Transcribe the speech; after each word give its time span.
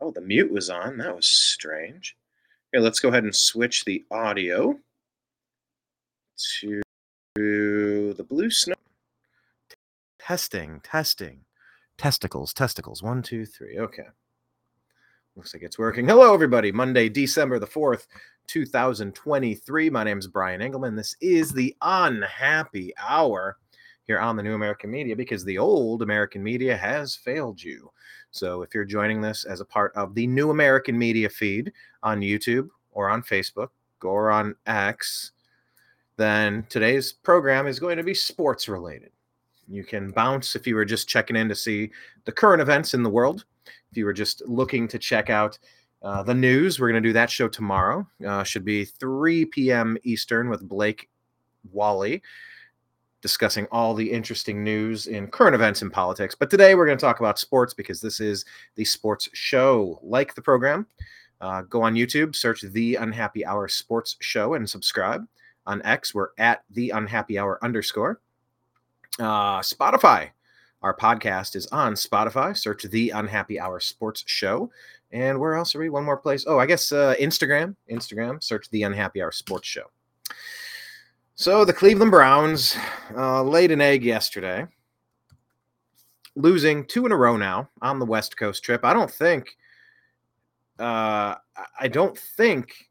Oh, 0.00 0.10
the 0.10 0.20
mute 0.20 0.52
was 0.52 0.68
on. 0.70 0.98
That 0.98 1.16
was 1.16 1.26
strange. 1.26 2.16
Here, 2.72 2.80
let's 2.80 3.00
go 3.00 3.08
ahead 3.08 3.24
and 3.24 3.34
switch 3.34 3.84
the 3.84 4.04
audio 4.10 4.78
to 6.60 6.82
the 7.34 8.26
blue 8.28 8.50
snow. 8.50 8.74
Testing, 10.18 10.80
testing. 10.80 11.40
Testicles, 11.96 12.52
testicles. 12.52 13.02
One, 13.02 13.22
two, 13.22 13.46
three. 13.46 13.78
Okay. 13.78 14.06
Looks 15.34 15.54
like 15.54 15.62
it's 15.62 15.78
working. 15.78 16.06
Hello, 16.06 16.34
everybody. 16.34 16.72
Monday, 16.72 17.08
December 17.08 17.58
the 17.58 17.66
4th, 17.66 18.06
2023. 18.48 19.90
My 19.90 20.04
name 20.04 20.18
is 20.18 20.26
Brian 20.26 20.60
Engelman. 20.60 20.96
This 20.96 21.16
is 21.20 21.52
the 21.52 21.74
Unhappy 21.82 22.92
Hour 22.98 23.56
here 24.06 24.20
on 24.20 24.36
the 24.36 24.42
New 24.42 24.54
American 24.54 24.90
Media 24.90 25.16
because 25.16 25.44
the 25.44 25.58
old 25.58 26.02
American 26.02 26.42
media 26.42 26.76
has 26.76 27.16
failed 27.16 27.62
you. 27.62 27.90
So 28.30 28.62
if 28.62 28.74
you're 28.74 28.84
joining 28.84 29.20
this 29.20 29.44
as 29.44 29.60
a 29.60 29.64
part 29.64 29.92
of 29.96 30.14
the 30.14 30.26
New 30.26 30.50
American 30.50 30.98
Media 30.98 31.28
feed 31.28 31.72
on 32.02 32.20
YouTube 32.20 32.68
or 32.92 33.08
on 33.08 33.22
Facebook 33.22 33.68
or 34.02 34.30
on 34.30 34.54
X, 34.66 35.32
then 36.16 36.64
today's 36.68 37.12
program 37.12 37.66
is 37.66 37.80
going 37.80 37.96
to 37.96 38.02
be 38.02 38.14
sports 38.14 38.68
related. 38.68 39.10
You 39.68 39.84
can 39.84 40.12
bounce 40.12 40.54
if 40.54 40.66
you 40.66 40.76
were 40.76 40.84
just 40.84 41.08
checking 41.08 41.36
in 41.36 41.48
to 41.48 41.54
see 41.54 41.90
the 42.24 42.32
current 42.32 42.62
events 42.62 42.94
in 42.94 43.02
the 43.02 43.10
world. 43.10 43.44
If 43.90 43.96
you 43.96 44.04
were 44.04 44.12
just 44.12 44.42
looking 44.46 44.86
to 44.88 44.98
check 44.98 45.28
out 45.30 45.58
uh, 46.02 46.22
the 46.22 46.34
news, 46.34 46.78
we're 46.78 46.90
going 46.90 47.02
to 47.02 47.08
do 47.08 47.12
that 47.14 47.30
show 47.30 47.48
tomorrow. 47.48 48.06
Uh, 48.24 48.44
should 48.44 48.64
be 48.64 48.84
3 48.84 49.46
p.m. 49.46 49.98
Eastern 50.04 50.48
with 50.48 50.68
Blake 50.68 51.08
Wally 51.72 52.22
discussing 53.22 53.66
all 53.72 53.94
the 53.94 54.10
interesting 54.10 54.62
news 54.62 55.06
in 55.06 55.26
current 55.28 55.54
events 55.54 55.82
in 55.82 55.90
politics. 55.90 56.34
But 56.34 56.50
today 56.50 56.74
we're 56.74 56.86
going 56.86 56.98
to 56.98 57.04
talk 57.04 57.20
about 57.20 57.38
sports 57.38 57.74
because 57.74 58.00
this 58.00 58.20
is 58.20 58.44
the 58.74 58.84
sports 58.84 59.28
show. 59.32 59.98
Like 60.02 60.34
the 60.34 60.42
program, 60.42 60.86
uh, 61.40 61.62
go 61.62 61.82
on 61.82 61.94
YouTube, 61.94 62.34
search 62.34 62.62
The 62.62 62.96
Unhappy 62.96 63.44
Hour 63.44 63.68
Sports 63.68 64.16
Show, 64.20 64.54
and 64.54 64.68
subscribe. 64.68 65.26
On 65.66 65.82
X, 65.84 66.14
we're 66.14 66.28
at 66.38 66.64
The 66.70 66.90
Unhappy 66.90 67.38
Hour 67.38 67.58
underscore. 67.62 68.20
Uh, 69.18 69.60
Spotify, 69.60 70.30
our 70.82 70.96
podcast 70.96 71.56
is 71.56 71.66
on 71.68 71.94
Spotify. 71.94 72.56
Search 72.56 72.84
The 72.84 73.10
Unhappy 73.10 73.58
Hour 73.58 73.80
Sports 73.80 74.22
Show. 74.26 74.70
And 75.10 75.38
where 75.40 75.54
else 75.54 75.74
are 75.74 75.78
we? 75.78 75.88
One 75.88 76.04
more 76.04 76.16
place. 76.16 76.44
Oh, 76.46 76.58
I 76.58 76.66
guess 76.66 76.92
uh, 76.92 77.14
Instagram. 77.20 77.76
Instagram. 77.90 78.42
Search 78.42 78.68
The 78.70 78.82
Unhappy 78.82 79.22
Hour 79.22 79.32
Sports 79.32 79.68
Show. 79.68 79.90
So 81.38 81.66
the 81.66 81.72
Cleveland 81.74 82.12
Browns 82.12 82.78
uh, 83.14 83.42
laid 83.42 83.70
an 83.70 83.82
egg 83.82 84.02
yesterday, 84.02 84.66
losing 86.34 86.86
two 86.86 87.04
in 87.04 87.12
a 87.12 87.16
row 87.16 87.36
now 87.36 87.68
on 87.82 87.98
the 87.98 88.06
West 88.06 88.38
Coast 88.38 88.64
trip. 88.64 88.86
I 88.86 88.94
don't 88.94 89.10
think, 89.10 89.54
uh, 90.78 91.34
I 91.78 91.88
don't 91.88 92.16
think 92.16 92.88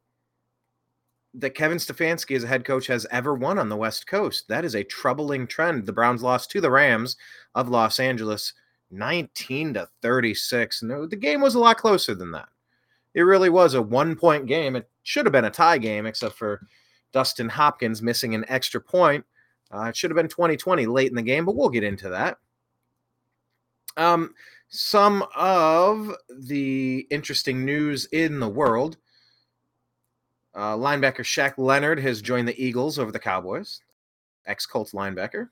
that 1.34 1.56
Kevin 1.56 1.80
Stefanski 1.80 2.36
as 2.36 2.44
a 2.44 2.48
head 2.48 2.66
coach 2.66 2.86
has 2.86 3.08
ever 3.10 3.34
won 3.34 3.58
on 3.58 3.68
the 3.68 3.76
West 3.76 4.06
Coast. 4.06 4.48
That 4.48 4.64
is 4.64 4.76
a 4.76 4.84
troubling 4.84 5.48
trend. 5.48 5.88
The 5.88 5.94
Browns 5.94 6.22
lost 6.22 6.52
to 6.52 6.62
the 6.62 6.70
Rams 6.70 7.18
of 7.56 7.70
Los 7.70 8.00
Angeles 8.00 8.54
19 8.92 9.74
to 9.74 9.90
36. 10.04 10.84
No, 10.84 11.08
the 11.08 11.16
game 11.16 11.42
was 11.42 11.56
a 11.56 11.60
lot 11.60 11.78
closer 11.78 12.14
than 12.14 12.30
that. 12.34 12.50
It 13.16 13.24
really 13.24 13.50
was 13.50 13.74
a 13.74 13.82
one 13.82 14.16
point 14.16 14.46
game. 14.46 14.76
It 14.76 14.88
should 15.02 15.26
have 15.26 15.34
been 15.34 15.46
a 15.46 15.50
tie 15.50 15.80
game, 15.80 16.06
except 16.06 16.36
for 16.36 16.62
Dustin 17.16 17.48
Hopkins 17.48 18.02
missing 18.02 18.36
an 18.36 18.44
extra 18.50 18.82
point. 18.82 19.24
Uh, 19.74 19.84
it 19.84 19.96
should 19.96 20.12
have 20.12 20.18
been 20.18 20.28
2020 20.28 20.86
late 20.86 21.08
in 21.08 21.16
the 21.16 21.22
game, 21.22 21.46
but 21.46 21.56
we'll 21.56 21.70
get 21.70 21.82
into 21.82 22.10
that. 22.10 22.40
Um, 23.96 24.34
some 24.68 25.24
of 25.34 26.14
the 26.30 27.08
interesting 27.10 27.64
news 27.64 28.04
in 28.12 28.42
the 28.42 28.50
world. 28.50 28.98
Uh, 30.54 30.76
linebacker 30.76 31.22
Shaq 31.22 31.54
Leonard 31.58 32.00
has 32.00 32.22
joined 32.22 32.50
the 32.50 32.62
Eagles 32.62 33.00
over 33.00 33.14
the 33.14 33.20
Cowboys. 33.20 33.80
Ex 34.46 34.66
Colts 34.66 34.92
linebacker. 34.92 35.48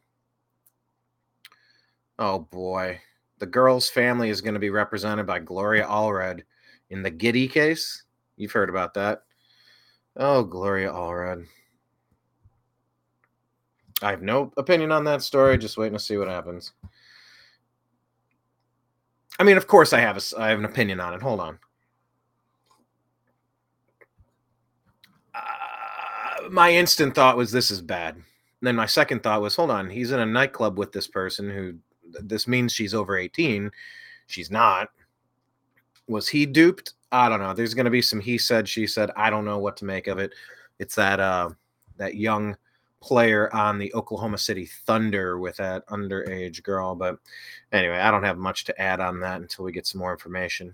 Oh 2.20 2.40
boy. 2.40 3.00
The 3.40 3.46
girl's 3.46 3.90
family 3.90 4.30
is 4.30 4.42
going 4.42 4.56
to 4.56 4.60
be 4.60 4.70
represented 4.70 5.26
by 5.26 5.40
Gloria 5.40 5.86
Allred 5.86 6.42
in 6.90 7.04
the 7.04 7.12
Giddey 7.12 7.50
case. 7.50 8.04
You've 8.36 8.52
heard 8.52 8.70
about 8.70 8.94
that. 8.96 9.24
Oh, 10.16 10.44
Gloria 10.44 10.92
Allred. 10.92 11.48
I 14.02 14.12
have 14.12 14.22
no 14.22 14.52
opinion 14.58 14.92
on 14.92 15.04
that 15.06 15.22
story. 15.22 15.58
Just 15.58 15.78
waiting 15.78 15.98
to 15.98 16.04
see 16.04 16.18
what 16.18 16.28
happens. 16.28 16.74
I 19.40 19.44
mean, 19.44 19.58
of 19.58 19.68
course, 19.68 19.94
I 19.94 20.00
have 20.00 20.18
a, 20.18 20.40
I 20.40 20.50
have 20.50 20.60
an 20.60 20.66
opinion 20.66 21.00
on 21.00 21.14
it. 21.14 21.22
Hold 21.22 21.40
on. 21.40 21.60
Uh, 25.34 26.50
my 26.52 26.72
instant 26.72 27.16
thought 27.16 27.38
was 27.38 27.52
this 27.52 27.72
is 27.72 27.82
bad. 27.82 28.16
And 28.16 28.24
then 28.62 28.76
my 28.76 28.86
second 28.86 29.24
thought 29.24 29.42
was, 29.42 29.56
hold 29.56 29.72
on, 29.72 29.90
he's 29.90 30.12
in 30.12 30.20
a 30.20 30.26
nightclub 30.26 30.78
with 30.78 30.92
this 30.92 31.08
person 31.08 31.50
who 31.50 31.76
this 32.22 32.48
means 32.48 32.72
she's 32.72 32.94
over 32.94 33.18
18. 33.18 33.72
She's 34.28 34.52
not. 34.52 34.90
Was 36.08 36.28
he 36.28 36.46
duped? 36.46 36.94
I 37.12 37.30
don't 37.30 37.40
know. 37.40 37.54
There's 37.54 37.74
going 37.74 37.86
to 37.86 37.92
be 37.92 38.02
some 38.02 38.20
he 38.20 38.38
said, 38.38 38.68
she 38.68 38.88
said. 38.88 39.12
I 39.16 39.30
don't 39.30 39.46
know 39.46 39.60
what 39.60 39.78
to 39.78 39.86
make 39.86 40.08
of 40.08 40.18
it. 40.20 40.34
It's 40.80 40.96
that 40.96 41.20
uh 41.20 41.50
that 41.98 42.16
young 42.16 42.58
player 43.02 43.54
on 43.54 43.78
the 43.78 43.94
Oklahoma 43.94 44.38
City 44.38 44.66
Thunder 44.86 45.38
with 45.38 45.58
that 45.58 45.86
underage 45.88 46.64
girl. 46.64 46.96
But 46.96 47.18
anyway, 47.72 47.98
I 47.98 48.10
don't 48.10 48.24
have 48.24 48.38
much 48.38 48.64
to 48.66 48.82
add 48.82 49.00
on 49.00 49.20
that 49.20 49.42
until 49.42 49.66
we 49.66 49.72
get 49.72 49.86
some 49.86 50.00
more 50.00 50.14
information. 50.14 50.74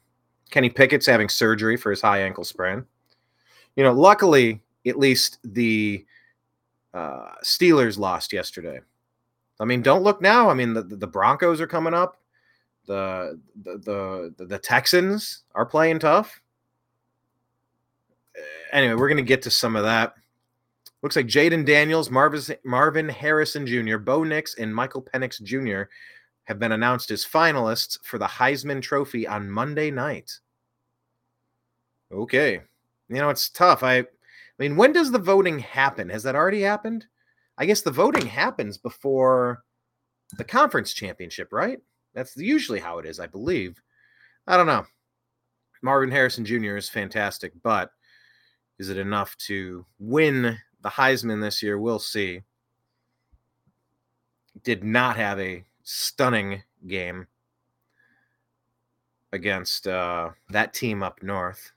Kenny 0.51 0.69
Pickett's 0.69 1.07
having 1.07 1.27
surgery 1.27 1.75
for 1.75 1.89
his 1.89 2.01
high 2.01 2.21
ankle 2.21 2.43
sprain. 2.43 2.85
You 3.75 3.83
know, 3.83 3.93
luckily, 3.93 4.61
at 4.85 4.99
least 4.99 5.39
the 5.43 6.05
uh, 6.93 7.31
Steelers 7.43 7.97
lost 7.97 8.31
yesterday. 8.31 8.79
I 9.59 9.65
mean, 9.65 9.81
don't 9.81 10.03
look 10.03 10.21
now. 10.21 10.49
I 10.49 10.53
mean, 10.53 10.73
the, 10.73 10.83
the 10.83 11.07
Broncos 11.07 11.59
are 11.59 11.67
coming 11.67 11.93
up 11.93 12.18
the 12.89 13.39
the 13.63 14.33
the, 14.37 14.45
the 14.45 14.57
Texans 14.57 15.43
are 15.53 15.65
playing 15.65 15.99
tough. 15.99 16.41
Anyway, 18.71 18.95
we're 18.95 19.07
gonna 19.07 19.21
get 19.21 19.43
to 19.43 19.51
some 19.51 19.75
of 19.75 19.83
that. 19.83 20.15
Looks 21.03 21.15
like 21.15 21.27
Jayden 21.27 21.65
Daniels, 21.65 22.09
Marvin, 22.09 22.57
Marvin 22.65 23.07
Harrison 23.07 23.65
Jr., 23.65 23.97
Bo 23.97 24.23
Nix, 24.23 24.55
and 24.55 24.73
Michael 24.75 25.03
Penix 25.03 25.41
Jr. 25.41 25.83
have 26.45 26.59
been 26.59 26.71
announced 26.71 27.11
as 27.11 27.23
finalists 27.23 27.97
for 28.03 28.17
the 28.17 28.25
Heisman 28.25 28.81
Trophy 28.81 29.27
on 29.27 29.49
Monday 29.49 29.91
night. 29.91 30.39
Okay, 32.11 32.59
you 33.07 33.15
know 33.15 33.29
it's 33.29 33.49
tough. 33.49 33.83
I, 33.83 33.99
I 33.99 34.05
mean, 34.57 34.75
when 34.75 34.93
does 34.93 35.11
the 35.11 35.19
voting 35.19 35.59
happen? 35.59 36.09
Has 36.09 36.23
that 36.23 36.35
already 36.35 36.61
happened? 36.61 37.05
I 37.59 37.67
guess 37.67 37.81
the 37.81 37.91
voting 37.91 38.25
happens 38.25 38.77
before 38.77 39.63
the 40.37 40.43
conference 40.43 40.91
championship, 40.93 41.53
right? 41.53 41.79
That's 42.13 42.35
usually 42.37 42.79
how 42.79 42.99
it 42.99 43.05
is, 43.05 43.19
I 43.19 43.27
believe. 43.27 43.81
I 44.47 44.57
don't 44.57 44.67
know. 44.67 44.85
Marvin 45.81 46.11
Harrison 46.11 46.43
Jr. 46.43 46.75
is 46.75 46.89
fantastic, 46.89 47.53
but 47.63 47.91
is 48.79 48.89
it 48.89 48.97
enough 48.97 49.35
to 49.37 49.85
win 49.99 50.57
the 50.81 50.89
Heisman 50.89 51.41
this 51.41 51.61
year? 51.61 51.77
We'll 51.77 51.99
see. 51.99 52.41
Did 54.63 54.83
not 54.83 55.15
have 55.15 55.39
a 55.39 55.63
stunning 55.83 56.63
game 56.87 57.27
against 59.31 59.87
uh, 59.87 60.29
that 60.49 60.73
team 60.73 61.03
up 61.03 61.21
north. 61.21 61.71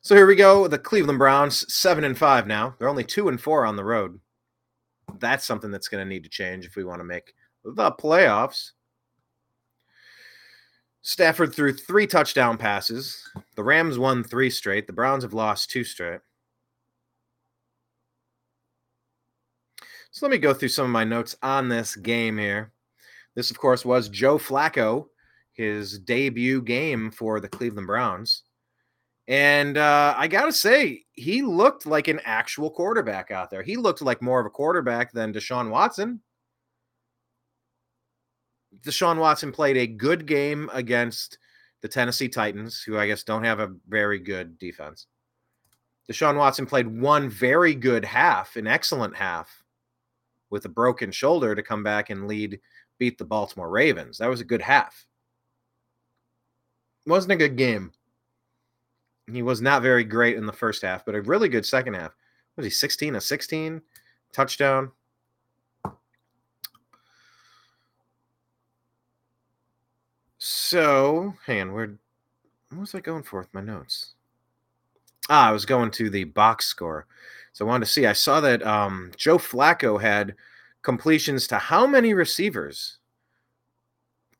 So 0.00 0.16
here 0.16 0.26
we 0.26 0.34
go. 0.34 0.66
The 0.66 0.78
Cleveland 0.78 1.18
Browns, 1.18 1.72
seven 1.72 2.04
and 2.04 2.18
five 2.18 2.46
now. 2.46 2.74
They're 2.78 2.88
only 2.88 3.04
two 3.04 3.28
and 3.28 3.40
four 3.40 3.64
on 3.64 3.76
the 3.76 3.84
road. 3.84 4.18
That's 5.20 5.44
something 5.44 5.70
that's 5.70 5.88
going 5.88 6.04
to 6.04 6.08
need 6.08 6.24
to 6.24 6.30
change 6.30 6.66
if 6.66 6.74
we 6.74 6.84
want 6.84 7.00
to 7.00 7.04
make 7.04 7.34
the 7.64 7.92
playoffs. 7.92 8.72
Stafford 11.02 11.54
threw 11.54 11.72
three 11.72 12.06
touchdown 12.06 12.56
passes. 12.56 13.28
The 13.56 13.64
Rams 13.64 13.98
won 13.98 14.22
three 14.22 14.50
straight. 14.50 14.86
The 14.86 14.92
Browns 14.92 15.24
have 15.24 15.34
lost 15.34 15.70
two 15.70 15.84
straight. 15.84 16.20
So 20.12 20.26
let 20.26 20.30
me 20.30 20.38
go 20.38 20.54
through 20.54 20.68
some 20.68 20.84
of 20.84 20.90
my 20.90 21.04
notes 21.04 21.34
on 21.42 21.68
this 21.68 21.96
game 21.96 22.38
here. 22.38 22.72
This, 23.34 23.50
of 23.50 23.58
course, 23.58 23.84
was 23.84 24.08
Joe 24.10 24.38
Flacco, 24.38 25.06
his 25.54 25.98
debut 25.98 26.62
game 26.62 27.10
for 27.10 27.40
the 27.40 27.48
Cleveland 27.48 27.86
Browns. 27.86 28.42
And 29.26 29.78
uh, 29.78 30.14
I 30.16 30.28
got 30.28 30.46
to 30.46 30.52
say, 30.52 31.04
he 31.12 31.42
looked 31.42 31.86
like 31.86 32.08
an 32.08 32.20
actual 32.24 32.70
quarterback 32.70 33.30
out 33.30 33.50
there. 33.50 33.62
He 33.62 33.76
looked 33.76 34.02
like 34.02 34.20
more 34.20 34.38
of 34.38 34.46
a 34.46 34.50
quarterback 34.50 35.12
than 35.12 35.32
Deshaun 35.32 35.70
Watson. 35.70 36.20
Deshaun 38.82 39.18
Watson 39.18 39.52
played 39.52 39.76
a 39.76 39.86
good 39.86 40.26
game 40.26 40.68
against 40.72 41.38
the 41.80 41.88
Tennessee 41.88 42.28
Titans, 42.28 42.82
who 42.82 42.98
I 42.98 43.06
guess 43.06 43.22
don't 43.22 43.44
have 43.44 43.60
a 43.60 43.74
very 43.88 44.18
good 44.18 44.58
defense. 44.58 45.06
Deshaun 46.10 46.36
Watson 46.36 46.66
played 46.66 46.86
one 46.86 47.28
very 47.28 47.74
good 47.74 48.04
half, 48.04 48.56
an 48.56 48.66
excellent 48.66 49.16
half, 49.16 49.62
with 50.50 50.64
a 50.64 50.68
broken 50.68 51.10
shoulder 51.10 51.54
to 51.54 51.62
come 51.62 51.82
back 51.82 52.10
and 52.10 52.26
lead, 52.26 52.60
beat 52.98 53.18
the 53.18 53.24
Baltimore 53.24 53.70
Ravens. 53.70 54.18
That 54.18 54.28
was 54.30 54.40
a 54.40 54.44
good 54.44 54.62
half. 54.62 55.06
Wasn't 57.06 57.32
a 57.32 57.36
good 57.36 57.56
game. 57.56 57.92
He 59.30 59.42
was 59.42 59.60
not 59.60 59.82
very 59.82 60.04
great 60.04 60.36
in 60.36 60.46
the 60.46 60.52
first 60.52 60.82
half, 60.82 61.04
but 61.04 61.14
a 61.14 61.22
really 61.22 61.48
good 61.48 61.64
second 61.64 61.94
half. 61.94 62.14
Was 62.56 62.66
he 62.66 62.70
16 62.70 63.16
a 63.16 63.20
16 63.20 63.80
touchdown? 64.32 64.92
So, 70.44 71.34
hang 71.46 71.60
on, 71.60 71.72
where 71.72 71.94
what 72.70 72.80
was 72.80 72.96
I 72.96 73.00
going 73.00 73.22
for 73.22 73.38
with 73.38 73.54
my 73.54 73.60
notes? 73.60 74.14
Ah, 75.30 75.48
I 75.48 75.52
was 75.52 75.64
going 75.64 75.92
to 75.92 76.10
the 76.10 76.24
box 76.24 76.66
score. 76.66 77.06
So 77.52 77.64
I 77.64 77.68
wanted 77.68 77.84
to 77.84 77.92
see. 77.92 78.06
I 78.06 78.12
saw 78.12 78.40
that 78.40 78.60
um, 78.66 79.12
Joe 79.16 79.38
Flacco 79.38 80.02
had 80.02 80.34
completions 80.82 81.46
to 81.46 81.58
how 81.58 81.86
many 81.86 82.12
receivers? 82.12 82.98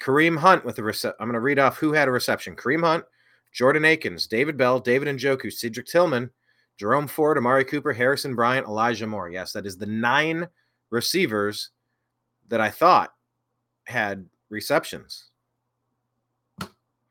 Kareem 0.01 0.37
Hunt 0.37 0.65
with 0.65 0.77
a 0.81 0.83
rece- 0.83 1.15
I'm 1.21 1.29
going 1.29 1.35
to 1.35 1.41
read 1.41 1.61
off 1.61 1.77
who 1.77 1.93
had 1.93 2.09
a 2.09 2.11
reception. 2.11 2.57
Kareem 2.57 2.83
Hunt, 2.83 3.05
Jordan 3.53 3.85
Akins, 3.85 4.27
David 4.27 4.57
Bell, 4.57 4.81
David 4.81 5.07
Njoku, 5.07 5.53
Cedric 5.53 5.87
Tillman, 5.87 6.31
Jerome 6.79 7.07
Ford, 7.07 7.39
Amari 7.39 7.65
Cooper, 7.65 7.93
Harrison 7.93 8.35
Bryant, 8.35 8.67
Elijah 8.67 9.07
Moore. 9.07 9.31
Yes, 9.31 9.53
that 9.53 9.67
is 9.67 9.77
the 9.77 9.87
nine 9.87 10.49
receivers 10.91 11.71
that 12.49 12.61
I 12.61 12.71
thought 12.71 13.15
had 13.85 14.27
receptions. 14.51 15.29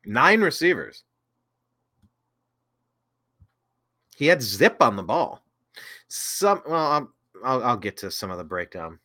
Nine 0.06 0.42
receivers. 0.42 1.04
He 4.16 4.28
had 4.28 4.42
zip 4.42 4.78
on 4.82 4.96
the 4.96 5.04
ball. 5.04 5.44
Some 6.08 6.62
well, 6.68 7.12
I'll, 7.44 7.64
I'll 7.64 7.78
get 7.78 7.98
to 7.98 8.12
some 8.12 8.32
of 8.32 8.38
the 8.38 8.44
breakdown. 8.44 9.00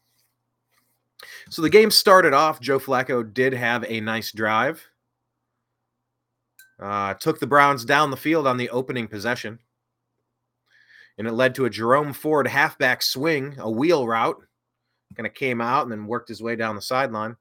So 1.48 1.62
the 1.62 1.70
game 1.70 1.90
started 1.90 2.34
off. 2.34 2.60
Joe 2.60 2.78
Flacco 2.78 3.32
did 3.32 3.52
have 3.52 3.84
a 3.88 4.00
nice 4.00 4.32
drive. 4.32 4.84
Uh, 6.78 7.14
took 7.14 7.40
the 7.40 7.46
Browns 7.46 7.84
down 7.84 8.10
the 8.10 8.16
field 8.16 8.46
on 8.46 8.58
the 8.58 8.68
opening 8.68 9.08
possession. 9.08 9.58
And 11.16 11.26
it 11.26 11.32
led 11.32 11.54
to 11.54 11.64
a 11.64 11.70
Jerome 11.70 12.12
Ford 12.12 12.46
halfback 12.46 13.02
swing, 13.02 13.54
a 13.58 13.70
wheel 13.70 14.06
route. 14.06 14.36
Kind 15.16 15.26
of 15.26 15.32
came 15.32 15.62
out 15.62 15.84
and 15.84 15.92
then 15.92 16.06
worked 16.06 16.28
his 16.28 16.42
way 16.42 16.56
down 16.56 16.76
the 16.76 16.82
sideline 16.82 17.36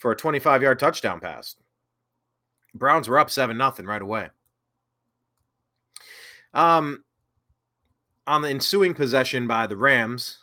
for 0.00 0.10
a 0.10 0.16
25 0.16 0.62
yard 0.62 0.78
touchdown 0.80 1.20
pass. 1.20 1.54
Browns 2.74 3.08
were 3.08 3.18
up 3.18 3.30
7 3.30 3.56
nothing 3.56 3.86
right 3.86 4.02
away. 4.02 4.30
Um, 6.52 7.04
on 8.26 8.42
the 8.42 8.48
ensuing 8.48 8.94
possession 8.94 9.46
by 9.46 9.66
the 9.66 9.76
Rams, 9.76 10.38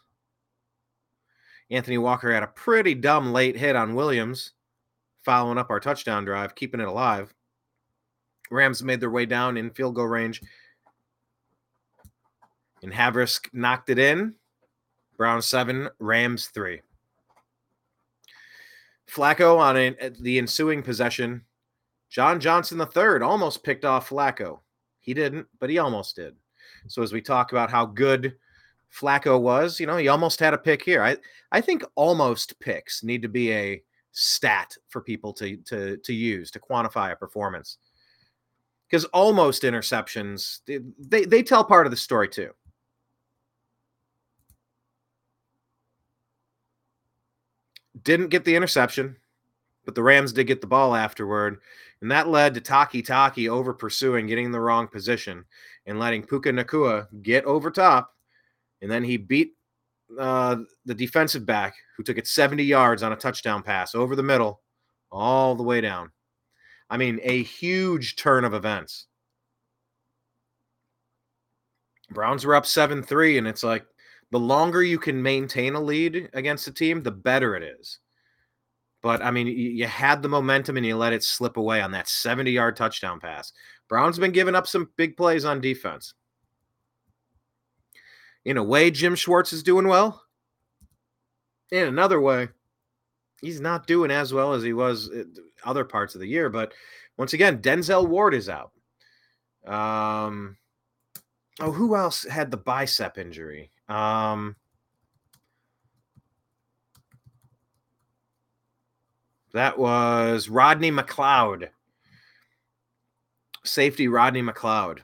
Anthony 1.69 1.97
Walker 1.97 2.31
had 2.31 2.43
a 2.43 2.47
pretty 2.47 2.93
dumb 2.93 3.33
late 3.33 3.57
hit 3.57 3.75
on 3.75 3.95
Williams, 3.95 4.53
following 5.25 5.57
up 5.57 5.69
our 5.69 5.79
touchdown 5.79 6.23
drive, 6.23 6.55
keeping 6.55 6.79
it 6.79 6.87
alive. 6.87 7.33
Rams 8.49 8.83
made 8.83 9.01
their 9.01 9.09
way 9.09 9.25
down 9.25 9.57
in 9.57 9.71
field 9.71 9.95
goal 9.95 10.05
range. 10.05 10.41
And 12.83 12.93
Havrisik 12.93 13.49
knocked 13.53 13.89
it 13.89 13.99
in. 13.99 14.35
Browns 15.17 15.47
seven, 15.47 15.89
Rams 15.99 16.47
three. 16.47 16.81
Flacco 19.09 19.57
on 19.57 19.77
a, 19.77 20.09
the 20.19 20.37
ensuing 20.37 20.83
possession. 20.83 21.43
John 22.09 22.39
Johnson 22.39 22.79
III 22.79 23.21
almost 23.21 23.63
picked 23.63 23.85
off 23.85 24.09
Flacco. 24.09 24.59
He 24.99 25.13
didn't, 25.13 25.47
but 25.59 25.69
he 25.69 25.77
almost 25.77 26.15
did. 26.15 26.35
So 26.87 27.01
as 27.01 27.13
we 27.13 27.21
talk 27.21 27.51
about 27.51 27.71
how 27.71 27.85
good 27.85 28.35
Flacco 28.93 29.39
was, 29.39 29.79
you 29.79 29.87
know, 29.87 29.97
he 29.97 30.07
almost 30.07 30.39
had 30.39 30.53
a 30.53 30.57
pick 30.57 30.81
here. 30.81 31.03
I 31.03 31.17
I 31.51 31.61
think 31.61 31.83
almost 31.95 32.59
picks 32.59 33.03
need 33.03 33.21
to 33.21 33.29
be 33.29 33.51
a 33.51 33.81
stat 34.11 34.75
for 34.89 35.01
people 35.01 35.33
to 35.33 35.57
to 35.57 35.97
to 35.97 36.13
use 36.13 36.51
to 36.51 36.59
quantify 36.59 37.11
a 37.11 37.15
performance. 37.15 37.77
Because 38.89 39.03
almost 39.05 39.63
interceptions, 39.63 40.59
they, 40.65 40.79
they 40.97 41.25
they 41.25 41.43
tell 41.43 41.63
part 41.63 41.85
of 41.87 41.91
the 41.91 41.97
story 41.97 42.29
too. 42.29 42.51
Didn't 48.07 48.29
get 48.29 48.45
the 48.45 48.55
interception, 48.55 49.17
but 49.83 49.93
the 49.93 50.01
Rams 50.01 50.31
did 50.31 50.47
get 50.47 50.61
the 50.61 50.67
ball 50.67 50.95
afterward. 50.95 51.59
And 51.99 52.09
that 52.09 52.29
led 52.29 52.53
to 52.53 52.61
Takitaki 52.61 53.49
over 53.49 53.73
pursuing, 53.73 54.27
getting 54.27 54.45
in 54.45 54.53
the 54.53 54.61
wrong 54.61 54.87
position, 54.87 55.43
and 55.85 55.99
letting 55.99 56.23
Puka 56.23 56.51
Nacua 56.51 57.07
get 57.21 57.43
over 57.43 57.69
top. 57.69 58.15
And 58.81 58.89
then 58.89 59.03
he 59.03 59.17
beat 59.17 59.57
uh, 60.17 60.55
the 60.85 60.95
defensive 60.95 61.45
back 61.45 61.75
who 61.97 62.03
took 62.03 62.17
it 62.17 62.27
70 62.27 62.63
yards 62.63 63.03
on 63.03 63.11
a 63.11 63.17
touchdown 63.17 63.61
pass 63.61 63.93
over 63.93 64.15
the 64.15 64.23
middle, 64.23 64.61
all 65.11 65.55
the 65.55 65.63
way 65.63 65.81
down. 65.81 66.09
I 66.89 66.95
mean, 66.95 67.19
a 67.23 67.43
huge 67.43 68.15
turn 68.15 68.45
of 68.45 68.53
events. 68.53 69.07
Browns 72.11 72.45
were 72.45 72.55
up 72.55 72.65
7 72.65 73.03
3, 73.03 73.37
and 73.37 73.47
it's 73.49 73.65
like 73.65 73.85
the 74.31 74.39
longer 74.39 74.83
you 74.83 74.99
can 74.99 75.21
maintain 75.21 75.75
a 75.75 75.79
lead 75.79 76.29
against 76.33 76.67
a 76.67 76.73
team, 76.73 77.01
the 77.01 77.11
better 77.11 77.55
it 77.55 77.63
is. 77.63 77.99
But 79.01 79.23
I 79.23 79.31
mean, 79.31 79.47
you 79.47 79.85
had 79.85 80.21
the 80.21 80.29
momentum 80.29 80.75
and 80.77 80.85
you 80.85 80.97
let 80.97 81.13
it 81.13 81.23
slip 81.23 81.57
away 81.57 81.81
on 81.81 81.91
that 81.91 82.09
70 82.09 82.51
yard 82.51 82.75
touchdown 82.75 83.19
pass. 83.19 83.53
Brown's 83.87 84.19
been 84.19 84.31
giving 84.31 84.55
up 84.55 84.67
some 84.67 84.89
big 84.97 85.15
plays 85.15 85.45
on 85.45 85.61
defense. 85.61 86.13
In 88.43 88.57
a 88.57 88.63
way, 88.63 88.91
Jim 88.91 89.15
Schwartz 89.15 89.53
is 89.53 89.63
doing 89.63 89.87
well. 89.87 90.23
In 91.71 91.87
another 91.87 92.19
way, 92.19 92.49
he's 93.41 93.61
not 93.61 93.87
doing 93.87 94.09
as 94.09 94.33
well 94.33 94.53
as 94.53 94.63
he 94.63 94.73
was 94.73 95.09
other 95.63 95.83
parts 95.85 96.15
of 96.15 96.21
the 96.21 96.27
year. 96.27 96.49
But 96.49 96.73
once 97.17 97.33
again, 97.33 97.61
Denzel 97.61 98.07
Ward 98.07 98.33
is 98.33 98.49
out. 98.49 98.71
Um, 99.65 100.57
oh, 101.59 101.71
who 101.71 101.95
else 101.95 102.23
had 102.23 102.51
the 102.51 102.57
bicep 102.57 103.17
injury? 103.17 103.71
Um, 103.89 104.55
That 109.57 109.79
was 109.79 110.49
Rodney 110.49 110.91
McLeod. 110.91 111.69
Safety 113.63 114.07
Rodney 114.07 114.43
McLeod. 114.43 114.99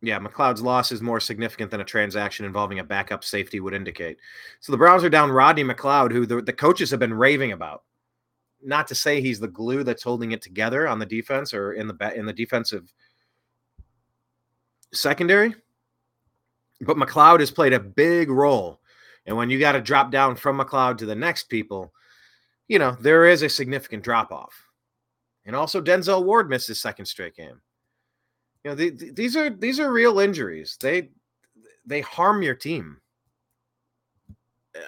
Yeah, 0.00 0.20
McLeod's 0.20 0.62
loss 0.62 0.92
is 0.92 1.02
more 1.02 1.18
significant 1.18 1.72
than 1.72 1.80
a 1.80 1.84
transaction 1.84 2.46
involving 2.46 2.78
a 2.78 2.84
backup 2.84 3.24
safety 3.24 3.58
would 3.58 3.74
indicate. 3.74 4.18
So 4.60 4.70
the 4.70 4.78
Browns 4.78 5.02
are 5.02 5.10
down 5.10 5.32
Rodney 5.32 5.64
McLeod, 5.64 6.12
who 6.12 6.24
the, 6.24 6.40
the 6.40 6.52
coaches 6.52 6.88
have 6.92 7.00
been 7.00 7.14
raving 7.14 7.50
about. 7.50 7.82
Not 8.62 8.86
to 8.88 8.94
say 8.94 9.20
he's 9.20 9.40
the 9.40 9.48
glue 9.48 9.82
that's 9.82 10.04
holding 10.04 10.30
it 10.30 10.40
together 10.40 10.86
on 10.86 11.00
the 11.00 11.06
defense 11.06 11.52
or 11.52 11.72
in 11.72 11.88
the 11.88 12.14
in 12.14 12.26
the 12.26 12.32
defensive 12.32 12.92
secondary, 14.92 15.54
but 16.80 16.96
McLeod 16.96 17.40
has 17.40 17.50
played 17.50 17.72
a 17.72 17.80
big 17.80 18.30
role 18.30 18.80
and 19.28 19.36
when 19.36 19.50
you 19.50 19.60
got 19.60 19.72
to 19.72 19.80
drop 19.82 20.10
down 20.10 20.36
from 20.36 20.58
McLeod 20.58 20.96
to 20.98 21.06
the 21.06 21.14
next 21.14 21.50
people, 21.50 21.92
you 22.66 22.78
know, 22.78 22.96
there 22.98 23.26
is 23.26 23.42
a 23.42 23.48
significant 23.48 24.02
drop 24.02 24.32
off. 24.32 24.54
And 25.44 25.54
also 25.54 25.82
Denzel 25.82 26.24
Ward 26.24 26.48
missed 26.48 26.68
his 26.68 26.80
second 26.80 27.04
straight 27.04 27.36
game. 27.36 27.60
You 28.64 28.70
know, 28.70 28.74
the, 28.74 28.88
the, 28.88 29.10
these 29.10 29.36
are 29.36 29.50
these 29.50 29.78
are 29.80 29.92
real 29.92 30.18
injuries. 30.18 30.78
They 30.80 31.10
they 31.84 32.00
harm 32.00 32.42
your 32.42 32.54
team. 32.54 32.96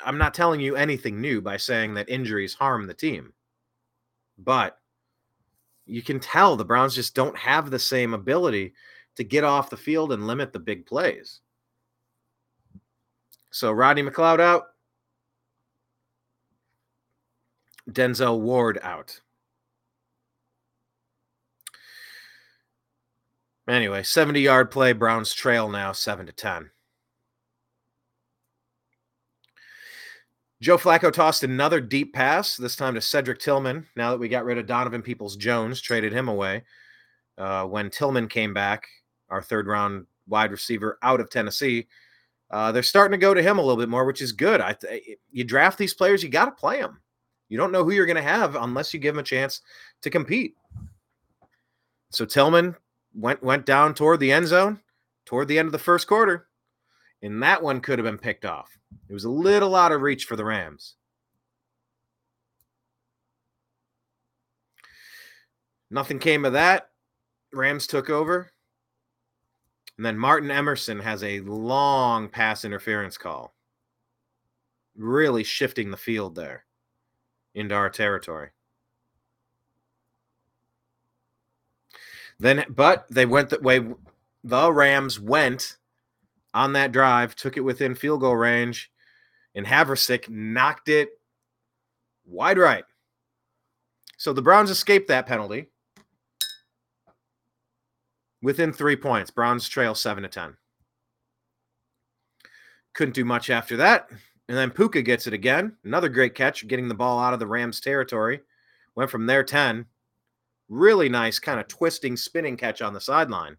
I'm 0.04 0.18
not 0.18 0.32
telling 0.32 0.60
you 0.60 0.74
anything 0.74 1.20
new 1.20 1.42
by 1.42 1.58
saying 1.58 1.94
that 1.94 2.08
injuries 2.08 2.54
harm 2.54 2.86
the 2.86 2.94
team. 2.94 3.34
But 4.38 4.78
you 5.84 6.00
can 6.00 6.18
tell 6.18 6.56
the 6.56 6.64
Browns 6.64 6.94
just 6.94 7.14
don't 7.14 7.36
have 7.36 7.70
the 7.70 7.78
same 7.78 8.14
ability 8.14 8.72
to 9.16 9.24
get 9.24 9.44
off 9.44 9.70
the 9.70 9.76
field 9.76 10.12
and 10.12 10.26
limit 10.26 10.52
the 10.52 10.58
big 10.58 10.86
plays. 10.86 11.40
So 13.50 13.72
Rodney 13.72 14.02
McLeod 14.02 14.40
out. 14.40 14.66
Denzel 17.90 18.38
Ward 18.40 18.78
out. 18.82 19.20
Anyway, 23.68 24.02
70 24.02 24.40
yard 24.40 24.70
play. 24.70 24.92
Browns 24.92 25.32
trail 25.32 25.68
now 25.68 25.92
7 25.92 26.26
to 26.26 26.32
10. 26.32 26.70
Joe 30.60 30.76
Flacco 30.76 31.10
tossed 31.10 31.42
another 31.42 31.80
deep 31.80 32.12
pass, 32.12 32.56
this 32.56 32.76
time 32.76 32.94
to 32.94 33.00
Cedric 33.00 33.38
Tillman. 33.38 33.86
Now 33.96 34.10
that 34.10 34.18
we 34.18 34.28
got 34.28 34.44
rid 34.44 34.58
of 34.58 34.66
Donovan 34.66 35.00
Peoples 35.00 35.36
Jones, 35.36 35.80
traded 35.80 36.12
him 36.12 36.28
away. 36.28 36.64
Uh, 37.38 37.64
when 37.64 37.88
Tillman 37.88 38.28
came 38.28 38.52
back, 38.52 38.86
our 39.30 39.42
third 39.42 39.66
round 39.66 40.06
wide 40.28 40.50
receiver 40.50 40.98
out 41.02 41.20
of 41.20 41.30
Tennessee. 41.30 41.86
Uh, 42.50 42.72
they're 42.72 42.82
starting 42.82 43.12
to 43.12 43.24
go 43.24 43.32
to 43.32 43.42
him 43.42 43.58
a 43.58 43.62
little 43.62 43.76
bit 43.76 43.88
more, 43.88 44.04
which 44.04 44.22
is 44.22 44.32
good. 44.32 44.60
I 44.60 44.72
th- 44.72 45.02
eh, 45.08 45.14
you 45.30 45.44
draft 45.44 45.78
these 45.78 45.94
players, 45.94 46.22
you 46.22 46.28
got 46.28 46.46
to 46.46 46.50
play 46.52 46.80
them. 46.80 47.00
You 47.48 47.58
don't 47.58 47.72
know 47.72 47.84
who 47.84 47.92
you're 47.92 48.06
going 48.06 48.16
to 48.16 48.22
have 48.22 48.56
unless 48.56 48.92
you 48.92 49.00
give 49.00 49.14
them 49.14 49.20
a 49.20 49.24
chance 49.24 49.60
to 50.02 50.10
compete. 50.10 50.54
So 52.10 52.24
Tillman 52.24 52.74
went 53.14 53.42
went 53.42 53.66
down 53.66 53.94
toward 53.94 54.20
the 54.20 54.32
end 54.32 54.48
zone, 54.48 54.80
toward 55.26 55.48
the 55.48 55.58
end 55.58 55.66
of 55.66 55.72
the 55.72 55.78
first 55.78 56.06
quarter, 56.06 56.48
and 57.22 57.42
that 57.42 57.62
one 57.62 57.80
could 57.80 57.98
have 57.98 58.06
been 58.06 58.18
picked 58.18 58.44
off. 58.44 58.76
It 59.08 59.12
was 59.12 59.24
a 59.24 59.30
little 59.30 59.76
out 59.76 59.92
of 59.92 60.00
reach 60.00 60.24
for 60.24 60.36
the 60.36 60.44
Rams. 60.44 60.94
Nothing 65.90 66.20
came 66.20 66.44
of 66.44 66.52
that. 66.52 66.90
Rams 67.52 67.86
took 67.86 68.10
over. 68.10 68.52
And 70.00 70.06
then 70.06 70.16
Martin 70.16 70.50
Emerson 70.50 70.98
has 71.00 71.22
a 71.22 71.40
long 71.40 72.30
pass 72.30 72.64
interference 72.64 73.18
call, 73.18 73.54
really 74.96 75.44
shifting 75.44 75.90
the 75.90 75.98
field 75.98 76.34
there 76.34 76.64
into 77.54 77.74
our 77.74 77.90
territory. 77.90 78.48
Then, 82.38 82.64
but 82.70 83.08
they 83.10 83.26
went 83.26 83.50
the 83.50 83.60
way 83.60 83.84
the 84.42 84.72
Rams 84.72 85.20
went 85.20 85.76
on 86.54 86.72
that 86.72 86.92
drive, 86.92 87.36
took 87.36 87.58
it 87.58 87.60
within 87.60 87.94
field 87.94 88.22
goal 88.22 88.36
range, 88.36 88.90
and 89.54 89.66
Havrisik 89.66 90.30
knocked 90.30 90.88
it 90.88 91.10
wide 92.24 92.56
right. 92.56 92.84
So 94.16 94.32
the 94.32 94.40
Browns 94.40 94.70
escaped 94.70 95.08
that 95.08 95.26
penalty 95.26 95.66
within 98.42 98.72
three 98.72 98.96
points. 98.96 99.30
Browns 99.30 99.68
trail 99.68 99.94
seven 99.94 100.22
to 100.22 100.28
ten. 100.28 100.56
Couldn't 102.94 103.14
do 103.14 103.24
much 103.24 103.50
after 103.50 103.76
that. 103.78 104.10
And 104.48 104.58
then 104.58 104.70
Puka 104.70 105.02
gets 105.02 105.26
it 105.26 105.32
again. 105.32 105.76
Another 105.84 106.08
great 106.08 106.34
catch, 106.34 106.66
getting 106.66 106.88
the 106.88 106.94
ball 106.94 107.20
out 107.20 107.32
of 107.32 107.38
the 107.38 107.46
Rams' 107.46 107.80
territory. 107.80 108.40
Went 108.96 109.10
from 109.10 109.26
there 109.26 109.44
10. 109.44 109.86
Really 110.68 111.08
nice, 111.08 111.38
kind 111.38 111.60
of 111.60 111.68
twisting, 111.68 112.16
spinning 112.16 112.56
catch 112.56 112.82
on 112.82 112.92
the 112.92 113.00
sideline. 113.00 113.56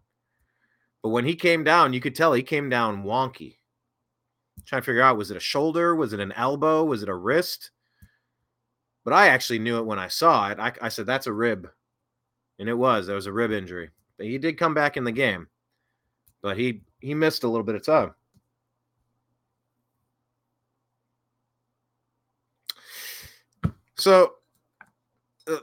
But 1.02 1.10
when 1.10 1.24
he 1.24 1.34
came 1.34 1.64
down, 1.64 1.92
you 1.92 2.00
could 2.00 2.14
tell 2.14 2.32
he 2.32 2.42
came 2.42 2.68
down 2.68 3.04
wonky. 3.04 3.56
Trying 4.66 4.82
to 4.82 4.86
figure 4.86 5.02
out 5.02 5.16
was 5.16 5.30
it 5.30 5.36
a 5.36 5.40
shoulder? 5.40 5.96
Was 5.96 6.12
it 6.12 6.20
an 6.20 6.32
elbow? 6.32 6.84
Was 6.84 7.02
it 7.02 7.08
a 7.08 7.14
wrist? 7.14 7.70
But 9.04 9.14
I 9.14 9.28
actually 9.28 9.58
knew 9.58 9.78
it 9.78 9.86
when 9.86 9.98
I 9.98 10.08
saw 10.08 10.50
it. 10.50 10.58
I, 10.58 10.72
I 10.80 10.88
said, 10.88 11.06
that's 11.06 11.26
a 11.26 11.32
rib. 11.32 11.68
And 12.58 12.68
it 12.68 12.74
was. 12.74 13.06
There 13.06 13.16
was 13.16 13.26
a 13.26 13.32
rib 13.32 13.50
injury. 13.50 13.90
He 14.22 14.38
did 14.38 14.58
come 14.58 14.74
back 14.74 14.96
in 14.96 15.04
the 15.04 15.12
game. 15.12 15.48
But 16.42 16.56
he 16.56 16.82
he 17.00 17.14
missed 17.14 17.44
a 17.44 17.48
little 17.48 17.64
bit 17.64 17.74
of 17.74 17.84
time. 17.84 18.14
So, 23.96 24.32
uh, 25.46 25.58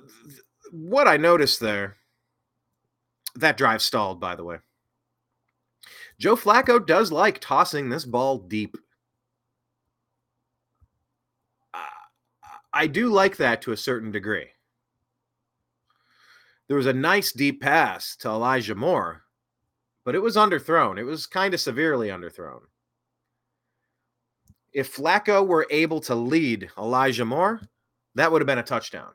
what 0.72 1.08
I 1.08 1.18
noticed 1.18 1.60
there, 1.60 1.98
that 3.36 3.58
drive 3.58 3.82
stalled, 3.82 4.22
by 4.22 4.36
the 4.36 4.46
way. 4.46 4.60
Joe 6.20 6.36
Flacco 6.36 6.86
does 6.86 7.12
like 7.12 7.40
tossing 7.40 7.90
this 7.90 8.06
ball 8.06 8.38
deep. 8.38 8.78
I 12.72 12.88
do 12.88 13.10
like 13.10 13.38
that 13.38 13.62
to 13.64 13.72
a 13.72 13.78
certain 13.78 14.12
degree. 14.12 14.50
There 16.70 16.78
was 16.78 16.86
a 16.86 16.94
nice 16.94 17.32
deep 17.32 17.62
pass 17.62 18.16
to 18.18 18.30
Elijah 18.30 18.76
Moore, 18.76 19.24
but 20.06 20.14
it 20.14 20.22
was 20.22 20.36
underthrown. 20.36 21.00
It 21.00 21.04
was 21.04 21.26
kind 21.26 21.56
of 21.56 21.60
severely 21.60 22.10
underthrown. 22.10 22.62
If 24.72 24.96
Flacco 24.96 25.46
were 25.46 25.66
able 25.72 26.00
to 26.02 26.14
lead 26.14 26.70
Elijah 26.78 27.26
Moore, 27.26 27.60
that 28.14 28.32
would 28.32 28.40
have 28.40 28.48
been 28.48 28.60
a 28.60 28.64
touchdown 28.64 29.10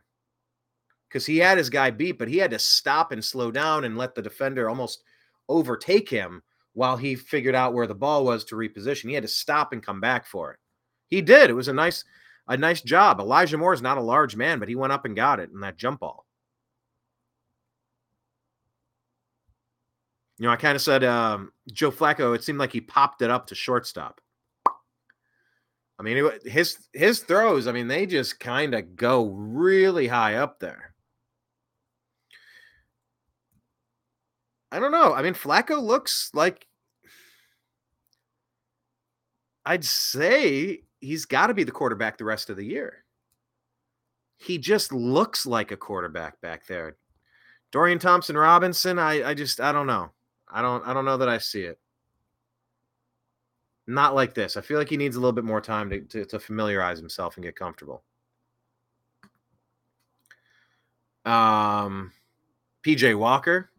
because 1.08 1.25
he 1.25 1.38
had 1.38 1.56
his 1.56 1.70
guy 1.70 1.92
beat, 1.92 2.18
but 2.18 2.26
he 2.26 2.38
had 2.38 2.50
to 2.50 2.58
stop 2.58 3.12
and 3.12 3.25
slow 3.25 3.52
down 3.52 3.84
and 3.84 3.96
let 3.96 4.16
the 4.16 4.23
defender 4.23 4.68
almost 4.68 5.04
overtake 5.49 6.08
him 6.08 6.42
while 6.73 6.96
he 6.96 7.14
figured 7.14 7.54
out 7.54 7.73
where 7.73 7.87
the 7.87 7.94
ball 7.94 8.25
was 8.25 8.42
to 8.46 8.56
reposition. 8.56 9.08
He 9.11 9.14
had 9.14 9.23
to 9.23 9.28
stop 9.28 9.73
and 9.73 9.80
come 9.80 10.00
back 10.00 10.26
for 10.26 10.50
it. 10.52 10.58
He 11.06 11.23
did. 11.23 11.50
It 11.50 11.54
was 11.54 11.68
a 11.68 11.73
nice, 11.73 12.04
a 12.49 12.56
nice 12.56 12.82
job. 12.82 13.20
Elijah 13.20 13.56
Moore 13.56 13.75
is 13.75 13.80
not 13.80 13.96
a 13.96 14.02
large 14.02 14.34
man, 14.34 14.58
but 14.58 14.68
he 14.68 14.75
went 14.75 14.92
up 14.92 15.04
and 15.04 15.14
got 15.14 15.38
it 15.38 15.50
in 15.50 15.61
that 15.61 15.76
jump 15.76 16.00
ball. 16.00 16.26
You 20.45 20.49
know, 20.49 20.53
I 20.53 20.57
kind 20.57 20.77
of 20.77 20.83
said 20.83 21.03
um, 21.05 21.53
Joe 21.73 21.91
Flacco. 21.91 22.35
It 22.35 22.45
seemed 22.45 22.59
like 22.59 22.71
he 22.71 22.83
popped 22.83 23.23
it 23.23 23.31
up 23.31 23.47
to 23.47 23.55
shortstop. 23.55 24.21
I 25.99 26.03
mean, 26.03 26.29
his 26.45 26.87
his 26.93 27.21
throws. 27.21 27.67
I 27.67 27.73
mean, 27.73 27.89
they 27.89 28.05
just 28.05 28.39
kind 28.41 28.75
of 28.75 28.95
go 28.95 29.25
really 29.25 30.07
high 30.07 30.35
up 30.35 30.61
there. 30.61 30.93
I 34.71 34.81
don't 34.81 34.93
know. 34.93 35.15
I 35.15 35.23
mean, 35.23 35.33
Flacco 35.33 35.83
looks 35.83 36.29
like 36.35 36.67
I'd 39.65 39.83
say 39.83 40.83
he's 41.01 41.25
got 41.25 41.47
to 41.47 41.55
be 41.55 41.65
the 41.65 41.73
quarterback 41.73 42.19
the 42.19 42.27
rest 42.27 42.51
of 42.51 42.59
the 42.59 42.67
year. 42.67 43.03
He 44.37 44.59
just 44.59 44.93
looks 44.93 45.47
like 45.47 45.73
a 45.73 45.77
quarterback 45.79 46.39
back 46.43 46.67
there. 46.67 46.99
Dorian 47.73 47.99
Thompson 47.99 48.37
Robinson, 48.37 48.99
I, 48.99 49.31
I 49.31 49.33
just 49.33 49.59
I 49.59 49.73
don't 49.73 49.87
know. 49.87 50.11
I 50.54 50.62
don't 50.62 50.87
I 50.87 50.94
don't 50.94 51.04
know 51.04 51.16
that 51.16 51.28
I 51.28 51.38
see 51.38 51.62
it. 51.62 51.78
Not 53.87 54.14
like 54.14 54.32
this. 54.32 54.56
I 54.56 54.62
feel 54.62 54.78
like 54.78 54.88
he 54.88 54.96
needs 54.96 55.16
a 55.16 55.20
little 55.20 55.32
bit 55.32 55.44
more 55.44 55.61
time 55.61 55.90
to, 55.90 56.00
to, 56.00 56.25
to 56.25 56.38
familiarize 56.38 56.99
himself 56.99 57.37
and 57.37 57.44
get 57.44 57.56
comfortable. 57.56 58.04
Um 61.25 62.12
PJ 62.84 63.18
Walker, 63.18 63.70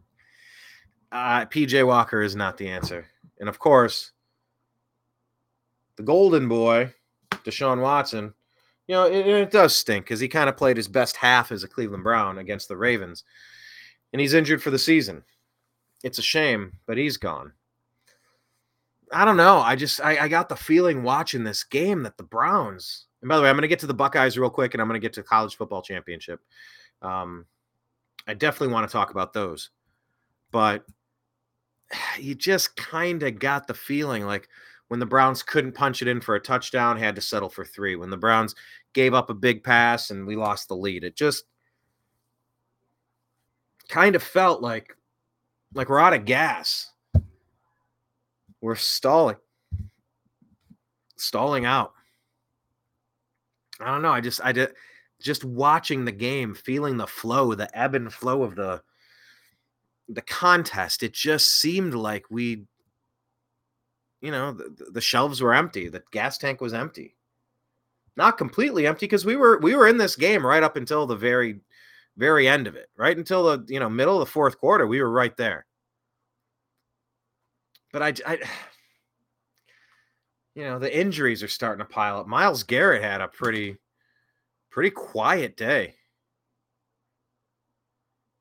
uh, 1.12 1.46
PJ 1.46 1.86
Walker 1.86 2.20
is 2.20 2.36
not 2.36 2.58
the 2.58 2.68
answer. 2.68 3.06
And 3.40 3.48
of 3.48 3.58
course, 3.58 4.12
the 5.96 6.02
golden 6.02 6.48
boy, 6.48 6.92
Deshaun 7.44 7.80
Watson, 7.80 8.34
you 8.88 8.94
know, 8.94 9.06
it, 9.06 9.26
it 9.26 9.50
does 9.50 9.74
stink 9.74 10.04
because 10.04 10.20
he 10.20 10.28
kind 10.28 10.48
of 10.48 10.56
played 10.56 10.76
his 10.76 10.88
best 10.88 11.16
half 11.16 11.52
as 11.52 11.64
a 11.64 11.68
Cleveland 11.68 12.02
Brown 12.02 12.38
against 12.38 12.68
the 12.68 12.76
Ravens. 12.76 13.24
And 14.12 14.20
he's 14.20 14.34
injured 14.34 14.62
for 14.62 14.70
the 14.70 14.78
season. 14.78 15.22
It's 16.02 16.18
a 16.18 16.22
shame, 16.22 16.72
but 16.86 16.98
he's 16.98 17.16
gone. 17.16 17.52
I 19.12 19.24
don't 19.24 19.36
know. 19.36 19.58
I 19.58 19.76
just 19.76 20.00
I, 20.00 20.24
I 20.24 20.28
got 20.28 20.48
the 20.48 20.56
feeling 20.56 21.02
watching 21.02 21.44
this 21.44 21.64
game 21.64 22.02
that 22.02 22.16
the 22.16 22.24
Browns, 22.24 23.06
and 23.22 23.28
by 23.28 23.36
the 23.36 23.42
way, 23.42 23.48
I'm 23.48 23.56
gonna 23.56 23.68
get 23.68 23.78
to 23.80 23.86
the 23.86 23.94
Buckeyes 23.94 24.36
real 24.36 24.50
quick 24.50 24.74
and 24.74 24.80
I'm 24.80 24.88
gonna 24.88 24.98
get 24.98 25.12
to 25.14 25.22
college 25.22 25.56
football 25.56 25.82
championship. 25.82 26.40
Um, 27.02 27.46
I 28.26 28.34
definitely 28.34 28.72
want 28.72 28.88
to 28.88 28.92
talk 28.92 29.10
about 29.10 29.32
those. 29.32 29.70
But 30.50 30.84
you 32.18 32.34
just 32.34 32.76
kind 32.76 33.22
of 33.22 33.38
got 33.38 33.66
the 33.66 33.74
feeling 33.74 34.26
like 34.26 34.48
when 34.88 35.00
the 35.00 35.06
Browns 35.06 35.42
couldn't 35.42 35.72
punch 35.72 36.02
it 36.02 36.08
in 36.08 36.20
for 36.20 36.36
a 36.36 36.40
touchdown, 36.40 36.96
had 36.96 37.16
to 37.16 37.20
settle 37.20 37.48
for 37.48 37.64
three. 37.64 37.96
When 37.96 38.10
the 38.10 38.16
Browns 38.16 38.54
gave 38.92 39.14
up 39.14 39.30
a 39.30 39.34
big 39.34 39.64
pass 39.64 40.10
and 40.10 40.26
we 40.26 40.36
lost 40.36 40.68
the 40.68 40.76
lead, 40.76 41.02
it 41.02 41.16
just 41.16 41.44
kind 43.88 44.14
of 44.14 44.22
felt 44.22 44.62
like 44.62 44.96
like 45.74 45.88
we're 45.88 46.00
out 46.00 46.14
of 46.14 46.24
gas. 46.24 46.90
We're 48.60 48.76
stalling. 48.76 49.36
Stalling 51.16 51.64
out. 51.64 51.92
I 53.80 53.86
don't 53.86 54.02
know. 54.02 54.12
I 54.12 54.20
just 54.20 54.40
I 54.42 54.52
did 54.52 54.74
just 55.20 55.44
watching 55.44 56.04
the 56.04 56.12
game, 56.12 56.54
feeling 56.54 56.96
the 56.96 57.06
flow, 57.06 57.54
the 57.54 57.74
ebb 57.78 57.94
and 57.94 58.12
flow 58.12 58.42
of 58.42 58.54
the 58.54 58.82
the 60.08 60.22
contest, 60.22 61.02
it 61.02 61.12
just 61.12 61.60
seemed 61.60 61.94
like 61.94 62.24
we, 62.30 62.64
you 64.20 64.30
know, 64.30 64.52
the, 64.52 64.86
the 64.92 65.00
shelves 65.00 65.40
were 65.40 65.54
empty, 65.54 65.88
the 65.88 66.02
gas 66.12 66.38
tank 66.38 66.60
was 66.60 66.74
empty. 66.74 67.16
Not 68.16 68.38
completely 68.38 68.86
empty 68.86 69.06
because 69.06 69.26
we 69.26 69.36
were 69.36 69.58
we 69.58 69.74
were 69.74 69.88
in 69.88 69.98
this 69.98 70.16
game 70.16 70.46
right 70.46 70.62
up 70.62 70.76
until 70.76 71.06
the 71.06 71.16
very 71.16 71.60
very 72.16 72.48
end 72.48 72.66
of 72.66 72.76
it, 72.76 72.88
right 72.96 73.16
until 73.16 73.44
the 73.44 73.72
you 73.72 73.80
know 73.80 73.90
middle 73.90 74.20
of 74.20 74.26
the 74.26 74.32
fourth 74.32 74.58
quarter, 74.58 74.86
we 74.86 75.00
were 75.00 75.10
right 75.10 75.36
there. 75.36 75.66
But 77.92 78.02
I, 78.02 78.14
I 78.26 78.34
you 80.54 80.64
know, 80.64 80.78
the 80.78 80.96
injuries 80.96 81.42
are 81.42 81.48
starting 81.48 81.84
to 81.84 81.92
pile 81.92 82.18
up. 82.18 82.26
Myles 82.26 82.62
Garrett 82.62 83.02
had 83.02 83.20
a 83.20 83.28
pretty 83.28 83.76
pretty 84.70 84.90
quiet 84.90 85.56
day. 85.56 85.94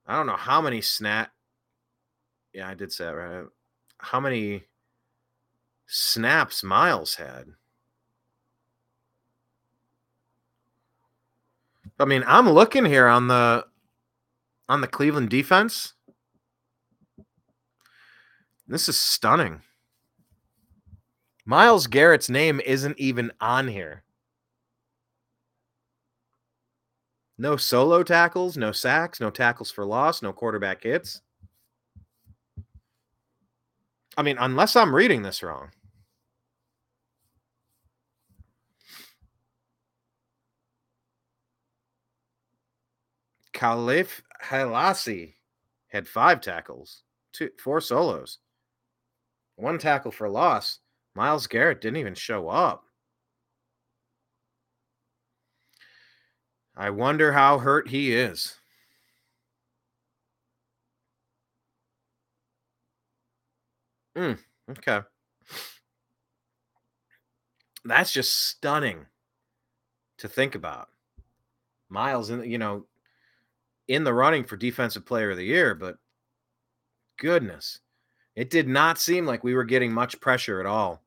I 0.08 0.15
don't 0.15 0.27
know 0.27 0.36
how 0.36 0.62
many 0.62 0.82
snap 0.82 1.32
yeah, 2.55 2.70
I 2.70 2.74
did 2.74 2.91
say 2.91 3.03
that 3.03 3.12
right. 3.12 3.46
How 3.98 4.22
many 4.22 4.63
snaps 5.88 6.63
Myles 6.63 7.15
had? 7.15 7.48
I 11.99 12.05
mean, 12.05 12.23
I'm 12.27 12.49
looking 12.49 12.85
here 12.85 13.07
on 13.07 13.27
the 13.27 13.65
on 14.67 14.81
the 14.81 14.87
Cleveland 14.87 15.29
defense. 15.29 15.93
This 18.67 18.89
is 18.89 18.99
stunning. 18.99 19.61
Myles 21.45 21.87
Garrett's 21.87 22.29
name 22.29 22.59
isn't 22.65 22.97
even 22.99 23.31
on 23.39 23.67
here. 23.67 24.03
No 27.37 27.57
solo 27.57 28.01
tackles, 28.01 28.57
no 28.57 28.71
sacks, 28.71 29.19
no 29.19 29.29
tackles 29.29 29.69
for 29.69 29.85
loss, 29.85 30.21
no 30.21 30.33
quarterback 30.33 30.83
hits. 30.83 31.21
I 34.17 34.23
mean, 34.23 34.37
unless 34.39 34.75
I'm 34.75 34.95
reading 34.95 35.21
this 35.21 35.43
wrong. 35.43 35.69
Khalif 43.55 44.21
Halasi 44.43 45.35
had 45.88 46.07
five 46.07 46.41
tackles, 46.41 47.03
two, 47.31 47.50
four 47.57 47.79
solos, 47.79 48.39
one 49.55 49.79
tackle 49.79 50.12
for 50.12 50.29
loss. 50.29 50.79
Myles 51.15 51.47
Garrett 51.47 51.79
didn't 51.79 51.97
even 51.97 52.13
show 52.13 52.50
up. 52.50 52.83
I 56.75 56.89
wonder 56.89 57.31
how 57.31 57.59
hurt 57.59 57.88
he 57.88 58.13
is. 58.13 58.55
Mm, 64.17 64.38
okay. 64.71 65.00
That's 67.85 68.12
just 68.12 68.33
stunning 68.33 69.05
to 70.17 70.27
think 70.27 70.55
about. 70.55 70.89
Myles, 71.89 72.29
in 72.29 72.43
you 72.50 72.57
know 72.57 72.85
in 73.87 74.03
the 74.03 74.13
running 74.13 74.43
for 74.43 74.57
defensive 74.57 75.05
player 75.05 75.31
of 75.31 75.37
the 75.37 75.45
year, 75.45 75.75
but 75.75 75.97
goodness, 77.19 77.79
it 78.35 78.49
did 78.49 78.67
not 78.67 78.99
seem 78.99 79.25
like 79.25 79.43
we 79.43 79.53
were 79.53 79.63
getting 79.63 79.93
much 79.93 80.19
pressure 80.19 80.59
at 80.59 80.65
all. 80.65 81.03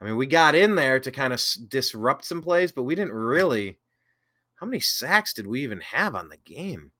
I 0.00 0.04
mean, 0.04 0.16
we 0.16 0.26
got 0.26 0.54
in 0.54 0.74
there 0.74 0.98
to 0.98 1.10
kind 1.12 1.32
of 1.32 1.42
disrupt 1.68 2.24
some 2.24 2.42
plays, 2.42 2.72
but 2.72 2.82
we 2.82 2.94
didn't 2.94 3.14
really. 3.14 3.78
How 4.56 4.66
many 4.66 4.80
sacks 4.80 5.32
did 5.32 5.46
we 5.46 5.62
even 5.62 5.80
have 5.80 6.14
on 6.14 6.28
the 6.28 6.36
game? 6.38 6.90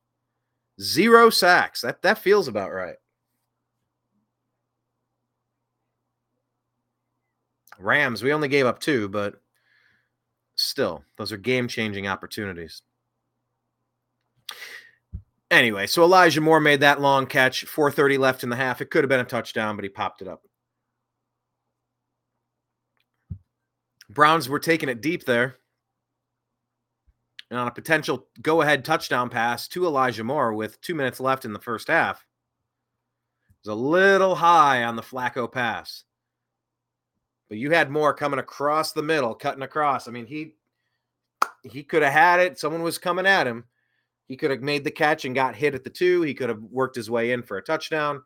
Zero 0.80 1.30
sacks. 1.30 1.80
That 1.80 2.02
that 2.02 2.18
feels 2.18 2.48
about 2.48 2.72
right. 2.72 2.96
Rams, 7.78 8.22
we 8.22 8.32
only 8.32 8.48
gave 8.48 8.66
up 8.66 8.78
two, 8.78 9.08
but 9.08 9.40
still, 10.54 11.04
those 11.16 11.32
are 11.32 11.36
game 11.36 11.68
changing 11.68 12.06
opportunities. 12.06 12.82
Anyway, 15.50 15.86
so 15.86 16.02
Elijah 16.02 16.40
Moore 16.40 16.60
made 16.60 16.80
that 16.80 17.00
long 17.00 17.26
catch, 17.26 17.64
430 17.64 18.16
left 18.16 18.42
in 18.42 18.48
the 18.48 18.56
half. 18.56 18.80
It 18.80 18.90
could 18.90 19.04
have 19.04 19.10
been 19.10 19.20
a 19.20 19.24
touchdown, 19.24 19.76
but 19.76 19.84
he 19.84 19.90
popped 19.90 20.22
it 20.22 20.28
up. 20.28 20.42
Browns 24.08 24.48
were 24.48 24.58
taking 24.58 24.88
it 24.88 25.02
deep 25.02 25.24
there. 25.24 25.56
And 27.50 27.58
on 27.58 27.68
a 27.68 27.72
potential 27.72 28.28
go 28.40 28.62
ahead 28.62 28.82
touchdown 28.82 29.28
pass 29.28 29.68
to 29.68 29.84
Elijah 29.84 30.24
Moore 30.24 30.54
with 30.54 30.80
two 30.80 30.94
minutes 30.94 31.20
left 31.20 31.44
in 31.44 31.52
the 31.52 31.58
first 31.58 31.88
half. 31.88 32.24
It 33.50 33.68
was 33.68 33.72
a 33.72 33.78
little 33.78 34.34
high 34.34 34.84
on 34.84 34.96
the 34.96 35.02
Flacco 35.02 35.52
pass. 35.52 36.04
But 37.50 37.58
you 37.58 37.70
had 37.70 37.90
Moore 37.90 38.14
coming 38.14 38.40
across 38.40 38.92
the 38.92 39.02
middle, 39.02 39.34
cutting 39.34 39.62
across. 39.62 40.08
I 40.08 40.12
mean, 40.12 40.24
he 40.24 40.54
he 41.62 41.82
could 41.82 42.02
have 42.02 42.12
had 42.14 42.40
it. 42.40 42.58
Someone 42.58 42.82
was 42.82 42.96
coming 42.96 43.26
at 43.26 43.46
him. 43.46 43.64
He 44.32 44.36
could 44.38 44.50
have 44.50 44.62
made 44.62 44.82
the 44.82 44.90
catch 44.90 45.26
and 45.26 45.34
got 45.34 45.54
hit 45.54 45.74
at 45.74 45.84
the 45.84 45.90
two. 45.90 46.22
He 46.22 46.32
could 46.32 46.48
have 46.48 46.62
worked 46.62 46.96
his 46.96 47.10
way 47.10 47.32
in 47.32 47.42
for 47.42 47.58
a 47.58 47.62
touchdown. 47.62 48.22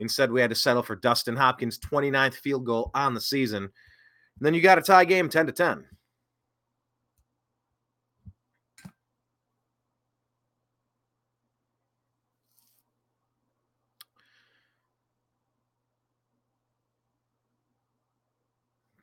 Instead, 0.00 0.32
we 0.32 0.40
had 0.40 0.48
to 0.48 0.56
settle 0.56 0.82
for 0.82 0.96
Dustin 0.96 1.36
Hopkins' 1.36 1.78
29th 1.78 2.36
field 2.36 2.64
goal 2.64 2.90
on 2.94 3.12
the 3.12 3.20
season. 3.20 3.64
And 3.64 3.70
then 4.40 4.54
you 4.54 4.62
got 4.62 4.78
a 4.78 4.80
tie 4.80 5.04
game 5.04 5.28
10 5.28 5.44
to 5.44 5.52
10. 5.52 5.84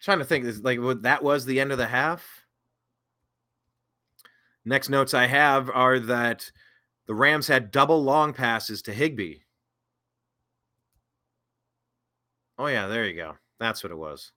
trying 0.01 0.17
to 0.17 0.25
think 0.25 0.47
like 0.63 0.79
that 1.03 1.23
was 1.23 1.45
the 1.45 1.59
end 1.59 1.71
of 1.71 1.77
the 1.77 1.85
half 1.85 2.38
next 4.69 4.89
notes 4.89 5.13
i 5.13 5.25
have 5.25 5.69
are 5.69 5.99
that 5.99 6.49
the 7.09 7.15
rams 7.15 7.47
had 7.47 7.71
double 7.71 8.03
long 8.03 8.33
passes 8.33 8.83
to 8.83 8.93
Higbee. 8.93 9.39
oh 12.59 12.67
yeah 12.67 12.85
there 12.85 13.03
you 13.05 13.15
go. 13.15 13.35
That's 13.59 13.81
what 13.83 13.91
it 13.91 13.97
was. 13.97 14.31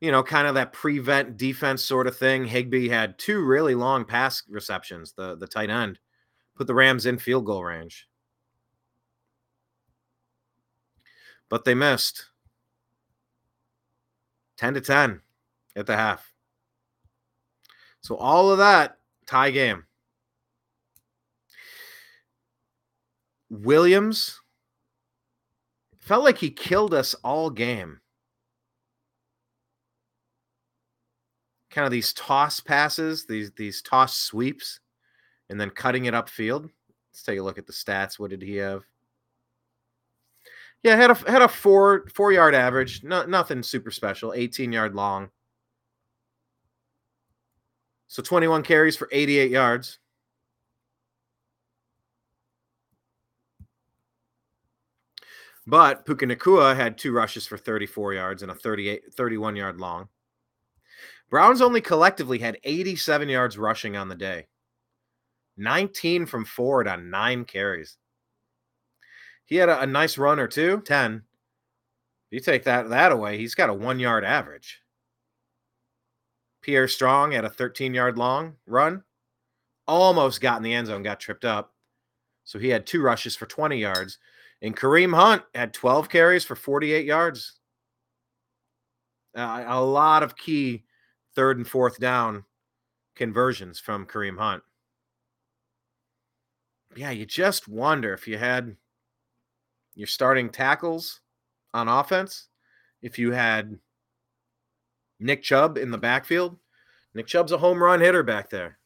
You 0.00 0.10
know 0.10 0.22
kind 0.22 0.48
of 0.48 0.54
that 0.54 0.72
prevent 0.72 1.36
defense 1.36 1.84
sort 1.84 2.06
of 2.06 2.16
thing. 2.16 2.46
Higbee 2.46 2.88
had 2.88 3.18
two 3.18 3.44
really 3.44 3.74
long 3.74 4.06
pass 4.06 4.42
receptions 4.48 5.12
the 5.12 5.36
the 5.36 5.46
tight 5.46 5.68
end. 5.68 5.98
Put 6.56 6.66
the 6.66 6.74
rams 6.74 7.04
in 7.04 7.18
field 7.18 7.44
goal 7.44 7.62
range. 7.62 8.08
But 11.50 11.66
they 11.66 11.74
missed. 11.74 12.30
10 14.56 14.72
to 14.74 14.80
10 14.80 15.20
at 15.76 15.86
the 15.86 15.96
half. 15.96 16.32
So 18.08 18.16
all 18.16 18.50
of 18.50 18.56
that 18.56 18.96
tie 19.26 19.50
game. 19.50 19.84
Williams 23.50 24.40
felt 25.98 26.24
like 26.24 26.38
he 26.38 26.50
killed 26.50 26.94
us 26.94 27.14
all 27.22 27.50
game. 27.50 28.00
Kind 31.70 31.84
of 31.84 31.90
these 31.90 32.14
toss 32.14 32.60
passes, 32.60 33.26
these 33.26 33.50
these 33.58 33.82
toss 33.82 34.16
sweeps, 34.16 34.80
and 35.50 35.60
then 35.60 35.68
cutting 35.68 36.06
it 36.06 36.14
upfield. 36.14 36.70
Let's 37.12 37.22
take 37.22 37.38
a 37.38 37.42
look 37.42 37.58
at 37.58 37.66
the 37.66 37.74
stats. 37.74 38.18
What 38.18 38.30
did 38.30 38.40
he 38.40 38.56
have? 38.56 38.84
Yeah, 40.82 40.96
had 40.96 41.10
a 41.10 41.30
had 41.30 41.42
a 41.42 41.48
four 41.48 42.06
four 42.14 42.32
yard 42.32 42.54
average. 42.54 43.04
No, 43.04 43.26
nothing 43.26 43.62
super 43.62 43.90
special. 43.90 44.32
18 44.32 44.72
yard 44.72 44.94
long. 44.94 45.28
So 48.08 48.22
21 48.22 48.62
carries 48.62 48.96
for 48.96 49.08
88 49.12 49.50
yards. 49.50 49.98
But 55.66 56.06
Puka 56.06 56.26
Nacua 56.26 56.74
had 56.74 56.96
two 56.96 57.12
rushes 57.12 57.46
for 57.46 57.58
34 57.58 58.14
yards 58.14 58.42
and 58.42 58.50
a 58.50 58.54
38, 58.54 59.12
31 59.12 59.54
yard 59.54 59.78
long. 59.78 60.08
Browns 61.28 61.60
only 61.60 61.82
collectively 61.82 62.38
had 62.38 62.58
87 62.64 63.28
yards 63.28 63.58
rushing 63.58 63.94
on 63.94 64.08
the 64.08 64.14
day. 64.14 64.46
19 65.58 66.24
from 66.24 66.46
Ford 66.46 66.88
on 66.88 67.10
nine 67.10 67.44
carries. 67.44 67.98
He 69.44 69.56
had 69.56 69.68
a, 69.68 69.80
a 69.80 69.86
nice 69.86 70.16
run 70.16 70.38
or 70.38 70.48
two, 70.48 70.80
10. 70.80 71.22
You 72.30 72.40
take 72.40 72.64
that 72.64 72.88
that 72.88 73.12
away, 73.12 73.36
he's 73.36 73.54
got 73.54 73.68
a 73.68 73.74
one 73.74 73.98
yard 73.98 74.24
average. 74.24 74.80
Pierre 76.62 76.88
Strong 76.88 77.32
had 77.32 77.44
a 77.44 77.50
13 77.50 77.94
yard 77.94 78.18
long 78.18 78.54
run, 78.66 79.02
almost 79.86 80.40
got 80.40 80.56
in 80.56 80.62
the 80.62 80.74
end 80.74 80.86
zone, 80.88 81.02
got 81.02 81.20
tripped 81.20 81.44
up. 81.44 81.72
So 82.44 82.58
he 82.58 82.68
had 82.68 82.86
two 82.86 83.02
rushes 83.02 83.36
for 83.36 83.46
20 83.46 83.78
yards. 83.78 84.18
And 84.62 84.76
Kareem 84.76 85.14
Hunt 85.14 85.42
had 85.54 85.72
12 85.72 86.08
carries 86.08 86.44
for 86.44 86.56
48 86.56 87.04
yards. 87.04 87.58
Uh, 89.36 89.64
a 89.68 89.80
lot 89.80 90.22
of 90.22 90.36
key 90.36 90.84
third 91.34 91.58
and 91.58 91.68
fourth 91.68 92.00
down 92.00 92.44
conversions 93.14 93.78
from 93.78 94.06
Kareem 94.06 94.38
Hunt. 94.38 94.62
Yeah, 96.96 97.10
you 97.10 97.26
just 97.26 97.68
wonder 97.68 98.12
if 98.12 98.26
you 98.26 98.38
had 98.38 98.76
your 99.94 100.06
starting 100.06 100.48
tackles 100.48 101.20
on 101.74 101.86
offense. 101.86 102.48
If 103.02 103.18
you 103.18 103.30
had 103.32 103.78
Nick 105.20 105.42
Chubb 105.42 105.76
in 105.76 105.90
the 105.90 105.98
backfield, 105.98 106.56
Nick 107.14 107.26
Chubb's 107.26 107.52
a 107.52 107.58
home 107.58 107.82
run 107.82 108.00
hitter 108.00 108.22
back 108.22 108.50
there. 108.50 108.78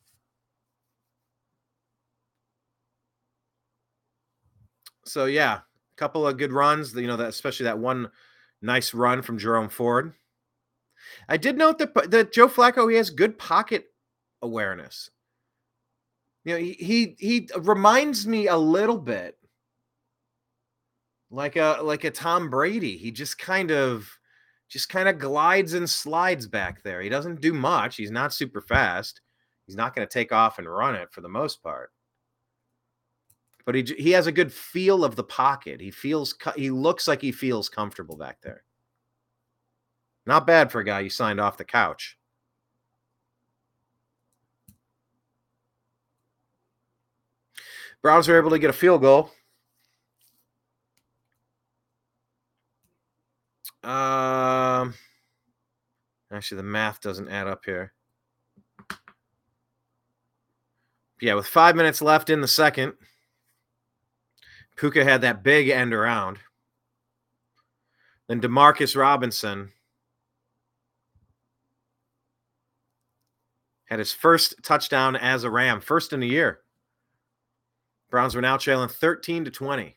So 5.05 5.27
yeah, 5.27 5.55
a 5.55 5.97
couple 5.97 6.27
of 6.27 6.39
good 6.39 6.53
runs. 6.53 6.95
You 6.95 7.07
know 7.07 7.17
that 7.17 7.29
especially 7.29 7.65
that 7.65 7.79
one 7.79 8.11
nice 8.61 8.95
run 8.95 9.23
from 9.23 9.39
Jerome 9.39 9.69
Ford. 9.69 10.15
I 11.29 11.37
did 11.37 11.59
note 11.59 11.79
that 11.79 12.11
that 12.11 12.33
Joe 12.33 12.49
Flacco 12.49 12.91
he 12.91 12.97
has 12.97 13.11
good 13.11 13.39
pocket 13.39 13.87
awareness. 14.41 15.11
You 16.45 16.55
know, 16.55 16.59
he 16.59 16.73
he, 16.73 17.17
he 17.19 17.49
reminds 17.61 18.27
me 18.27 18.49
a 18.49 18.57
little 18.57 18.99
bit 18.99 19.37
like 21.31 21.57
a 21.57 21.79
like 21.83 22.05
a 22.05 22.11
Tom 22.11 22.51
Brady. 22.51 22.97
He 22.97 23.11
just 23.11 23.39
kind 23.39 23.71
of 23.71 24.19
just 24.73 24.89
kind 24.89 25.07
of 25.07 25.19
glides 25.19 25.75
and 25.75 25.89
slides 25.89 26.47
back 26.47 26.83
there. 26.83 27.03
He 27.03 27.11
doesn't 27.11 27.43
do 27.43 27.53
much. 27.53 27.97
He's 27.97 28.11
not 28.11 28.33
super 28.33 28.63
fast. 28.63 29.21
He's 29.67 29.77
not 29.77 29.95
going 29.95 30.09
to 30.09 30.13
take 30.13 30.33
off 30.33 30.59
and 30.59 30.67
run 30.67 30.95
it 30.95 31.13
for 31.13 31.21
the 31.21 31.29
most 31.29 31.63
part. 31.63 31.93
But 33.67 33.75
he 33.75 33.83
he 33.97 34.11
has 34.13 34.27
a 34.27 34.33
good 34.33 34.53
feel 34.53 35.05
of 35.05 35.15
the 35.15 35.25
pocket. 35.25 35.81
He 35.81 35.91
feels 35.91 36.35
he 36.57 36.71
looks 36.71 37.07
like 37.07 37.21
he 37.21 37.31
feels 37.31 37.69
comfortable 37.69 38.17
back 38.17 38.41
there. 38.43 38.65
Not 40.27 40.47
bad 40.47 40.73
for 40.73 40.81
a 40.81 40.85
guy 40.85 41.01
you 41.01 41.11
signed 41.11 41.41
off 41.41 41.59
the 41.59 41.65
couch. 41.65 42.17
Browns 48.01 48.27
were 48.27 48.39
able 48.39 48.51
to 48.51 48.59
get 48.59 48.71
a 48.71 48.73
field 48.73 49.03
goal. 49.03 49.31
Um, 53.83 54.95
actually, 56.31 56.57
the 56.57 56.63
math 56.63 57.01
doesn't 57.01 57.29
add 57.29 57.49
up 57.49 57.65
here. 57.65 57.93
Yeah, 61.21 61.35
with 61.35 61.47
five 61.47 61.77
minutes 61.77 62.03
left 62.03 62.31
in 62.31 62.41
the 62.41 62.49
second, 62.49 62.95
Puka 64.77 65.05
had 65.05 65.21
that 65.21 65.43
big 65.43 65.69
end 65.69 65.95
around. 65.95 66.39
Then 68.29 68.41
Demarcus 68.41 68.97
Robinson 68.97 69.71
had 73.85 73.99
his 73.99 74.13
first 74.13 74.55
touchdown 74.63 75.17
as 75.17 75.45
a 75.45 75.51
Ram, 75.51 75.81
first 75.81 76.13
in 76.13 76.21
the 76.21 76.29
year. 76.29 76.61
Browns 78.11 78.35
were 78.35 78.41
now 78.41 78.57
trailing 78.57 78.89
13 78.89 79.45
to 79.45 79.51
20. 79.51 79.97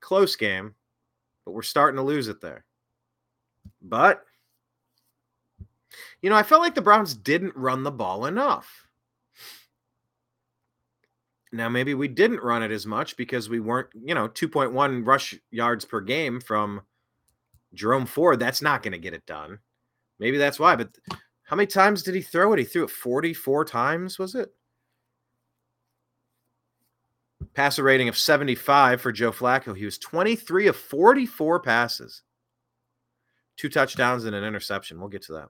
Close 0.00 0.36
game, 0.36 0.74
but 1.46 1.52
we're 1.52 1.62
starting 1.62 1.96
to 1.96 2.02
lose 2.02 2.28
it 2.28 2.42
there. 2.42 2.66
But, 3.80 4.22
you 6.20 6.28
know, 6.28 6.36
I 6.36 6.42
felt 6.42 6.60
like 6.60 6.74
the 6.74 6.82
Browns 6.82 7.14
didn't 7.14 7.56
run 7.56 7.84
the 7.84 7.90
ball 7.90 8.26
enough. 8.26 8.86
Now, 11.52 11.68
maybe 11.68 11.94
we 11.94 12.08
didn't 12.08 12.42
run 12.42 12.64
it 12.64 12.72
as 12.72 12.84
much 12.84 13.16
because 13.16 13.48
we 13.48 13.60
weren't, 13.60 13.88
you 13.94 14.14
know, 14.14 14.28
2.1 14.28 15.06
rush 15.06 15.36
yards 15.52 15.84
per 15.84 16.00
game 16.00 16.40
from 16.40 16.82
Jerome 17.72 18.06
Ford. 18.06 18.40
That's 18.40 18.60
not 18.60 18.82
going 18.82 18.92
to 18.92 18.98
get 18.98 19.14
it 19.14 19.24
done. 19.24 19.60
Maybe 20.18 20.36
that's 20.36 20.58
why. 20.58 20.74
But 20.74 20.90
how 21.44 21.54
many 21.54 21.68
times 21.68 22.02
did 22.02 22.16
he 22.16 22.22
throw 22.22 22.52
it? 22.52 22.58
He 22.58 22.64
threw 22.64 22.84
it 22.84 22.90
44 22.90 23.64
times, 23.64 24.18
was 24.18 24.34
it? 24.34 24.52
Passer 27.56 27.82
rating 27.82 28.10
of 28.10 28.18
75 28.18 29.00
for 29.00 29.10
Joe 29.10 29.32
Flacco. 29.32 29.74
He 29.74 29.86
was 29.86 29.96
23 29.96 30.66
of 30.66 30.76
44 30.76 31.60
passes, 31.60 32.20
two 33.56 33.70
touchdowns 33.70 34.26
and 34.26 34.36
an 34.36 34.44
interception. 34.44 35.00
We'll 35.00 35.08
get 35.08 35.22
to 35.22 35.32
that. 35.32 35.48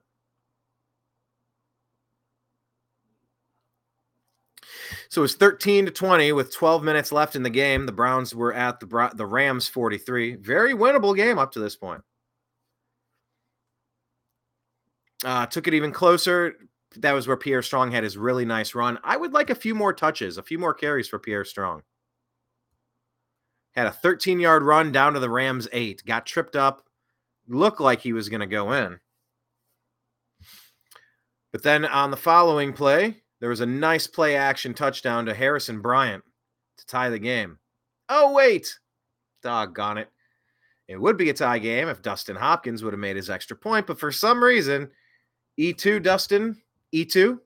So 5.09 5.19
it 5.19 5.23
was 5.23 5.35
13 5.35 5.87
to 5.87 5.91
20 5.91 6.31
with 6.31 6.53
12 6.53 6.81
minutes 6.81 7.11
left 7.11 7.35
in 7.35 7.43
the 7.43 7.49
game. 7.49 7.85
The 7.85 7.91
Browns 7.91 8.33
were 8.33 8.53
at 8.53 8.79
the 8.79 9.11
the 9.13 9.25
Rams 9.25 9.67
43. 9.67 10.35
Very 10.35 10.73
winnable 10.73 11.13
game 11.13 11.37
up 11.37 11.51
to 11.51 11.59
this 11.59 11.75
point. 11.75 12.03
Uh, 15.25 15.45
took 15.45 15.67
it 15.67 15.73
even 15.73 15.91
closer. 15.91 16.55
That 16.95 17.11
was 17.11 17.27
where 17.27 17.35
Pierre 17.35 17.61
Strong 17.61 17.91
had 17.91 18.05
his 18.05 18.17
really 18.17 18.45
nice 18.45 18.75
run. 18.75 18.97
I 19.03 19.17
would 19.17 19.33
like 19.33 19.49
a 19.49 19.55
few 19.55 19.75
more 19.75 19.91
touches, 19.91 20.37
a 20.37 20.43
few 20.43 20.57
more 20.57 20.73
carries 20.73 21.09
for 21.09 21.19
Pierre 21.19 21.43
Strong. 21.43 21.83
Had 23.77 23.85
a 23.85 23.91
13 23.91 24.39
yard 24.39 24.63
run 24.63 24.91
down 24.91 25.13
to 25.13 25.19
the 25.19 25.29
Rams 25.29 25.67
eight, 25.71 26.03
got 26.03 26.25
tripped 26.25 26.55
up, 26.55 26.83
looked 27.47 27.79
like 27.79 28.01
he 28.01 28.11
was 28.11 28.27
going 28.27 28.41
to 28.41 28.47
go 28.47 28.73
in. 28.73 28.99
But 31.51 31.61
then 31.61 31.85
on 31.85 32.09
the 32.09 32.17
following 32.17 32.73
play, 32.73 33.21
there 33.39 33.49
was 33.49 33.61
a 33.61 33.67
nice 33.67 34.07
play 34.07 34.35
action 34.35 34.73
touchdown 34.73 35.27
to 35.27 35.33
Harrison 35.35 35.79
Bryant 35.79 36.23
to 36.79 36.85
tie 36.87 37.11
the 37.11 37.19
game. 37.19 37.59
Oh, 38.09 38.33
wait. 38.33 38.79
Doggone 39.43 39.99
it. 39.99 40.09
It 40.87 40.99
would 40.99 41.15
be 41.15 41.29
a 41.29 41.33
tie 41.33 41.59
game 41.59 41.87
if 41.87 42.01
Dustin 42.01 42.35
Hopkins 42.35 42.81
would 42.81 42.93
have 42.93 42.99
made 42.99 43.15
his 43.15 43.29
extra 43.29 43.55
point, 43.55 43.85
but 43.85 43.99
for 43.99 44.11
some 44.11 44.43
reason, 44.43 44.89
E2, 45.59 46.01
Dustin, 46.01 46.57
E2, 46.95 47.37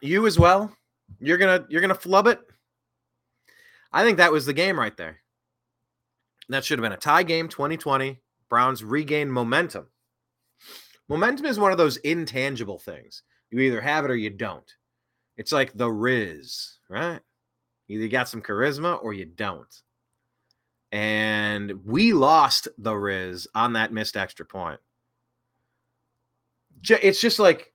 you 0.00 0.26
as 0.26 0.38
well. 0.38 0.74
You're 1.20 1.38
gonna 1.38 1.66
you're 1.68 1.80
gonna 1.80 1.94
flub 1.94 2.28
it. 2.28 2.40
I 3.94 4.02
think 4.02 4.18
that 4.18 4.32
was 4.32 4.44
the 4.44 4.52
game 4.52 4.78
right 4.78 4.96
there. 4.96 5.20
That 6.48 6.64
should 6.64 6.80
have 6.80 6.82
been 6.82 6.92
a 6.92 6.96
tie 6.96 7.22
game 7.22 7.48
2020. 7.48 8.18
Browns 8.50 8.82
regain 8.82 9.30
momentum. 9.30 9.86
Momentum 11.08 11.46
is 11.46 11.60
one 11.60 11.70
of 11.70 11.78
those 11.78 11.98
intangible 11.98 12.78
things. 12.78 13.22
You 13.50 13.60
either 13.60 13.80
have 13.80 14.04
it 14.04 14.10
or 14.10 14.16
you 14.16 14.30
don't. 14.30 14.68
It's 15.36 15.52
like 15.52 15.72
the 15.74 15.90
Riz, 15.90 16.78
right? 16.88 17.20
Either 17.88 18.02
you 18.02 18.08
got 18.08 18.28
some 18.28 18.42
charisma 18.42 19.02
or 19.02 19.12
you 19.12 19.26
don't. 19.26 19.82
And 20.90 21.84
we 21.84 22.12
lost 22.12 22.66
the 22.76 22.96
Riz 22.96 23.46
on 23.54 23.74
that 23.74 23.92
missed 23.92 24.16
extra 24.16 24.44
point. 24.44 24.80
It's 26.82 27.20
just 27.20 27.38
like 27.38 27.72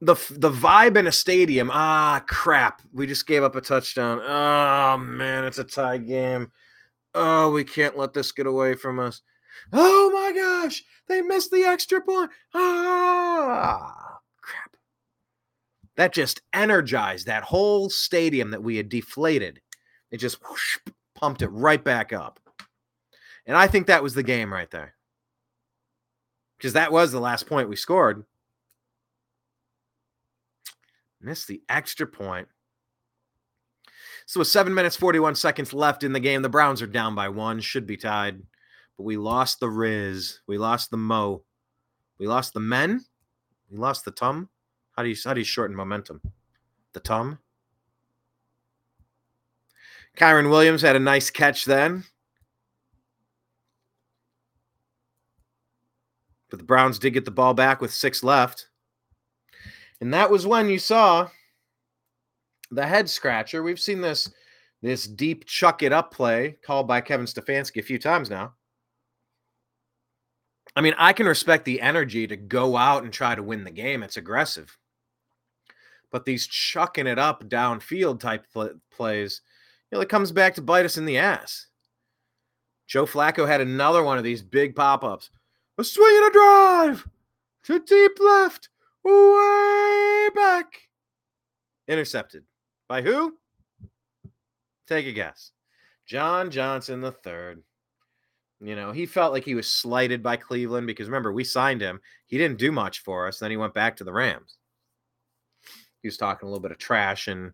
the 0.00 0.14
the 0.30 0.50
vibe 0.50 0.96
in 0.96 1.06
a 1.06 1.12
stadium. 1.12 1.70
Ah, 1.72 2.22
crap! 2.28 2.82
We 2.92 3.06
just 3.06 3.26
gave 3.26 3.42
up 3.42 3.56
a 3.56 3.60
touchdown. 3.60 4.20
Oh 4.22 4.96
man, 4.98 5.44
it's 5.44 5.58
a 5.58 5.64
tie 5.64 5.98
game. 5.98 6.52
Oh, 7.14 7.50
we 7.50 7.64
can't 7.64 7.96
let 7.96 8.12
this 8.12 8.32
get 8.32 8.46
away 8.46 8.74
from 8.74 8.98
us. 8.98 9.22
Oh 9.72 10.10
my 10.10 10.32
gosh, 10.32 10.84
they 11.08 11.20
missed 11.20 11.50
the 11.50 11.64
extra 11.64 12.00
point. 12.00 12.30
Ah, 12.54 14.20
crap! 14.40 14.76
that 15.96 16.12
just 16.12 16.42
energized 16.52 17.26
that 17.26 17.42
whole 17.42 17.90
stadium 17.90 18.52
that 18.52 18.62
we 18.62 18.76
had 18.76 18.88
deflated. 18.88 19.60
It 20.12 20.18
just 20.18 20.38
whoosh, 20.48 20.78
pumped 21.16 21.42
it 21.42 21.48
right 21.48 21.82
back 21.82 22.12
up. 22.12 22.38
And 23.46 23.56
I 23.56 23.66
think 23.66 23.88
that 23.88 24.02
was 24.02 24.14
the 24.14 24.22
game 24.22 24.52
right 24.52 24.70
there. 24.70 24.94
Because 26.56 26.74
that 26.74 26.92
was 26.92 27.10
the 27.10 27.20
last 27.20 27.48
point 27.48 27.68
we 27.68 27.76
scored. 27.76 28.24
Missed 31.20 31.48
the 31.48 31.62
extra 31.68 32.06
point. 32.06 32.48
So 34.26 34.40
with 34.40 34.48
seven 34.48 34.74
minutes, 34.74 34.96
41 34.96 35.34
seconds 35.34 35.72
left 35.72 36.04
in 36.04 36.12
the 36.12 36.20
game, 36.20 36.42
the 36.42 36.48
Browns 36.48 36.82
are 36.82 36.86
down 36.86 37.14
by 37.14 37.28
one, 37.28 37.60
should 37.60 37.86
be 37.86 37.96
tied. 37.96 38.40
But 38.96 39.04
we 39.04 39.16
lost 39.16 39.60
the 39.60 39.70
Riz. 39.70 40.40
We 40.46 40.58
lost 40.58 40.90
the 40.90 40.96
Mo. 40.96 41.42
We 42.18 42.26
lost 42.26 42.52
the 42.52 42.60
men. 42.60 43.04
We 43.70 43.78
lost 43.78 44.04
the 44.04 44.10
Tum. 44.10 44.48
How 44.98 45.04
do 45.04 45.10
you 45.10 45.16
how 45.24 45.32
do 45.32 45.40
you 45.40 45.44
shorten 45.44 45.76
momentum? 45.76 46.20
The 46.92 46.98
tum. 46.98 47.38
Kyren 50.16 50.50
Williams 50.50 50.82
had 50.82 50.96
a 50.96 50.98
nice 50.98 51.30
catch 51.30 51.64
then. 51.64 52.02
But 56.50 56.58
the 56.58 56.64
Browns 56.64 56.98
did 56.98 57.12
get 57.12 57.24
the 57.24 57.30
ball 57.30 57.54
back 57.54 57.80
with 57.80 57.94
six 57.94 58.24
left. 58.24 58.66
And 60.00 60.14
that 60.14 60.30
was 60.30 60.46
when 60.46 60.68
you 60.68 60.78
saw 60.78 61.28
the 62.70 62.86
head 62.86 63.08
scratcher. 63.08 63.62
We've 63.62 63.80
seen 63.80 64.00
this 64.00 64.30
this 64.80 65.06
deep 65.06 65.44
chuck 65.44 65.82
it 65.82 65.92
up 65.92 66.12
play 66.12 66.56
called 66.62 66.86
by 66.86 67.00
Kevin 67.00 67.26
Stefanski 67.26 67.80
a 67.80 67.82
few 67.82 67.98
times 67.98 68.30
now. 68.30 68.54
I 70.76 70.80
mean, 70.80 70.94
I 70.96 71.12
can 71.12 71.26
respect 71.26 71.64
the 71.64 71.80
energy 71.80 72.28
to 72.28 72.36
go 72.36 72.76
out 72.76 73.02
and 73.02 73.12
try 73.12 73.34
to 73.34 73.42
win 73.42 73.64
the 73.64 73.72
game. 73.72 74.04
It's 74.04 74.16
aggressive 74.16 74.78
but 76.10 76.24
these 76.24 76.46
chucking 76.46 77.06
it 77.06 77.18
up 77.18 77.44
downfield 77.44 78.20
type 78.20 78.44
pl- 78.52 78.80
plays, 78.90 79.42
you 79.90 79.96
know, 79.96 80.02
it 80.02 80.08
comes 80.08 80.32
back 80.32 80.54
to 80.54 80.62
bite 80.62 80.84
us 80.84 80.96
in 80.96 81.04
the 81.04 81.18
ass. 81.18 81.66
Joe 82.86 83.06
Flacco 83.06 83.46
had 83.46 83.60
another 83.60 84.02
one 84.02 84.18
of 84.18 84.24
these 84.24 84.42
big 84.42 84.74
pop 84.74 85.04
ups. 85.04 85.30
A 85.76 85.84
swing 85.84 86.16
and 86.16 86.26
a 86.28 86.32
drive 86.32 87.08
to 87.64 87.78
deep 87.80 88.12
left, 88.18 88.70
way 89.08 90.28
back. 90.34 90.66
Intercepted. 91.86 92.44
By 92.88 93.02
who? 93.02 93.34
Take 94.86 95.06
a 95.06 95.12
guess. 95.12 95.52
John 96.06 96.50
Johnson 96.50 97.00
the 97.00 97.12
third. 97.12 97.62
You 98.60 98.74
know, 98.74 98.92
he 98.92 99.06
felt 99.06 99.32
like 99.32 99.44
he 99.44 99.54
was 99.54 99.70
slighted 99.70 100.22
by 100.22 100.36
Cleveland 100.36 100.86
because 100.86 101.06
remember, 101.06 101.32
we 101.32 101.44
signed 101.44 101.80
him. 101.80 102.00
He 102.26 102.38
didn't 102.38 102.58
do 102.58 102.72
much 102.72 103.00
for 103.00 103.28
us. 103.28 103.38
Then 103.38 103.50
he 103.50 103.56
went 103.56 103.74
back 103.74 103.96
to 103.96 104.04
the 104.04 104.12
Rams 104.12 104.58
he 106.02 106.08
was 106.08 106.16
talking 106.16 106.46
a 106.46 106.50
little 106.50 106.62
bit 106.62 106.70
of 106.70 106.78
trash 106.78 107.28
and 107.28 107.52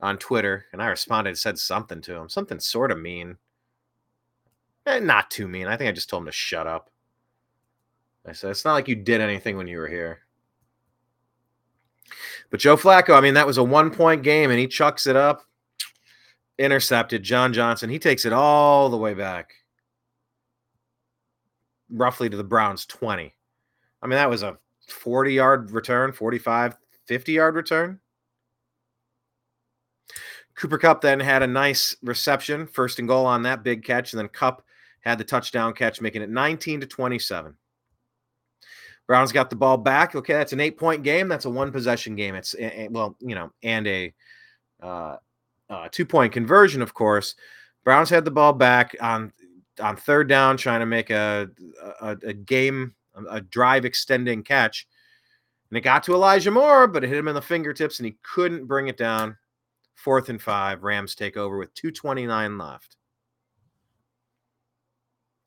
on 0.00 0.18
Twitter, 0.18 0.66
and 0.72 0.80
I 0.80 0.86
responded, 0.86 1.36
said 1.36 1.58
something 1.58 2.00
to 2.02 2.14
him, 2.14 2.28
something 2.28 2.60
sort 2.60 2.92
of 2.92 3.00
mean. 3.00 3.36
Eh, 4.86 5.00
not 5.00 5.30
too 5.30 5.48
mean. 5.48 5.66
I 5.66 5.76
think 5.76 5.88
I 5.88 5.92
just 5.92 6.08
told 6.08 6.22
him 6.22 6.26
to 6.26 6.32
shut 6.32 6.66
up. 6.66 6.90
I 8.26 8.32
said, 8.32 8.50
it's 8.50 8.64
not 8.64 8.74
like 8.74 8.88
you 8.88 8.94
did 8.94 9.20
anything 9.20 9.56
when 9.56 9.66
you 9.66 9.78
were 9.78 9.88
here. 9.88 10.20
But 12.50 12.60
Joe 12.60 12.76
Flacco, 12.76 13.16
I 13.16 13.20
mean, 13.20 13.34
that 13.34 13.46
was 13.46 13.58
a 13.58 13.64
one 13.64 13.90
point 13.90 14.22
game, 14.22 14.50
and 14.50 14.58
he 14.58 14.66
chucks 14.66 15.06
it 15.06 15.16
up, 15.16 15.44
intercepted. 16.58 17.22
John 17.22 17.52
Johnson, 17.52 17.90
he 17.90 17.98
takes 17.98 18.24
it 18.24 18.32
all 18.32 18.88
the 18.88 18.96
way 18.96 19.14
back, 19.14 19.52
roughly 21.90 22.28
to 22.28 22.36
the 22.36 22.44
Browns 22.44 22.86
20. 22.86 23.34
I 24.02 24.06
mean, 24.06 24.16
that 24.16 24.30
was 24.30 24.42
a 24.42 24.58
40 24.88 25.32
yard 25.32 25.70
return, 25.70 26.12
45, 26.12 26.76
50 27.06 27.32
yard 27.32 27.54
return. 27.54 28.00
Cooper 30.54 30.78
Kupp 30.78 31.00
then 31.00 31.20
had 31.20 31.42
a 31.42 31.46
nice 31.46 31.94
reception, 32.02 32.66
first 32.66 32.98
and 32.98 33.06
goal 33.06 33.26
on 33.26 33.42
that 33.42 33.62
big 33.62 33.84
catch, 33.84 34.12
and 34.12 34.18
then 34.18 34.28
Kupp 34.28 34.64
had 35.00 35.16
the 35.16 35.24
touchdown 35.24 35.72
catch, 35.72 36.00
making 36.00 36.22
it 36.22 36.30
19 36.30 36.80
to 36.80 36.86
27. 36.86 37.54
Browns 39.08 39.32
got 39.32 39.48
the 39.48 39.56
ball 39.56 39.78
back. 39.78 40.14
Okay, 40.14 40.34
that's 40.34 40.52
an 40.52 40.60
eight 40.60 40.76
point 40.76 41.02
game. 41.02 41.28
That's 41.28 41.46
a 41.46 41.50
one 41.50 41.72
possession 41.72 42.14
game. 42.14 42.34
It's 42.34 42.54
well, 42.90 43.16
you 43.20 43.34
know, 43.34 43.50
and 43.62 43.86
a 43.88 44.12
uh, 44.82 45.16
uh, 45.70 45.88
two 45.90 46.04
point 46.04 46.32
conversion, 46.32 46.82
of 46.82 46.92
course. 46.92 47.34
Browns 47.84 48.10
had 48.10 48.26
the 48.26 48.30
ball 48.30 48.52
back 48.52 48.94
on 49.00 49.32
on 49.80 49.96
third 49.96 50.28
down, 50.28 50.58
trying 50.58 50.80
to 50.80 50.86
make 50.86 51.08
a 51.08 51.48
a, 52.02 52.18
a 52.22 52.34
game, 52.34 52.94
a 53.30 53.40
drive 53.40 53.86
extending 53.86 54.44
catch 54.44 54.86
And 55.70 55.78
it 55.78 55.80
got 55.80 56.02
to 56.04 56.12
Elijah 56.12 56.50
Moore, 56.50 56.86
but 56.86 57.02
it 57.02 57.08
hit 57.08 57.16
him 57.18 57.28
in 57.28 57.34
the 57.34 57.40
fingertips 57.40 57.98
and 57.98 58.06
he 58.06 58.18
couldn't 58.22 58.66
bring 58.66 58.88
it 58.88 58.98
down. 58.98 59.38
Fourth 59.94 60.28
and 60.28 60.40
five. 60.40 60.82
Rams 60.82 61.14
take 61.14 61.38
over 61.38 61.56
with 61.56 61.72
229 61.74 62.58
left. 62.58 62.96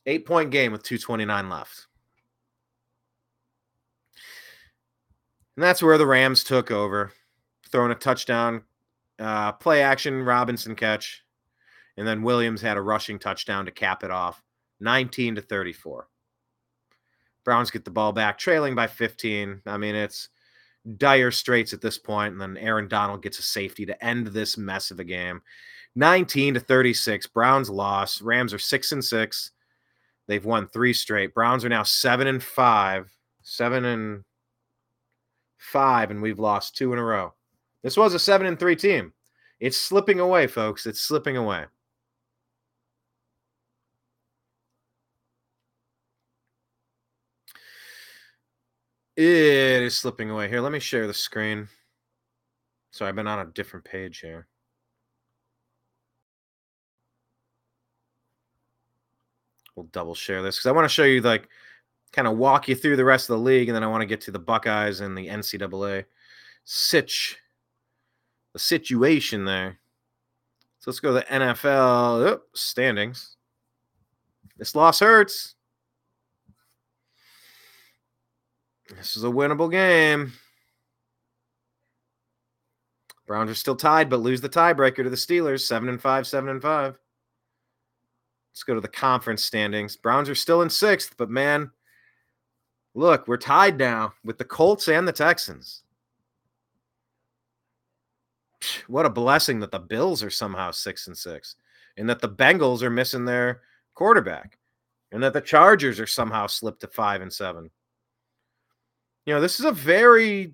Eight 0.08 0.26
point 0.26 0.50
game 0.50 0.72
with 0.72 0.82
229 0.82 1.48
left. 1.48 1.88
And 5.62 5.68
that's 5.68 5.84
where 5.84 6.00
the 6.00 6.08
Rams 6.08 6.44
took 6.44 6.72
over, 6.72 7.12
throwing 7.72 7.92
a 7.92 7.96
touchdown, 7.96 8.64
uh, 9.20 9.52
play 9.52 9.84
action 9.84 10.24
Robinson 10.24 10.76
catch. 10.76 11.22
And 11.98 12.08
then 12.08 12.24
Williams 12.24 12.64
had 12.64 12.78
a 12.78 12.82
rushing 12.82 13.20
touchdown 13.20 13.66
to 13.66 13.72
cap 13.72 14.04
it 14.04 14.10
off 14.10 14.42
19 14.80 15.36
to 15.36 15.42
34. 15.44 16.08
Browns 17.46 17.70
get 17.70 17.86
the 17.86 17.92
ball 17.92 18.12
back, 18.12 18.40
trailing 18.40 18.74
by 18.74 18.88
15. 18.88 19.62
I 19.68 19.78
mean, 19.78 19.94
it's 19.94 20.30
dire 20.98 21.30
straits 21.30 21.74
at 21.74 21.82
this 21.82 22.00
point, 22.00 22.32
and 22.32 22.42
then 22.42 22.58
Aaron 22.58 22.88
Donald 22.88 23.22
gets 23.22 23.38
a 23.38 23.44
safety 23.44 23.86
to 23.86 24.04
end 24.04 24.26
this 24.26 24.58
mess 24.58 24.90
of 24.90 25.00
a 25.00 25.04
game. 25.04 25.44
19 25.94 26.56
to 26.56 26.60
36. 26.60 27.28
Browns 27.28 27.70
loss. 27.70 28.20
Rams 28.20 28.52
are 28.52 28.58
six 28.58 28.94
and 28.94 29.06
six. 29.06 29.52
They've 30.26 30.44
won 30.44 30.66
three 30.70 30.94
straight. 30.94 31.36
Browns 31.36 31.64
are 31.64 31.70
now 31.70 31.84
seven 31.84 32.26
and 32.26 32.42
five. 32.42 33.16
Seven 33.44 33.86
and 33.86 34.24
five, 35.62 36.12
and 36.12 36.22
we've 36.22 36.40
lost 36.40 36.76
two 36.76 36.92
in 36.92 37.00
a 37.00 37.04
row. 37.04 37.34
This 37.84 37.96
was 37.96 38.14
a 38.14 38.20
seven 38.20 38.48
and 38.48 38.60
three 38.60 38.76
team. 38.76 39.14
It's 39.60 39.78
slipping 39.78 40.20
away, 40.20 40.48
folks. 40.48 40.86
It's 40.88 41.02
slipping 41.02 41.38
away. 41.38 41.66
It 49.16 49.84
is 49.84 49.96
slipping 49.96 50.32
away. 50.32 50.50
Here, 50.50 50.62
let 50.62 50.72
me 50.72 50.80
share 50.80 51.06
the 51.06 51.14
screen. 51.14 51.68
So 52.92 53.06
I've 53.06 53.16
been 53.16 53.28
on 53.28 53.40
a 53.40 53.52
different 53.52 53.86
page 53.86 54.20
here. 54.20 54.48
We'll 59.76 59.86
double 59.88 60.16
share 60.16 60.42
this 60.42 60.58
because 60.58 60.68
I 60.68 60.72
want 60.72 60.86
to 60.86 60.90
show 60.90 61.04
you, 61.04 61.22
like, 61.22 61.48
kind 62.14 62.28
of 62.28 62.38
walk 62.38 62.68
you 62.68 62.76
through 62.76 62.98
the 62.98 63.06
rest 63.06 63.30
of 63.30 63.38
the 63.38 63.44
league, 63.44 63.70
and 63.70 63.76
then 63.76 63.84
I 63.84 63.88
want 63.88 64.02
to 64.02 64.08
get 64.08 64.22
to 64.22 64.32
the 64.32 64.40
Buckeyes 64.40 65.00
and 65.02 65.18
the 65.18 65.28
NCAA 65.28 66.06
sitch, 66.66 67.38
the 68.54 68.60
situation 68.60 69.46
there. 69.46 69.80
So 70.80 70.92
let's 70.92 71.00
go 71.00 71.10
to 71.10 71.14
the 71.20 71.34
NFL 71.34 71.66
oh, 71.66 72.42
standings. 72.54 73.36
This 74.58 74.76
loss 74.76 75.00
hurts. 75.00 75.56
This 78.98 79.16
is 79.16 79.24
a 79.24 79.28
winnable 79.28 79.72
game. 79.72 80.34
Browns 83.26 83.50
are 83.50 83.56
still 83.56 83.76
tied, 83.76 84.10
but 84.10 84.20
lose 84.20 84.42
the 84.42 84.50
tiebreaker 84.50 85.04
to 85.04 85.10
the 85.10 85.16
Steelers. 85.16 85.62
Seven 85.62 85.88
and 85.88 86.02
five, 86.02 86.28
seven 86.28 86.50
and 86.50 86.62
five. 86.62 86.98
Let's 88.52 88.64
go 88.64 88.74
to 88.74 88.82
the 88.82 88.90
conference 88.90 89.46
standings. 89.46 89.96
Browns 89.96 90.30
are 90.30 90.36
still 90.36 90.62
in 90.62 90.70
sixth, 90.70 91.16
but 91.18 91.30
man, 91.30 91.72
look, 92.94 93.28
we're 93.28 93.38
tied 93.38 93.78
now 93.78 94.14
with 94.24 94.38
the 94.38 94.46
Colts 94.46 94.88
and 94.88 95.08
the 95.08 95.14
Texans. 95.14 95.84
What 98.88 99.06
a 99.06 99.10
blessing 99.10 99.60
that 99.62 99.72
the 99.72 99.80
Bills 99.80 100.22
are 100.24 100.30
somehow 100.30 100.72
six 100.72 101.08
and 101.08 101.18
six, 101.18 101.56
and 101.98 102.10
that 102.10 102.22
the 102.22 102.30
Bengals 102.30 102.82
are 102.82 102.90
missing 102.90 103.26
their 103.26 103.62
quarterback, 103.96 104.58
and 105.12 105.24
that 105.24 105.34
the 105.34 105.42
Chargers 105.42 106.00
are 106.00 106.08
somehow 106.08 106.48
slipped 106.48 106.82
to 106.82 106.88
five 106.88 107.22
and 107.22 107.34
seven. 107.34 107.72
You 109.26 109.34
know, 109.34 109.42
this 109.42 109.60
is 109.60 109.66
a 109.66 109.72
very 109.72 110.54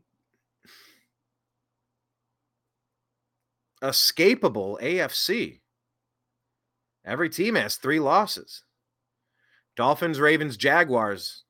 escapable 3.81 4.81
AFC. 4.81 5.59
Every 7.05 7.29
team 7.29 7.55
has 7.55 7.75
three 7.75 7.99
losses 7.99 8.63
Dolphins, 9.75 10.19
Ravens, 10.19 10.57
Jaguars, 10.57 11.43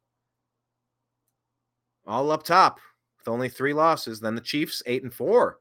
all 2.07 2.31
up 2.31 2.43
top 2.43 2.79
with 3.19 3.27
only 3.27 3.49
three 3.49 3.73
losses. 3.73 4.19
Then 4.19 4.35
the 4.35 4.41
Chiefs, 4.41 4.81
eight 4.85 5.03
and 5.03 5.13
four. 5.13 5.59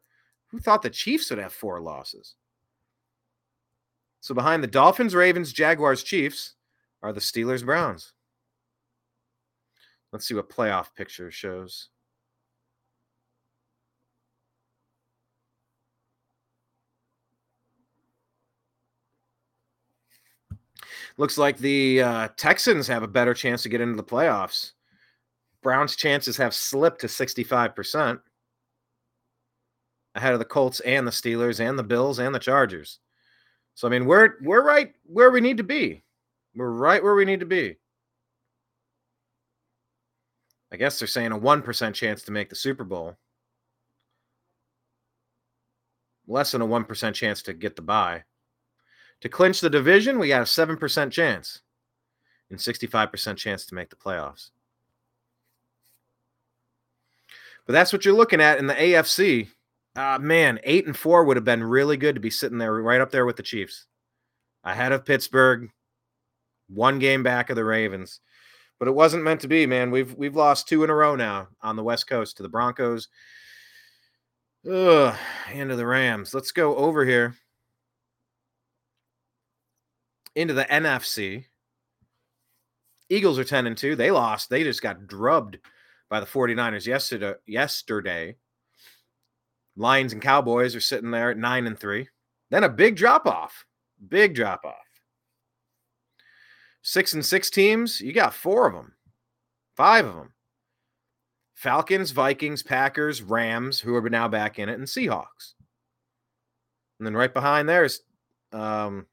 Who 0.48 0.60
thought 0.60 0.82
the 0.82 0.90
Chiefs 0.90 1.30
would 1.30 1.38
have 1.38 1.52
four 1.52 1.80
losses? 1.80 2.36
So 4.20 4.34
behind 4.34 4.62
the 4.62 4.68
Dolphins, 4.68 5.14
Ravens, 5.14 5.52
Jaguars, 5.52 6.02
Chiefs 6.02 6.54
are 7.02 7.12
the 7.12 7.20
Steelers, 7.20 7.64
Browns. 7.64 8.12
Let's 10.12 10.26
see 10.26 10.34
what 10.34 10.48
playoff 10.48 10.94
picture 10.94 11.30
shows. 11.30 11.88
Looks 21.18 21.38
like 21.38 21.58
the 21.58 22.02
uh, 22.02 22.28
Texans 22.36 22.86
have 22.88 23.02
a 23.02 23.08
better 23.08 23.34
chance 23.34 23.62
to 23.62 23.68
get 23.68 23.80
into 23.80 23.96
the 23.96 24.04
playoffs. 24.04 24.72
Browns' 25.66 25.96
chances 25.96 26.36
have 26.36 26.54
slipped 26.54 27.00
to 27.00 27.08
65% 27.08 28.20
ahead 30.14 30.32
of 30.32 30.38
the 30.38 30.44
Colts 30.44 30.78
and 30.78 31.04
the 31.04 31.10
Steelers 31.10 31.58
and 31.58 31.76
the 31.76 31.82
Bills 31.82 32.20
and 32.20 32.32
the 32.32 32.38
Chargers. 32.38 33.00
So 33.74 33.88
I 33.88 33.90
mean, 33.90 34.06
we're 34.06 34.34
we're 34.42 34.64
right 34.64 34.94
where 35.06 35.32
we 35.32 35.40
need 35.40 35.56
to 35.56 35.64
be. 35.64 36.04
We're 36.54 36.70
right 36.70 37.02
where 37.02 37.16
we 37.16 37.24
need 37.24 37.40
to 37.40 37.46
be. 37.46 37.78
I 40.70 40.76
guess 40.76 41.00
they're 41.00 41.08
saying 41.08 41.32
a 41.32 41.36
1% 41.36 41.94
chance 41.94 42.22
to 42.22 42.30
make 42.30 42.48
the 42.48 42.54
Super 42.54 42.84
Bowl. 42.84 43.16
Less 46.28 46.52
than 46.52 46.62
a 46.62 46.66
1% 46.68 47.12
chance 47.12 47.42
to 47.42 47.52
get 47.52 47.74
the 47.74 47.82
bye. 47.82 48.22
To 49.22 49.28
clinch 49.28 49.60
the 49.60 49.68
division, 49.68 50.20
we 50.20 50.28
got 50.28 50.42
a 50.42 50.44
7% 50.44 51.10
chance 51.10 51.60
and 52.50 52.58
65% 52.60 53.36
chance 53.36 53.66
to 53.66 53.74
make 53.74 53.90
the 53.90 53.96
playoffs. 53.96 54.50
But 57.66 57.72
that's 57.72 57.92
what 57.92 58.04
you're 58.04 58.14
looking 58.14 58.40
at 58.40 58.58
in 58.58 58.66
the 58.66 58.74
AFC. 58.74 59.48
Uh, 59.94 60.18
man, 60.20 60.60
eight 60.64 60.86
and 60.86 60.96
four 60.96 61.24
would 61.24 61.36
have 61.36 61.44
been 61.44 61.64
really 61.64 61.96
good 61.96 62.14
to 62.14 62.20
be 62.20 62.30
sitting 62.30 62.58
there 62.58 62.72
right 62.74 63.00
up 63.00 63.10
there 63.10 63.26
with 63.26 63.36
the 63.36 63.42
Chiefs, 63.42 63.86
ahead 64.62 64.92
of 64.92 65.04
Pittsburgh, 65.04 65.70
one 66.68 66.98
game 66.98 67.22
back 67.22 67.50
of 67.50 67.56
the 67.56 67.64
Ravens 67.64 68.20
but 68.78 68.88
it 68.88 68.94
wasn't 68.94 69.24
meant 69.24 69.40
to 69.40 69.48
be, 69.48 69.66
man. 69.66 69.90
We've 69.90 70.14
we've 70.14 70.36
lost 70.36 70.68
two 70.68 70.84
in 70.84 70.90
a 70.90 70.94
row 70.94 71.16
now 71.16 71.48
on 71.62 71.76
the 71.76 71.82
West 71.82 72.06
Coast 72.06 72.36
to 72.36 72.42
the 72.42 72.48
Broncos. 72.48 73.08
Ugh, 74.70 75.16
and 75.52 75.70
to 75.70 75.76
the 75.76 75.86
Rams. 75.86 76.34
Let's 76.34 76.52
go 76.52 76.76
over 76.76 77.04
here 77.04 77.36
into 80.34 80.54
the 80.54 80.64
NFC. 80.64 81.44
Eagles 83.08 83.38
are 83.38 83.44
10 83.44 83.68
and 83.68 83.78
2. 83.78 83.94
They 83.94 84.10
lost. 84.10 84.50
They 84.50 84.64
just 84.64 84.82
got 84.82 85.06
drubbed 85.06 85.58
by 86.08 86.20
the 86.20 86.26
49ers 86.26 86.86
yesterday. 86.86 87.34
Yesterday. 87.46 88.36
Lions 89.76 90.12
and 90.12 90.22
Cowboys 90.22 90.74
are 90.74 90.80
sitting 90.80 91.10
there 91.10 91.30
at 91.30 91.36
9 91.36 91.66
and 91.66 91.78
3. 91.78 92.08
Then 92.50 92.64
a 92.64 92.68
big 92.68 92.96
drop 92.96 93.26
off. 93.26 93.66
Big 94.08 94.34
drop 94.34 94.64
off 94.64 94.86
six 96.86 97.14
and 97.14 97.26
six 97.26 97.50
teams, 97.50 98.00
you 98.00 98.12
got 98.12 98.32
four 98.32 98.68
of 98.68 98.72
them, 98.72 98.94
five 99.76 100.06
of 100.06 100.14
them. 100.14 100.32
Falcons, 101.54 102.12
Vikings, 102.12 102.62
Packers, 102.62 103.22
Rams, 103.22 103.80
who 103.80 103.96
are 103.96 104.08
now 104.08 104.28
back 104.28 104.60
in 104.60 104.68
it, 104.68 104.74
and 104.78 104.86
Seahawks. 104.86 105.54
And 106.98 107.06
then 107.06 107.16
right 107.16 107.32
behind 107.32 107.68
there's 107.68 108.02
um, 108.52 109.06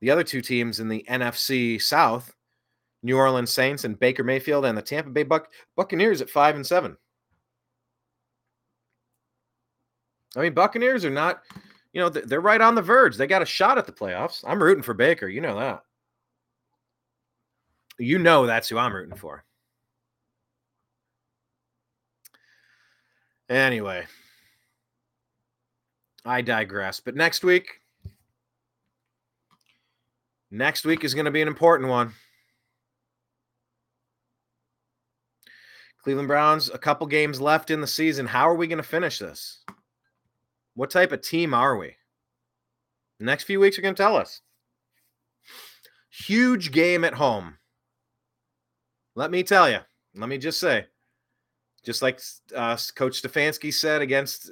the 0.00 0.10
other 0.10 0.24
two 0.24 0.40
teams 0.40 0.80
in 0.80 0.88
the 0.88 1.04
NFC 1.08 1.80
South, 1.80 2.34
New 3.02 3.16
Orleans 3.16 3.50
Saints 3.50 3.84
and 3.84 3.98
Baker 3.98 4.24
Mayfield, 4.24 4.64
and 4.64 4.76
the 4.76 4.82
Tampa 4.82 5.10
Bay 5.10 5.22
Buck 5.22 5.50
Buccaneers 5.76 6.20
at 6.20 6.30
five 6.30 6.54
and 6.54 6.66
seven. 6.66 6.96
I 10.36 10.40
mean, 10.42 10.54
Buccaneers 10.54 11.04
are 11.04 11.10
not, 11.10 11.42
you 11.92 12.00
know, 12.00 12.08
they're 12.08 12.40
right 12.40 12.60
on 12.60 12.74
the 12.74 12.82
verge. 12.82 13.16
They 13.16 13.26
got 13.26 13.42
a 13.42 13.46
shot 13.46 13.78
at 13.78 13.86
the 13.86 13.92
playoffs. 13.92 14.44
I'm 14.46 14.62
rooting 14.62 14.82
for 14.82 14.94
Baker. 14.94 15.28
You 15.28 15.40
know 15.40 15.58
that. 15.58 15.82
You 17.98 18.18
know 18.18 18.46
that's 18.46 18.68
who 18.68 18.78
I'm 18.78 18.94
rooting 18.94 19.16
for. 19.16 19.44
Anyway, 23.48 24.06
I 26.24 26.40
digress. 26.40 27.00
But 27.00 27.16
next 27.16 27.42
week, 27.42 27.80
next 30.52 30.84
week 30.84 31.02
is 31.02 31.14
going 31.14 31.24
to 31.24 31.32
be 31.32 31.42
an 31.42 31.48
important 31.48 31.90
one. 31.90 32.14
Cleveland 36.02 36.28
Browns, 36.28 36.70
a 36.70 36.78
couple 36.78 37.06
games 37.06 37.40
left 37.40 37.70
in 37.70 37.80
the 37.80 37.86
season. 37.86 38.26
How 38.26 38.48
are 38.48 38.54
we 38.54 38.66
going 38.66 38.78
to 38.78 38.82
finish 38.82 39.18
this? 39.18 39.62
What 40.74 40.90
type 40.90 41.12
of 41.12 41.20
team 41.20 41.52
are 41.52 41.76
we? 41.76 41.96
The 43.18 43.26
next 43.26 43.44
few 43.44 43.60
weeks 43.60 43.78
are 43.78 43.82
going 43.82 43.94
to 43.94 44.02
tell 44.02 44.16
us. 44.16 44.40
Huge 46.10 46.72
game 46.72 47.04
at 47.04 47.14
home. 47.14 47.58
Let 49.14 49.30
me 49.30 49.42
tell 49.42 49.68
you, 49.68 49.80
let 50.14 50.28
me 50.28 50.38
just 50.38 50.58
say, 50.58 50.86
Just 51.84 52.00
like 52.00 52.20
uh, 52.56 52.78
Coach 52.94 53.22
Stefanski 53.22 53.72
said 53.72 54.00
against 54.00 54.50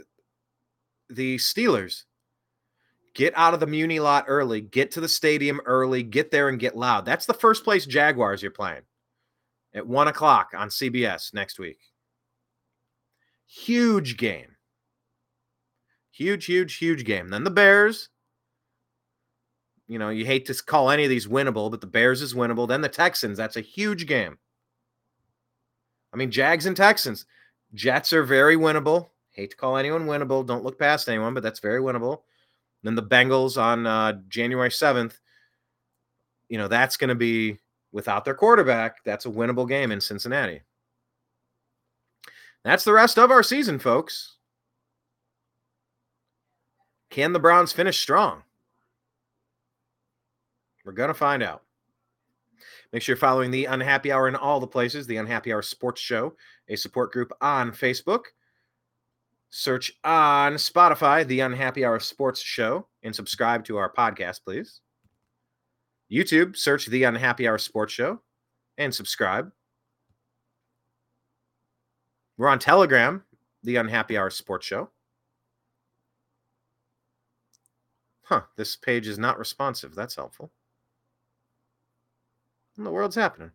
the 1.09 1.37
Steelers, 1.37 2.03
get 3.15 3.33
out 3.37 3.55
of 3.55 3.61
the 3.61 3.67
Muni 3.67 4.01
lot 4.01 4.27
early, 4.29 4.61
get 4.61 4.91
to 4.93 5.01
the 5.01 5.09
stadium 5.09 5.61
early, 5.65 6.03
get 6.03 6.31
there 6.31 6.51
and 6.51 6.59
get 6.59 6.77
loud. 6.77 7.07
That's 7.07 7.25
the 7.25 7.33
first 7.33 7.65
place 7.65 7.87
Jaguars 7.87 8.43
you're 8.43 8.51
playing 8.51 8.83
at 9.75 9.87
one 9.87 10.09
o'clock 10.09 10.53
on 10.57 10.69
CBS 10.69 11.35
next 11.35 11.59
week. 11.59 11.79
Huge 13.47 14.17
game. 14.17 14.57
Huge, 16.11 16.47
huge, 16.47 16.77
huge 16.77 17.05
game. 17.05 17.29
Then 17.29 17.45
the 17.45 17.51
Bears. 17.51 18.09
You 19.87 19.99
know, 19.99 20.11
you 20.11 20.27
hate 20.27 20.47
to 20.47 20.55
call 20.55 20.91
any 20.91 21.05
of 21.05 21.11
these 21.11 21.27
winnable, 21.27 21.71
but 21.71 21.81
the 21.81 21.87
Bears 21.87 22.21
is 22.21 22.35
winnable. 22.35 22.69
Then 22.69 22.83
the 22.83 22.89
Texans. 22.89 23.39
That's 23.39 23.57
a 23.57 23.63
huge 23.63 24.07
game. 24.07 24.39
I 26.13 26.17
mean, 26.17 26.31
Jags 26.31 26.67
and 26.67 26.77
Texans. 26.77 27.25
Jets 27.75 28.13
are 28.13 28.25
very 28.25 28.57
winnable. 28.57 29.09
Hate 29.31 29.51
to 29.51 29.57
call 29.57 29.77
anyone 29.77 30.07
winnable. 30.07 30.45
Don't 30.45 30.65
look 30.65 30.79
past 30.79 31.09
anyone, 31.09 31.33
but 31.33 31.43
that's 31.43 31.61
very 31.61 31.81
winnable. 31.81 32.23
Then 32.83 32.95
the 32.95 33.03
Bengals 33.03 33.61
on 33.61 33.87
uh, 33.87 34.21
January 34.29 34.71
7th. 34.71 35.19
You 36.49 36.59
know, 36.59 36.69
that's 36.69 36.97
going 36.97 37.09
to 37.09 37.15
be 37.15 37.59
without 37.93 38.25
their 38.25 38.35
quarterback. 38.35 39.05
That's 39.05 39.27
a 39.27 39.31
winnable 39.31 39.69
game 39.69 39.93
in 39.93 40.01
Cincinnati. 40.01 40.63
That's 42.65 42.85
the 42.85 42.93
rest 42.93 43.19
of 43.19 43.31
our 43.31 43.43
season, 43.43 43.79
folks. 43.79 44.37
Can 47.11 47.33
the 47.33 47.39
Browns 47.39 47.73
finish 47.73 48.01
strong? 48.01 48.43
We're 50.85 50.93
going 50.93 51.09
to 51.09 51.15
find 51.15 51.43
out. 51.43 51.63
Make 52.93 53.03
sure 53.03 53.15
you're 53.15 53.19
following 53.19 53.51
the 53.51 53.67
Unhappy 53.67 54.11
Hour 54.11 54.29
in 54.29 54.37
all 54.37 54.61
the 54.61 54.67
places, 54.67 55.07
the 55.07 55.19
Unhappy 55.19 55.53
Hour 55.53 55.63
Sports 55.63 56.01
Show, 56.01 56.35
a 56.69 56.77
support 56.77 57.13
group 57.13 57.33
on 57.41 57.73
Facebook. 57.73 58.25
Search 59.51 59.93
on 60.05 60.55
Spotify, 60.55 61.27
the 61.27 61.41
Unhappy 61.41 61.85
Hour 61.85 62.01
Sports 62.01 62.41
Show, 62.41 62.87
and 63.03 63.15
subscribe 63.15 63.65
to 63.67 63.77
our 63.77 63.93
podcast, 63.93 64.45
please. 64.45 64.81
YouTube, 66.11 66.57
search 66.57 66.87
the 66.87 67.05
Unhappy 67.05 67.47
Hour 67.47 67.59
Sports 67.59 67.93
Show 67.93 68.21
and 68.79 68.95
subscribe. 68.95 69.53
We're 72.37 72.49
on 72.49 72.59
Telegram, 72.59 73.25
the 73.63 73.77
Unhappy 73.77 74.17
Hour 74.17 74.31
Sports 74.31 74.67
Show. 74.67 74.91
Huh, 78.23 78.43
this 78.57 78.77
page 78.77 79.09
is 79.09 79.19
not 79.19 79.39
responsive. 79.39 79.95
That's 79.95 80.15
helpful. 80.15 80.51
What 82.75 82.83
in 82.83 82.85
the 82.85 82.91
world's 82.91 83.17
happening? 83.17 83.51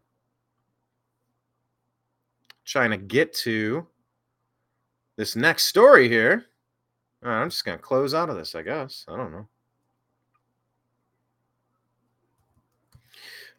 Trying 2.66 2.92
to 2.92 2.98
get 2.98 3.34
to 3.36 3.88
this 5.16 5.36
next 5.36 5.66
story 5.66 6.10
here. 6.10 6.46
I'm 7.22 7.50
just 7.50 7.64
going 7.64 7.78
to 7.78 7.84
close 7.84 8.14
out 8.14 8.30
of 8.30 8.36
this, 8.36 8.56
I 8.56 8.64
guess. 8.64 9.06
I 9.08 9.16
don't 9.16 9.32
know. 9.32 9.48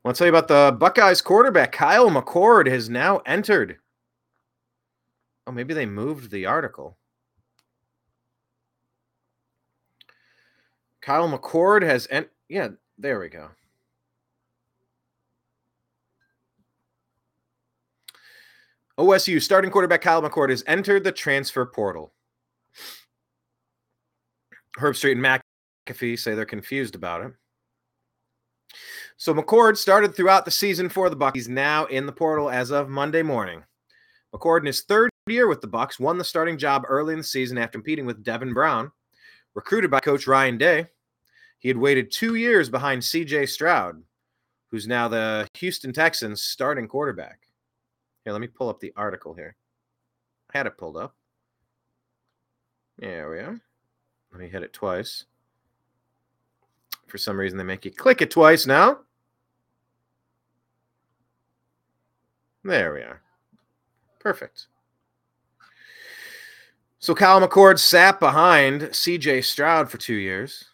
I 0.04 0.08
want 0.08 0.16
to 0.16 0.18
tell 0.18 0.26
you 0.26 0.36
about 0.36 0.48
the 0.48 0.76
Buckeyes 0.76 1.22
quarterback. 1.22 1.72
Kyle 1.72 2.10
McCord 2.10 2.68
has 2.68 2.90
now 2.90 3.22
entered. 3.24 3.78
Oh, 5.46 5.52
maybe 5.52 5.72
they 5.72 5.86
moved 5.86 6.30
the 6.30 6.44
article. 6.44 6.98
Kyle 11.00 11.26
McCord 11.26 11.82
has 11.82 12.06
en- 12.10 12.28
yeah, 12.50 12.68
there 12.98 13.18
we 13.18 13.30
go. 13.30 13.48
OSU 18.98 19.40
starting 19.40 19.70
quarterback 19.70 20.02
Kyle 20.02 20.20
McCord 20.22 20.50
has 20.50 20.62
entered 20.66 21.02
the 21.02 21.12
transfer 21.12 21.64
portal. 21.64 22.12
Herbstreit 24.78 25.12
and 25.12 25.42
McAfee 25.88 26.18
say 26.18 26.34
they're 26.34 26.44
confused 26.44 26.94
about 26.94 27.22
it. 27.22 27.32
So 29.16 29.32
McCord 29.32 29.76
started 29.76 30.14
throughout 30.14 30.44
the 30.44 30.50
season 30.50 30.88
for 30.88 31.08
the 31.08 31.16
Bucks. 31.16 31.34
He's 31.34 31.48
now 31.48 31.86
in 31.86 32.04
the 32.04 32.12
portal 32.12 32.50
as 32.50 32.70
of 32.70 32.88
Monday 32.88 33.22
morning. 33.22 33.62
McCord 34.34 34.60
in 34.60 34.66
his 34.66 34.82
third 34.82 35.10
year 35.28 35.46
with 35.46 35.60
the 35.60 35.66
Bucks 35.66 36.00
won 36.00 36.18
the 36.18 36.24
starting 36.24 36.58
job 36.58 36.82
early 36.88 37.12
in 37.14 37.20
the 37.20 37.24
season 37.24 37.56
after 37.56 37.78
competing 37.78 38.04
with 38.06 38.24
Devin 38.24 38.52
Brown, 38.52 38.90
recruited 39.54 39.90
by 39.90 40.00
coach 40.00 40.26
Ryan 40.26 40.58
Day. 40.58 40.86
He 41.60 41.68
had 41.68 41.78
waited 41.78 42.10
2 42.10 42.34
years 42.34 42.68
behind 42.68 43.00
CJ 43.00 43.48
Stroud, 43.48 44.02
who's 44.70 44.88
now 44.88 45.08
the 45.08 45.46
Houston 45.54 45.92
Texans 45.92 46.42
starting 46.42 46.88
quarterback. 46.88 47.46
Here, 48.24 48.32
let 48.32 48.40
me 48.40 48.48
pull 48.48 48.68
up 48.68 48.80
the 48.80 48.92
article 48.96 49.32
here. 49.32 49.56
I 50.52 50.58
had 50.58 50.66
it 50.66 50.76
pulled 50.76 50.96
up. 50.96 51.14
There 52.98 53.30
we 53.30 53.38
are. 53.38 53.60
Let 54.32 54.40
me 54.40 54.48
hit 54.48 54.62
it 54.62 54.72
twice. 54.72 55.24
For 57.14 57.18
some 57.18 57.38
reason, 57.38 57.56
they 57.56 57.62
make 57.62 57.84
you 57.84 57.92
click 57.92 58.22
it 58.22 58.32
twice 58.32 58.66
now. 58.66 58.98
There 62.64 62.92
we 62.92 63.02
are. 63.02 63.22
Perfect. 64.18 64.66
So 66.98 67.14
Kyle 67.14 67.40
McCord 67.40 67.78
sat 67.78 68.18
behind 68.18 68.82
CJ 68.82 69.44
Stroud 69.44 69.88
for 69.88 69.96
two 69.96 70.16
years. 70.16 70.64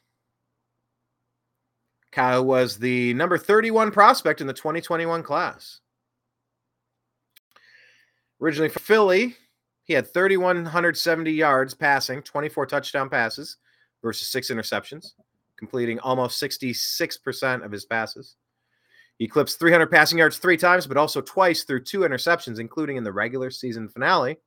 Kyle 2.10 2.42
was 2.42 2.78
the 2.78 3.12
number 3.12 3.36
31 3.36 3.90
prospect 3.90 4.40
in 4.40 4.46
the 4.46 4.54
2021 4.54 5.22
class. 5.22 5.80
Originally 8.40 8.70
for 8.70 8.80
Philly, 8.80 9.36
he 9.84 9.92
had 9.92 10.10
3,170 10.10 11.32
yards 11.32 11.74
passing, 11.74 12.22
24 12.22 12.64
touchdown 12.64 13.10
passes 13.10 13.58
versus 14.02 14.28
six 14.28 14.50
interceptions, 14.50 15.12
completing 15.60 16.00
almost 16.00 16.42
66% 16.42 17.64
of 17.64 17.70
his 17.70 17.84
passes. 17.84 18.34
He 19.18 19.26
eclipsed 19.26 19.58
300 19.60 19.90
passing 19.90 20.18
yards 20.18 20.38
three 20.38 20.56
times, 20.56 20.86
but 20.86 20.96
also 20.96 21.20
twice 21.20 21.62
through 21.62 21.84
two 21.84 22.00
interceptions, 22.00 22.58
including 22.58 22.96
in 22.96 23.04
the 23.04 23.12
regular 23.12 23.50
season 23.50 23.88
finale, 23.88 24.38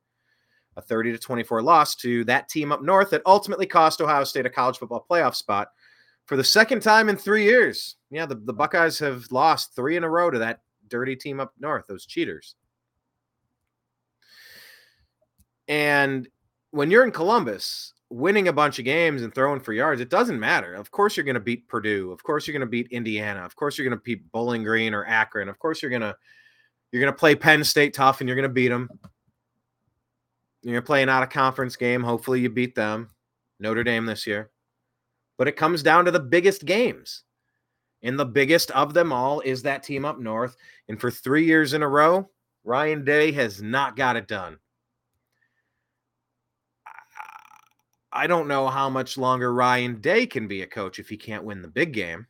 a 0.76 0.82
30 0.82 1.12
to 1.12 1.18
24 1.18 1.62
loss 1.62 1.94
to 1.94 2.24
that 2.24 2.48
team 2.48 2.72
up 2.72 2.82
north 2.82 3.10
that 3.10 3.22
ultimately 3.24 3.66
cost 3.66 4.00
Ohio 4.00 4.24
State 4.24 4.44
a 4.44 4.50
college 4.50 4.76
football 4.76 5.06
playoff 5.08 5.36
spot 5.36 5.68
for 6.26 6.36
the 6.36 6.44
second 6.44 6.80
time 6.82 7.08
in 7.08 7.16
three 7.16 7.44
years. 7.44 7.96
Yeah, 8.10 8.26
the, 8.26 8.34
the 8.34 8.52
Buckeyes 8.52 8.98
have 8.98 9.30
lost 9.30 9.76
three 9.76 9.96
in 9.96 10.02
a 10.02 10.10
row 10.10 10.30
to 10.30 10.40
that 10.40 10.60
dirty 10.88 11.14
team 11.14 11.38
up 11.38 11.52
north, 11.60 11.86
those 11.86 12.04
cheaters. 12.04 12.56
And 15.68 16.28
when 16.72 16.90
you're 16.90 17.04
in 17.04 17.12
Columbus, 17.12 17.93
winning 18.14 18.46
a 18.46 18.52
bunch 18.52 18.78
of 18.78 18.84
games 18.84 19.22
and 19.22 19.34
throwing 19.34 19.58
for 19.58 19.72
yards, 19.72 20.00
it 20.00 20.08
doesn't 20.08 20.38
matter. 20.38 20.74
Of 20.74 20.92
course, 20.92 21.16
you're 21.16 21.24
going 21.24 21.34
to 21.34 21.40
beat 21.40 21.66
Purdue. 21.66 22.12
Of 22.12 22.22
course, 22.22 22.46
you're 22.46 22.52
going 22.52 22.60
to 22.60 22.66
beat 22.66 22.86
Indiana. 22.92 23.40
Of 23.40 23.56
course, 23.56 23.76
you're 23.76 23.88
going 23.88 23.98
to 23.98 24.02
beat 24.04 24.30
Bowling 24.30 24.62
Green 24.62 24.94
or 24.94 25.04
Akron. 25.04 25.48
Of 25.48 25.58
course, 25.58 25.82
you're 25.82 25.90
going 25.90 26.02
to 26.02 26.16
you're 26.92 27.02
going 27.02 27.12
to 27.12 27.18
play 27.18 27.34
Penn 27.34 27.64
State 27.64 27.92
tough 27.92 28.20
and 28.20 28.28
you're 28.28 28.36
going 28.36 28.48
to 28.48 28.54
beat 28.54 28.68
them. 28.68 28.88
You're 30.62 30.80
playing 30.80 31.08
out 31.08 31.24
a 31.24 31.26
conference 31.26 31.74
game. 31.74 32.04
Hopefully, 32.04 32.40
you 32.40 32.50
beat 32.50 32.76
them. 32.76 33.10
Notre 33.58 33.82
Dame 33.82 34.06
this 34.06 34.28
year. 34.28 34.50
But 35.36 35.48
it 35.48 35.56
comes 35.56 35.82
down 35.82 36.04
to 36.04 36.12
the 36.12 36.20
biggest 36.20 36.64
games. 36.64 37.24
And 38.04 38.18
the 38.18 38.24
biggest 38.24 38.70
of 38.70 38.94
them 38.94 39.12
all 39.12 39.40
is 39.40 39.62
that 39.62 39.82
team 39.82 40.04
up 40.04 40.20
north. 40.20 40.56
And 40.88 41.00
for 41.00 41.10
three 41.10 41.46
years 41.46 41.72
in 41.72 41.82
a 41.82 41.88
row, 41.88 42.30
Ryan 42.62 43.04
Day 43.04 43.32
has 43.32 43.60
not 43.60 43.96
got 43.96 44.16
it 44.16 44.28
done. 44.28 44.58
I 48.14 48.28
don't 48.28 48.46
know 48.46 48.68
how 48.68 48.88
much 48.88 49.18
longer 49.18 49.52
Ryan 49.52 50.00
Day 50.00 50.24
can 50.24 50.46
be 50.46 50.62
a 50.62 50.66
coach 50.66 51.00
if 51.00 51.08
he 51.08 51.16
can't 51.16 51.44
win 51.44 51.60
the 51.60 51.68
big 51.68 51.92
game. 51.92 52.28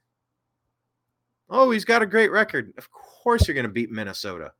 Oh, 1.51 1.71
he's 1.71 1.85
got 1.85 2.03
a 2.03 2.07
great 2.07 2.33
record. 2.33 2.73
Of 2.79 2.89
course, 2.91 3.47
you're 3.47 3.55
going 3.55 3.67
to 3.67 3.73
beat 3.73 3.91
Minnesota. 3.91 4.53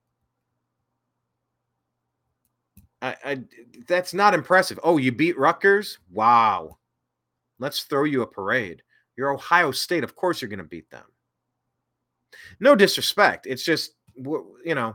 I, 3.01 3.17
I, 3.25 3.41
that's 3.89 4.13
not 4.13 4.35
impressive. 4.35 4.79
Oh, 4.83 4.99
you 4.99 5.13
beat 5.13 5.39
Rutgers? 5.39 5.99
Wow. 6.11 6.79
Let's 7.59 7.85
throw 7.85 8.05
you 8.05 8.21
a 8.21 8.27
parade. 8.27 8.83
You're 9.17 9.33
Ohio 9.33 9.71
State. 9.71 10.05
Of 10.05 10.15
course, 10.15 10.43
you're 10.43 10.51
going 10.51 10.59
to 10.59 10.65
beat 10.65 10.91
them. 10.91 11.07
No 12.61 12.75
disrespect. 12.75 13.47
It's 13.47 13.65
just, 13.65 13.93
you 14.17 14.75
know, 14.75 14.93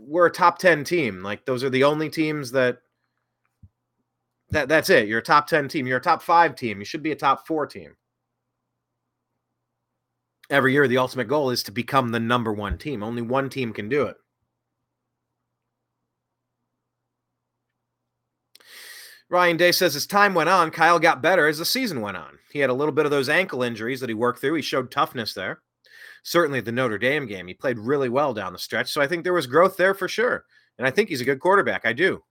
we're 0.00 0.26
a 0.26 0.32
top 0.32 0.58
10 0.58 0.82
team. 0.82 1.22
Like, 1.22 1.44
those 1.44 1.62
are 1.62 1.70
the 1.70 1.84
only 1.84 2.10
teams 2.10 2.50
that 2.52 2.78
that 4.50 4.68
that's 4.68 4.90
it. 4.90 5.08
You're 5.08 5.18
a 5.18 5.22
top 5.22 5.46
10 5.46 5.68
team. 5.68 5.86
You're 5.86 5.98
a 5.98 6.02
top 6.02 6.22
5 6.22 6.54
team. 6.54 6.78
You 6.78 6.84
should 6.84 7.02
be 7.02 7.12
a 7.12 7.16
top 7.16 7.46
4 7.46 7.66
team. 7.66 7.96
Every 10.50 10.72
year 10.72 10.88
the 10.88 10.98
ultimate 10.98 11.28
goal 11.28 11.50
is 11.50 11.62
to 11.64 11.72
become 11.72 12.10
the 12.10 12.20
number 12.20 12.52
1 12.52 12.78
team. 12.78 13.02
Only 13.02 13.22
one 13.22 13.50
team 13.50 13.72
can 13.72 13.88
do 13.88 14.04
it. 14.04 14.16
Ryan 19.30 19.58
Day 19.58 19.72
says 19.72 19.94
as 19.94 20.06
time 20.06 20.32
went 20.32 20.48
on, 20.48 20.70
Kyle 20.70 20.98
got 20.98 21.20
better 21.20 21.46
as 21.48 21.58
the 21.58 21.64
season 21.64 22.00
went 22.00 22.16
on. 22.16 22.38
He 22.50 22.60
had 22.60 22.70
a 22.70 22.74
little 22.74 22.92
bit 22.92 23.04
of 23.04 23.10
those 23.10 23.28
ankle 23.28 23.62
injuries 23.62 24.00
that 24.00 24.08
he 24.08 24.14
worked 24.14 24.40
through. 24.40 24.54
He 24.54 24.62
showed 24.62 24.90
toughness 24.90 25.34
there. 25.34 25.60
Certainly 26.22 26.62
the 26.62 26.72
Notre 26.72 26.98
Dame 26.98 27.26
game, 27.26 27.46
he 27.46 27.54
played 27.54 27.78
really 27.78 28.08
well 28.08 28.32
down 28.32 28.54
the 28.54 28.58
stretch. 28.58 28.90
So 28.90 29.02
I 29.02 29.06
think 29.06 29.24
there 29.24 29.34
was 29.34 29.46
growth 29.46 29.76
there 29.76 29.94
for 29.94 30.08
sure. 30.08 30.44
And 30.78 30.86
I 30.86 30.90
think 30.90 31.10
he's 31.10 31.20
a 31.20 31.26
good 31.26 31.40
quarterback. 31.40 31.84
I 31.84 31.92
do. 31.92 32.22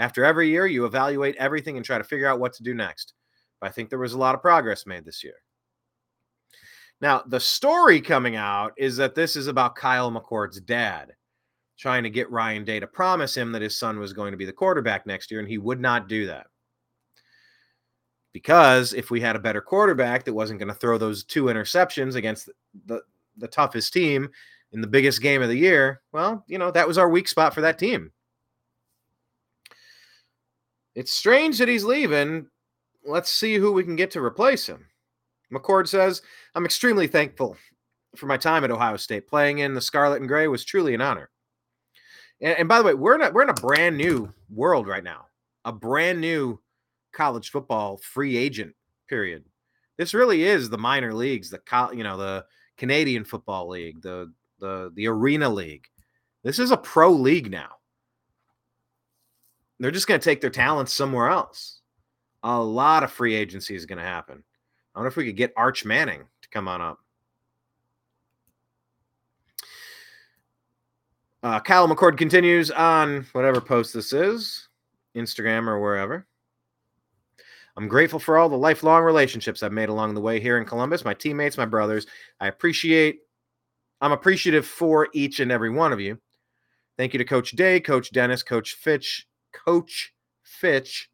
After 0.00 0.24
every 0.24 0.48
year, 0.48 0.66
you 0.66 0.86
evaluate 0.86 1.36
everything 1.36 1.76
and 1.76 1.84
try 1.84 1.98
to 1.98 2.04
figure 2.04 2.26
out 2.26 2.40
what 2.40 2.54
to 2.54 2.62
do 2.62 2.72
next. 2.72 3.12
But 3.60 3.68
I 3.68 3.70
think 3.70 3.90
there 3.90 3.98
was 3.98 4.14
a 4.14 4.18
lot 4.18 4.34
of 4.34 4.40
progress 4.40 4.86
made 4.86 5.04
this 5.04 5.22
year. 5.22 5.34
Now, 7.02 7.22
the 7.26 7.38
story 7.38 8.00
coming 8.00 8.34
out 8.34 8.72
is 8.78 8.96
that 8.96 9.14
this 9.14 9.36
is 9.36 9.46
about 9.46 9.76
Kyle 9.76 10.10
McCord's 10.10 10.58
dad 10.58 11.12
trying 11.76 12.02
to 12.02 12.10
get 12.10 12.30
Ryan 12.30 12.64
Day 12.64 12.80
to 12.80 12.86
promise 12.86 13.36
him 13.36 13.52
that 13.52 13.60
his 13.60 13.78
son 13.78 13.98
was 13.98 14.14
going 14.14 14.30
to 14.30 14.38
be 14.38 14.46
the 14.46 14.52
quarterback 14.54 15.06
next 15.06 15.30
year, 15.30 15.38
and 15.38 15.48
he 15.48 15.58
would 15.58 15.80
not 15.80 16.08
do 16.08 16.26
that. 16.26 16.46
Because 18.32 18.94
if 18.94 19.10
we 19.10 19.20
had 19.20 19.36
a 19.36 19.40
better 19.40 19.60
quarterback 19.60 20.24
that 20.24 20.34
wasn't 20.34 20.60
going 20.60 20.72
to 20.72 20.74
throw 20.74 20.96
those 20.96 21.24
two 21.24 21.44
interceptions 21.44 22.14
against 22.14 22.46
the, 22.46 22.52
the, 22.86 23.02
the 23.36 23.48
toughest 23.48 23.92
team 23.92 24.30
in 24.72 24.80
the 24.80 24.86
biggest 24.86 25.20
game 25.20 25.42
of 25.42 25.48
the 25.50 25.56
year, 25.56 26.00
well, 26.12 26.42
you 26.46 26.56
know, 26.56 26.70
that 26.70 26.88
was 26.88 26.96
our 26.96 27.08
weak 27.10 27.28
spot 27.28 27.52
for 27.52 27.60
that 27.60 27.78
team. 27.78 28.12
It's 30.94 31.12
strange 31.12 31.58
that 31.58 31.68
he's 31.68 31.84
leaving. 31.84 32.46
Let's 33.04 33.30
see 33.30 33.56
who 33.56 33.72
we 33.72 33.84
can 33.84 33.96
get 33.96 34.10
to 34.12 34.22
replace 34.22 34.66
him. 34.66 34.86
McCord 35.52 35.88
says, 35.88 36.22
I'm 36.54 36.64
extremely 36.64 37.06
thankful 37.06 37.56
for 38.16 38.26
my 38.26 38.36
time 38.36 38.64
at 38.64 38.70
Ohio 38.70 38.96
State. 38.96 39.28
Playing 39.28 39.58
in 39.58 39.74
the 39.74 39.80
Scarlet 39.80 40.20
and 40.20 40.28
Gray 40.28 40.48
was 40.48 40.64
truly 40.64 40.94
an 40.94 41.00
honor. 41.00 41.30
And, 42.40 42.58
and 42.58 42.68
by 42.68 42.78
the 42.78 42.84
way, 42.84 42.94
we're 42.94 43.14
in 43.14 43.22
a, 43.22 43.30
we're 43.30 43.42
in 43.42 43.50
a 43.50 43.54
brand 43.54 43.96
new 43.96 44.32
world 44.50 44.86
right 44.86 45.04
now, 45.04 45.26
a 45.64 45.72
brand 45.72 46.20
new 46.20 46.60
college 47.12 47.50
football 47.50 47.98
free 47.98 48.36
agent 48.36 48.74
period. 49.08 49.44
This 49.98 50.14
really 50.14 50.44
is 50.44 50.70
the 50.70 50.78
minor 50.78 51.12
leagues, 51.12 51.50
the 51.50 51.60
you 51.92 52.02
know 52.02 52.16
the 52.16 52.44
Canadian 52.78 53.24
Football 53.24 53.68
League, 53.68 54.00
the 54.00 54.32
the 54.58 54.90
the 54.94 55.06
Arena 55.06 55.48
League. 55.48 55.86
This 56.42 56.58
is 56.58 56.70
a 56.70 56.76
pro 56.76 57.10
league 57.10 57.50
now. 57.50 57.68
They're 59.80 59.90
just 59.90 60.06
going 60.06 60.20
to 60.20 60.24
take 60.24 60.42
their 60.42 60.50
talents 60.50 60.92
somewhere 60.92 61.30
else. 61.30 61.80
A 62.42 62.60
lot 62.60 63.02
of 63.02 63.10
free 63.10 63.34
agency 63.34 63.74
is 63.74 63.86
going 63.86 63.98
to 63.98 64.04
happen. 64.04 64.44
I 64.94 64.98
wonder 64.98 65.08
if 65.08 65.16
we 65.16 65.24
could 65.24 65.36
get 65.36 65.54
Arch 65.56 65.84
Manning 65.84 66.20
to 66.42 66.48
come 66.50 66.68
on 66.68 66.82
up. 66.82 66.98
Uh, 71.42 71.60
Kyle 71.60 71.88
McCord 71.88 72.18
continues 72.18 72.70
on 72.70 73.26
whatever 73.32 73.62
post 73.62 73.94
this 73.94 74.12
is, 74.12 74.68
Instagram 75.16 75.66
or 75.66 75.80
wherever. 75.80 76.26
I'm 77.76 77.88
grateful 77.88 78.18
for 78.18 78.36
all 78.36 78.50
the 78.50 78.58
lifelong 78.58 79.02
relationships 79.02 79.62
I've 79.62 79.72
made 79.72 79.88
along 79.88 80.12
the 80.12 80.20
way 80.20 80.38
here 80.38 80.58
in 80.58 80.66
Columbus, 80.66 81.04
my 81.04 81.14
teammates, 81.14 81.56
my 81.56 81.64
brothers. 81.64 82.06
I 82.38 82.48
appreciate, 82.48 83.20
I'm 84.02 84.12
appreciative 84.12 84.66
for 84.66 85.08
each 85.14 85.40
and 85.40 85.50
every 85.50 85.70
one 85.70 85.92
of 85.94 86.00
you. 86.00 86.18
Thank 86.98 87.14
you 87.14 87.18
to 87.18 87.24
Coach 87.24 87.52
Day, 87.52 87.80
Coach 87.80 88.12
Dennis, 88.12 88.42
Coach 88.42 88.74
Fitch, 88.74 89.26
Coach 89.52 90.12
Fitch, 90.42 91.10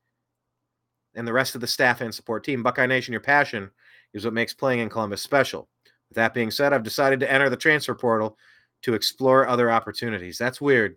and 1.14 1.26
the 1.26 1.32
rest 1.32 1.54
of 1.54 1.60
the 1.60 1.66
staff 1.66 2.00
and 2.00 2.14
support 2.14 2.44
team. 2.44 2.62
Buckeye 2.62 2.86
Nation, 2.86 3.12
your 3.12 3.20
passion 3.20 3.70
is 4.12 4.24
what 4.24 4.34
makes 4.34 4.52
playing 4.52 4.80
in 4.80 4.88
Columbus 4.88 5.22
special. 5.22 5.68
With 6.08 6.16
that 6.16 6.34
being 6.34 6.50
said, 6.50 6.72
I've 6.72 6.82
decided 6.82 7.20
to 7.20 7.32
enter 7.32 7.48
the 7.48 7.56
transfer 7.56 7.94
portal 7.94 8.36
to 8.82 8.94
explore 8.94 9.48
other 9.48 9.70
opportunities. 9.70 10.38
That's 10.38 10.60
weird. 10.60 10.96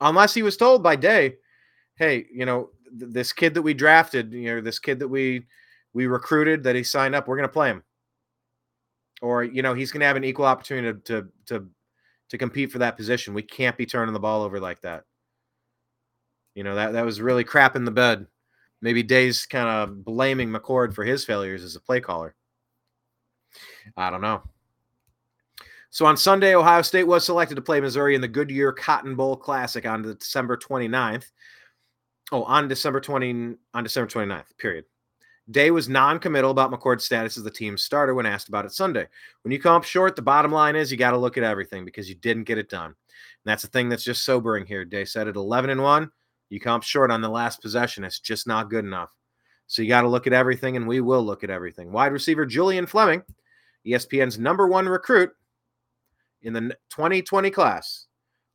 Unless 0.00 0.34
he 0.34 0.42
was 0.42 0.56
told 0.56 0.82
by 0.82 0.96
Day, 0.96 1.36
hey, 1.96 2.26
you 2.30 2.44
know, 2.44 2.70
th- 2.98 3.12
this 3.12 3.32
kid 3.32 3.54
that 3.54 3.62
we 3.62 3.74
drafted, 3.74 4.32
you 4.32 4.54
know, 4.54 4.60
this 4.60 4.78
kid 4.78 4.98
that 5.00 5.08
we 5.08 5.46
we 5.94 6.06
recruited 6.06 6.62
that 6.62 6.76
he 6.76 6.82
signed 6.82 7.14
up, 7.14 7.26
we're 7.26 7.36
going 7.36 7.48
to 7.48 7.52
play 7.52 7.70
him. 7.70 7.82
Or, 9.22 9.42
you 9.42 9.62
know, 9.62 9.72
he's 9.72 9.90
going 9.90 10.00
to 10.00 10.06
have 10.06 10.16
an 10.16 10.24
equal 10.24 10.44
opportunity 10.44 11.00
to, 11.06 11.22
to 11.22 11.28
to 11.46 11.68
to 12.28 12.38
compete 12.38 12.70
for 12.70 12.78
that 12.78 12.96
position. 12.96 13.32
We 13.32 13.42
can't 13.42 13.76
be 13.78 13.86
turning 13.86 14.12
the 14.12 14.20
ball 14.20 14.42
over 14.42 14.60
like 14.60 14.82
that. 14.82 15.04
You 16.56 16.64
know, 16.64 16.74
that 16.74 16.94
that 16.94 17.04
was 17.04 17.20
really 17.20 17.44
crap 17.44 17.76
in 17.76 17.84
the 17.84 17.92
bed 17.92 18.26
maybe 18.80 19.02
Day's 19.02 19.46
kind 19.46 19.68
of 19.68 20.04
blaming 20.04 20.50
McCord 20.50 20.94
for 20.94 21.04
his 21.04 21.24
failures 21.24 21.64
as 21.64 21.76
a 21.76 21.80
play 21.80 22.00
caller. 22.00 22.34
I 23.96 24.10
don't 24.10 24.20
know. 24.20 24.42
So 25.90 26.04
on 26.04 26.16
Sunday, 26.16 26.54
Ohio 26.54 26.82
State 26.82 27.04
was 27.04 27.24
selected 27.24 27.54
to 27.54 27.62
play 27.62 27.80
Missouri 27.80 28.14
in 28.14 28.20
the 28.20 28.28
Goodyear 28.28 28.72
Cotton 28.72 29.16
Bowl 29.16 29.36
Classic 29.36 29.86
on 29.86 30.02
December 30.02 30.56
29th. 30.56 31.30
Oh, 32.32 32.42
on 32.42 32.68
December 32.68 33.00
20 33.00 33.54
on 33.72 33.82
December 33.84 34.10
29th, 34.10 34.56
period. 34.58 34.84
Day 35.48 35.70
was 35.70 35.88
non-committal 35.88 36.50
about 36.50 36.72
McCord's 36.72 37.04
status 37.04 37.36
as 37.36 37.44
the 37.44 37.50
team's 37.52 37.84
starter 37.84 38.14
when 38.14 38.26
asked 38.26 38.48
about 38.48 38.64
it 38.64 38.72
Sunday. 38.72 39.06
When 39.42 39.52
you 39.52 39.60
come 39.60 39.76
up 39.76 39.84
short, 39.84 40.16
the 40.16 40.22
bottom 40.22 40.50
line 40.50 40.74
is 40.74 40.90
you 40.90 40.98
got 40.98 41.12
to 41.12 41.16
look 41.16 41.38
at 41.38 41.44
everything 41.44 41.84
because 41.84 42.08
you 42.08 42.16
didn't 42.16 42.44
get 42.44 42.58
it 42.58 42.68
done. 42.68 42.86
And 42.86 42.94
that's 43.44 43.62
the 43.62 43.68
thing 43.68 43.88
that's 43.88 44.02
just 44.02 44.24
sobering 44.24 44.66
here. 44.66 44.84
Day 44.84 45.04
said 45.04 45.28
at 45.28 45.36
11 45.36 45.70
and 45.70 45.82
1, 45.82 46.10
you 46.48 46.60
come 46.60 46.80
short 46.80 47.10
on 47.10 47.20
the 47.20 47.28
last 47.28 47.60
possession. 47.60 48.04
It's 48.04 48.20
just 48.20 48.46
not 48.46 48.70
good 48.70 48.84
enough. 48.84 49.12
So 49.66 49.82
you 49.82 49.88
got 49.88 50.02
to 50.02 50.08
look 50.08 50.26
at 50.26 50.32
everything, 50.32 50.76
and 50.76 50.86
we 50.86 51.00
will 51.00 51.24
look 51.24 51.42
at 51.42 51.50
everything. 51.50 51.90
Wide 51.90 52.12
receiver 52.12 52.46
Julian 52.46 52.86
Fleming, 52.86 53.22
ESPN's 53.84 54.38
number 54.38 54.68
one 54.68 54.88
recruit 54.88 55.32
in 56.42 56.52
the 56.52 56.76
2020 56.90 57.50
class, 57.50 58.06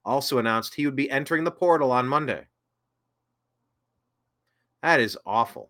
also 0.05 0.37
announced 0.37 0.73
he 0.73 0.85
would 0.85 0.95
be 0.95 1.11
entering 1.11 1.43
the 1.43 1.51
portal 1.51 1.91
on 1.91 2.07
Monday. 2.07 2.45
That 4.81 4.99
is 4.99 5.17
awful. 5.25 5.69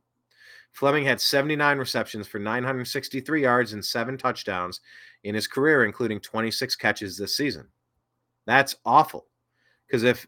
Fleming 0.72 1.04
had 1.04 1.20
79 1.20 1.78
receptions 1.80 2.28
for 2.28 2.40
963 2.40 3.42
yards 3.42 3.74
and 3.74 3.84
seven 3.84 4.18
touchdowns 4.18 4.80
in 5.24 5.36
his 5.36 5.48
career, 5.48 5.84
including 5.84 6.20
26 6.20 6.76
catches 6.78 7.18
this 7.18 7.36
season. 7.36 7.68
That's 8.46 8.76
awful. 8.86 9.28
Because 9.86 10.04
if 10.04 10.26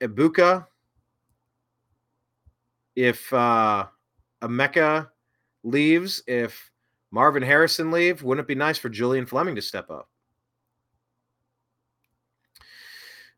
Egbuka 0.00 0.66
if 2.96 3.32
uh, 3.32 3.86
Emeka 4.42 5.08
leaves, 5.62 6.22
if 6.26 6.70
Marvin 7.10 7.42
Harrison 7.42 7.90
leave, 7.90 8.22
wouldn't 8.22 8.44
it 8.44 8.48
be 8.48 8.54
nice 8.54 8.78
for 8.78 8.88
Julian 8.88 9.26
Fleming 9.26 9.54
to 9.54 9.62
step 9.62 9.90
up? 9.90 10.08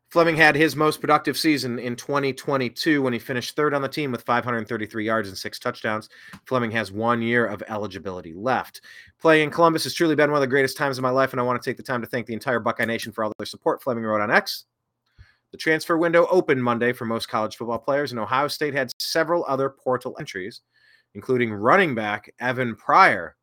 Fleming 0.09 0.37
had 0.37 0.55
his 0.55 0.75
most 0.75 1.01
productive 1.01 1.37
season 1.37 1.79
in 1.79 1.95
2022 1.95 3.01
when 3.01 3.11
he 3.11 3.19
finished 3.19 3.55
third 3.55 3.73
on 3.73 3.81
the 3.81 3.89
team 3.89 4.11
with 4.11 4.23
533 4.23 5.05
yards 5.05 5.27
and 5.27 5.37
six 5.37 5.59
touchdowns. 5.59 6.07
Fleming 6.45 6.71
has 6.71 6.93
one 6.93 7.21
year 7.21 7.45
of 7.45 7.61
eligibility 7.67 8.33
left. 8.33 8.81
Playing 9.19 9.45
in 9.45 9.51
Columbus 9.51 9.83
has 9.83 9.93
truly 9.93 10.15
been 10.15 10.31
one 10.31 10.37
of 10.37 10.41
the 10.41 10.47
greatest 10.47 10.77
times 10.77 10.97
of 10.97 11.01
my 11.01 11.09
life, 11.09 11.33
and 11.33 11.41
I 11.41 11.43
want 11.43 11.61
to 11.61 11.69
take 11.69 11.75
the 11.75 11.83
time 11.83 12.01
to 12.01 12.07
thank 12.07 12.25
the 12.25 12.33
entire 12.33 12.61
Buckeye 12.61 12.85
Nation 12.85 13.11
for 13.11 13.25
all 13.25 13.33
their 13.37 13.45
support. 13.45 13.83
Fleming 13.83 14.05
wrote 14.05 14.21
on 14.21 14.31
X. 14.31 14.63
The 15.51 15.57
transfer 15.57 15.97
window 15.97 16.27
opened 16.29 16.63
Monday 16.63 16.93
for 16.93 17.05
most 17.05 17.29
college 17.29 17.55
football 17.55 17.79
players, 17.79 18.11
and 18.11 18.19
Ohio 18.19 18.47
State 18.47 18.73
had 18.73 18.91
several 18.99 19.45
other 19.47 19.69
portal 19.69 20.15
entries, 20.19 20.61
including 21.15 21.53
running 21.53 21.95
back 21.95 22.33
Evan 22.39 22.75
Pryor, 22.75 23.37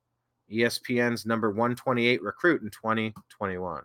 ESPN's 0.53 1.25
number 1.25 1.51
128 1.51 2.23
recruit 2.23 2.63
in 2.63 2.71
2021. 2.71 3.83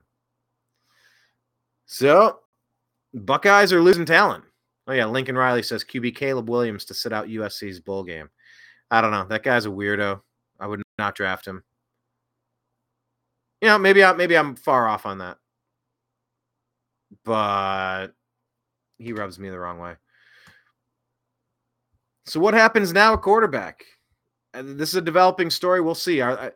So, 1.86 2.40
Buckeyes 3.14 3.74
are 3.74 3.82
losing 3.82 4.06
talent. 4.06 4.44
Oh, 4.86 4.94
yeah. 4.94 5.06
Lincoln 5.06 5.38
Riley 5.38 5.64
says 5.64 5.84
QB 5.84 6.16
Caleb 6.16 6.50
Williams 6.50 6.86
to 6.86 6.94
sit 6.94 7.14
out 7.14 7.28
USC's 7.28 7.80
bowl 7.80 8.04
game. 8.04 8.30
I 8.92 9.02
don't 9.02 9.12
know. 9.12 9.26
That 9.26 9.44
guy's 9.44 9.66
a 9.66 9.70
weirdo. 9.70 10.22
I 10.60 10.68
would 10.68 10.82
not 10.98 11.16
draft 11.16 11.48
him. 11.48 11.64
You 13.62 13.70
know, 13.70 13.78
maybe 13.78 14.04
I 14.04 14.14
maybe 14.14 14.38
I'm 14.38 14.56
far 14.56 14.88
off 14.88 15.06
on 15.06 15.18
that 15.20 15.38
but 17.24 18.08
he 18.98 19.14
rubs 19.14 19.40
me 19.40 19.50
the 19.50 19.60
wrong 19.60 19.80
way. 19.80 19.96
So 22.26 22.40
what 22.40 22.54
happens 22.54 22.94
now 22.94 23.14
at 23.14 23.22
quarterback? 23.22 23.84
Uh, 24.54 24.64
this 24.64 24.90
is 24.90 24.96
a 24.96 25.02
developing 25.02 25.50
story. 25.50 25.82
We'll 25.82 25.96
see. 25.96 26.22
Uh, 26.22 26.52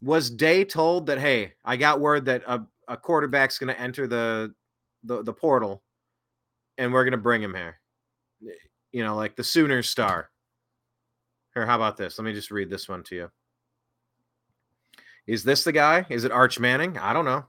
was 0.00 0.30
Day 0.30 0.64
told 0.64 1.06
that 1.06 1.18
hey, 1.18 1.52
I 1.64 1.76
got 1.76 2.00
word 2.00 2.24
that 2.26 2.42
a, 2.46 2.62
a 2.86 2.96
quarterback's 2.96 3.58
going 3.58 3.74
to 3.74 3.80
enter 3.80 4.06
the, 4.06 4.54
the 5.04 5.22
the 5.22 5.32
portal, 5.32 5.82
and 6.78 6.92
we're 6.92 7.04
going 7.04 7.12
to 7.12 7.18
bring 7.18 7.42
him 7.42 7.54
here? 7.54 7.80
You 8.92 9.04
know, 9.04 9.16
like 9.16 9.36
the 9.36 9.44
Sooner 9.44 9.82
star. 9.82 10.30
Here, 11.54 11.66
how 11.66 11.76
about 11.76 11.96
this? 11.96 12.18
Let 12.18 12.24
me 12.24 12.32
just 12.32 12.50
read 12.50 12.70
this 12.70 12.88
one 12.88 13.02
to 13.04 13.14
you. 13.14 13.30
Is 15.26 15.44
this 15.44 15.64
the 15.64 15.72
guy? 15.72 16.06
Is 16.08 16.24
it 16.24 16.32
Arch 16.32 16.58
Manning? 16.58 16.96
I 16.96 17.12
don't 17.12 17.24
know. 17.26 17.44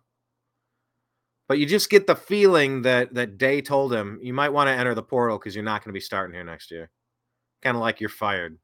But 1.50 1.58
you 1.58 1.66
just 1.66 1.89
get 1.89 2.06
the 2.06 2.16
feeling 2.16 2.84
that 2.84 3.16
that 3.16 3.39
Day 3.39 3.60
told 3.60 3.91
him 3.91 4.20
you 4.22 4.36
might 4.36 4.54
want 4.54 4.68
to 4.68 4.72
enter 4.72 4.93
the 4.93 5.02
portal 5.02 5.39
because 5.39 5.56
you're 5.56 5.64
not 5.64 5.84
going 5.84 5.89
to 5.89 5.97
be 5.97 6.00
starting 6.00 6.36
here 6.36 6.43
next 6.43 6.70
year. 6.70 6.91
Kind 7.64 7.76
of 7.76 7.82
like 7.82 8.00
you're 8.00 8.08
fired. 8.08 8.60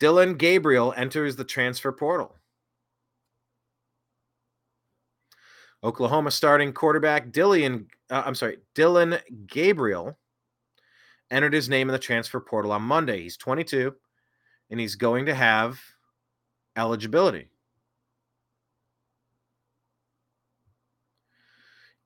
Dillon 0.00 0.34
Gabriel 0.34 0.92
enters 0.96 1.36
the 1.36 1.44
transfer 1.44 1.92
portal. 1.92 2.36
Oklahoma 5.84 6.32
starting 6.32 6.72
quarterback 6.72 7.30
Dillon, 7.30 7.86
uh, 8.10 8.24
I'm 8.26 8.34
sorry, 8.34 8.58
Dillon 8.74 9.18
Gabriel 9.46 10.18
entered 11.30 11.52
his 11.52 11.68
name 11.68 11.88
in 11.88 11.92
the 11.92 11.98
transfer 11.98 12.40
portal 12.40 12.72
on 12.72 12.82
Monday. 12.82 13.22
He's 13.22 13.36
22 13.36 13.94
and 14.70 14.80
he's 14.80 14.96
going 14.96 15.26
to 15.26 15.34
have 15.34 15.80
eligibility. 16.76 17.51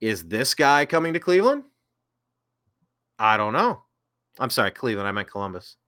Is 0.06 0.22
this 0.22 0.54
guy 0.54 0.86
coming 0.86 1.14
to 1.14 1.18
Cleveland? 1.18 1.64
I 3.18 3.36
don't 3.36 3.52
know. 3.52 3.82
I'm 4.38 4.50
sorry, 4.50 4.70
Cleveland. 4.70 5.08
I 5.08 5.10
meant 5.10 5.28
Columbus. 5.28 5.78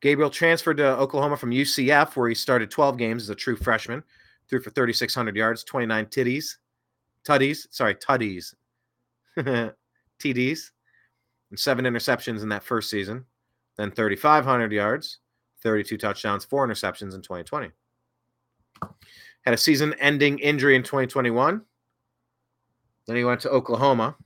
Gabriel 0.00 0.30
transferred 0.30 0.78
to 0.78 0.96
Oklahoma 0.96 1.36
from 1.36 1.52
UCF, 1.52 2.16
where 2.16 2.28
he 2.28 2.34
started 2.34 2.72
12 2.72 2.98
games 2.98 3.22
as 3.22 3.30
a 3.30 3.36
true 3.36 3.54
freshman, 3.54 4.02
threw 4.50 4.60
for 4.60 4.70
3,600 4.70 5.36
yards, 5.36 5.62
29 5.62 6.06
titties, 6.06 6.56
tutties, 7.24 7.68
sorry, 7.70 7.94
tutties, 7.94 8.52
TDs, 9.38 10.60
and 11.50 11.58
seven 11.60 11.84
interceptions 11.84 12.42
in 12.42 12.48
that 12.48 12.64
first 12.64 12.90
season. 12.90 13.24
Then 13.76 13.92
3,500 13.92 14.72
yards, 14.72 15.20
32 15.62 15.98
touchdowns, 15.98 16.44
four 16.44 16.66
interceptions 16.66 17.14
in 17.14 17.22
2020. 17.22 17.70
Had 19.42 19.54
a 19.54 19.56
season 19.56 19.94
ending 20.00 20.40
injury 20.40 20.74
in 20.74 20.82
2021. 20.82 21.62
Then 23.08 23.16
he 23.16 23.24
went 23.24 23.40
to 23.40 23.50
Oklahoma, 23.50 24.16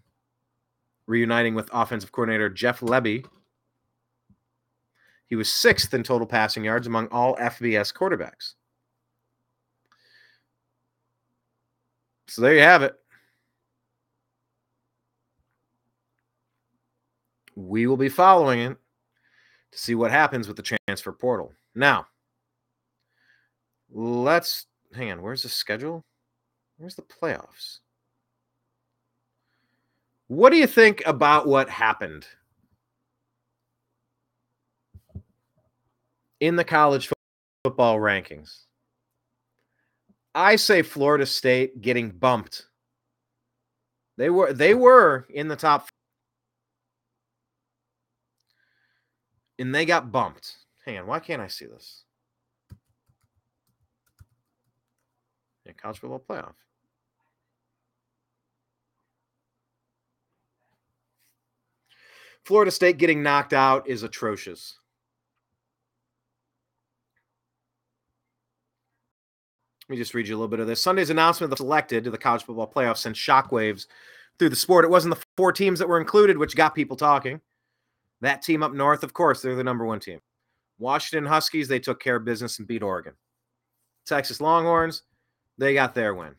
reuniting 1.07 1.55
with 1.55 1.71
offensive 1.73 2.11
coordinator 2.11 2.51
Jeff 2.51 2.81
Lebby. 2.81 3.25
He 5.29 5.37
was 5.37 5.51
sixth 5.51 5.95
in 5.95 6.03
total 6.03 6.27
passing 6.27 6.65
yards 6.65 6.89
among 6.89 7.07
all 7.07 7.37
FBS 7.37 7.95
quarterbacks. 7.95 8.55
So 12.27 12.43
there 12.43 12.55
you 12.55 12.63
have 12.63 12.83
it. 12.83 12.97
We 17.55 17.87
will 17.87 17.97
be 17.97 18.09
following 18.09 18.59
it 18.59 18.77
to 19.71 19.79
see 19.79 19.95
what 19.95 20.11
happens 20.11 20.49
with 20.49 20.57
the 20.57 20.77
transfer 20.89 21.13
portal. 21.13 21.53
Now, 21.77 22.09
let's 23.93 24.67
hang 24.93 25.13
on. 25.13 25.23
Where's 25.23 25.45
the 25.45 25.49
schedule? 25.49 26.05
Where's 26.79 26.97
the 26.97 27.03
playoffs? 27.03 27.79
What 30.33 30.49
do 30.49 30.57
you 30.57 30.67
think 30.67 31.03
about 31.05 31.47
what 31.47 31.69
happened 31.69 32.27
in 36.41 36.57
the 36.57 36.65
college 36.65 37.11
football 37.63 37.99
rankings? 37.99 38.61
I 40.35 40.57
say 40.57 40.81
Florida 40.81 41.27
State 41.27 41.83
getting 41.83 42.09
bumped. 42.09 42.65
They 44.17 44.31
were 44.31 44.55
they 44.55 44.75
were 44.75 45.27
in 45.29 45.49
the 45.49 45.57
top 45.57 45.89
and 49.59 49.75
they 49.75 49.85
got 49.85 50.11
bumped. 50.11 50.57
Hang 50.87 50.97
on, 50.97 51.07
why 51.07 51.21
can't 51.21 51.43
I 51.43 51.49
see 51.49 51.67
this? 51.67 52.05
Yeah, 55.67 55.73
college 55.73 55.99
football 55.99 56.25
playoff. 56.27 56.55
Florida 62.45 62.71
State 62.71 62.99
getting 62.99 63.23
knocked 63.23 63.53
out 63.53 63.89
is 63.89 64.03
atrocious. 64.03 64.79
Let 69.89 69.95
me 69.95 69.97
just 69.97 70.15
read 70.15 70.27
you 70.27 70.35
a 70.35 70.39
little 70.39 70.49
bit 70.49 70.61
of 70.61 70.67
this. 70.67 70.81
Sunday's 70.81 71.11
announcement 71.11 71.53
of 71.53 71.59
the 71.59 71.63
selected 71.63 72.05
to 72.05 72.11
the 72.11 72.19
college 72.19 72.45
football 72.45 72.71
playoff 72.71 72.97
sent 72.97 73.17
shockwaves 73.17 73.87
through 74.39 74.49
the 74.49 74.57
sport. 74.57 74.85
It 74.85 74.91
wasn't 74.91 75.15
the 75.15 75.25
four 75.37 75.53
teams 75.53 75.79
that 75.79 75.89
were 75.89 76.01
included, 76.01 76.39
which 76.39 76.57
got 76.57 76.75
people 76.75 76.97
talking. 76.97 77.41
That 78.21 78.43
team 78.43 78.63
up 78.63 78.73
north, 78.73 79.03
of 79.03 79.13
course, 79.13 79.43
they're 79.43 79.57
the 79.57 79.65
number 79.65 79.85
one 79.85 80.01
team. 80.01 80.21
Washington 80.79 81.27
Huskies, 81.27 81.69
they 81.69 81.79
took 81.79 82.01
care 82.01 82.17
of 82.17 82.25
business 82.25 82.59
and 82.59 82.67
beat 82.67 82.83
Oregon. 82.83 83.15
Texas 84.07 84.41
Longhorns, 84.41 85.03
they 85.59 85.75
got 85.75 85.95
their 85.95 86.15
win. 86.15 86.35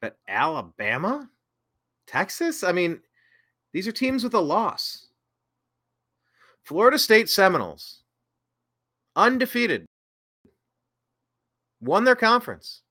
But 0.00 0.16
Alabama? 0.26 1.28
Texas? 2.06 2.64
I 2.64 2.72
mean, 2.72 3.00
these 3.72 3.86
are 3.86 3.92
teams 3.92 4.24
with 4.24 4.34
a 4.34 4.40
loss. 4.40 5.06
Florida 6.62 6.98
State 6.98 7.28
Seminoles, 7.28 8.02
undefeated, 9.16 9.86
won 11.80 12.04
their 12.04 12.16
conference. 12.16 12.82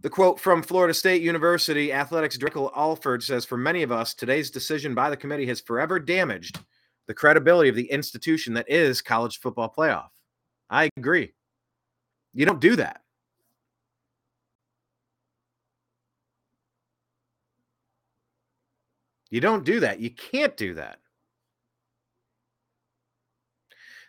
The 0.00 0.10
quote 0.10 0.38
from 0.38 0.62
Florida 0.62 0.94
State 0.94 1.22
University 1.22 1.92
Athletics 1.92 2.38
Director 2.38 2.68
Alford 2.76 3.22
says 3.22 3.44
For 3.44 3.56
many 3.56 3.82
of 3.82 3.90
us, 3.90 4.14
today's 4.14 4.50
decision 4.50 4.94
by 4.94 5.10
the 5.10 5.16
committee 5.16 5.46
has 5.46 5.60
forever 5.60 5.98
damaged 5.98 6.60
the 7.08 7.14
credibility 7.14 7.68
of 7.68 7.74
the 7.74 7.90
institution 7.90 8.54
that 8.54 8.70
is 8.70 9.02
college 9.02 9.40
football 9.40 9.72
playoff. 9.76 10.10
I 10.70 10.88
agree. 10.96 11.32
You 12.32 12.46
don't 12.46 12.60
do 12.60 12.76
that. 12.76 13.00
You 19.30 19.40
don't 19.40 19.64
do 19.64 19.80
that. 19.80 20.00
You 20.00 20.10
can't 20.10 20.56
do 20.56 20.74
that. 20.74 20.98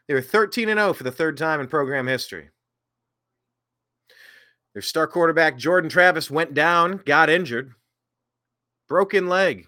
They 0.07 0.13
were 0.13 0.21
13 0.21 0.69
and 0.69 0.79
0 0.79 0.93
for 0.93 1.03
the 1.03 1.11
third 1.11 1.37
time 1.37 1.59
in 1.59 1.67
program 1.67 2.07
history. 2.07 2.49
Their 4.73 4.81
star 4.81 5.07
quarterback 5.07 5.57
Jordan 5.57 5.89
Travis 5.89 6.31
went 6.31 6.53
down, 6.53 7.01
got 7.05 7.29
injured, 7.29 7.73
broken 8.87 9.27
leg. 9.27 9.67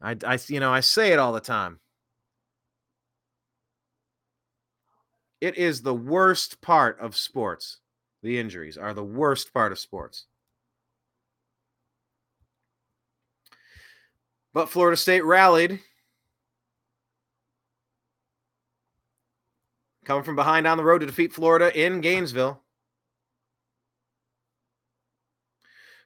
I, 0.00 0.16
I 0.24 0.38
you 0.48 0.60
know, 0.60 0.72
I 0.72 0.80
say 0.80 1.12
it 1.12 1.18
all 1.18 1.32
the 1.32 1.40
time. 1.40 1.80
It 5.40 5.56
is 5.56 5.82
the 5.82 5.94
worst 5.94 6.60
part 6.60 7.00
of 7.00 7.16
sports. 7.16 7.78
The 8.22 8.38
injuries 8.38 8.76
are 8.76 8.92
the 8.92 9.04
worst 9.04 9.52
part 9.54 9.72
of 9.72 9.78
sports. 9.78 10.26
But 14.52 14.68
Florida 14.68 14.96
State 14.96 15.24
rallied. 15.24 15.80
Coming 20.04 20.24
from 20.24 20.36
behind 20.36 20.66
on 20.66 20.76
the 20.76 20.84
road 20.84 21.00
to 21.00 21.06
defeat 21.06 21.32
Florida 21.32 21.76
in 21.78 22.00
Gainesville. 22.00 22.62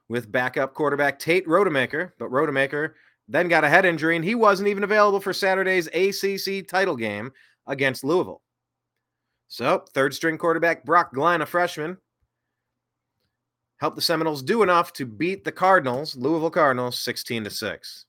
With 0.08 0.30
backup 0.30 0.74
quarterback 0.74 1.18
Tate 1.18 1.46
Rodemaker, 1.46 2.12
but 2.18 2.30
Rodemaker 2.30 2.92
then 3.28 3.48
got 3.48 3.64
a 3.64 3.68
head 3.68 3.86
injury 3.86 4.16
and 4.16 4.24
he 4.24 4.34
wasn't 4.34 4.68
even 4.68 4.84
available 4.84 5.20
for 5.20 5.32
Saturday's 5.32 5.86
ACC 5.88 6.68
title 6.68 6.96
game 6.96 7.32
against 7.66 8.04
Louisville. 8.04 8.42
So, 9.48 9.84
third 9.94 10.14
string 10.14 10.36
quarterback 10.36 10.84
Brock 10.84 11.14
Glenn, 11.14 11.40
a 11.40 11.46
freshman, 11.46 11.96
helped 13.78 13.96
the 13.96 14.02
Seminoles 14.02 14.42
do 14.42 14.62
enough 14.62 14.92
to 14.94 15.06
beat 15.06 15.44
the 15.44 15.52
Cardinals, 15.52 16.16
Louisville 16.16 16.50
Cardinals, 16.50 16.98
16 16.98 17.44
to 17.44 17.50
6. 17.50 18.06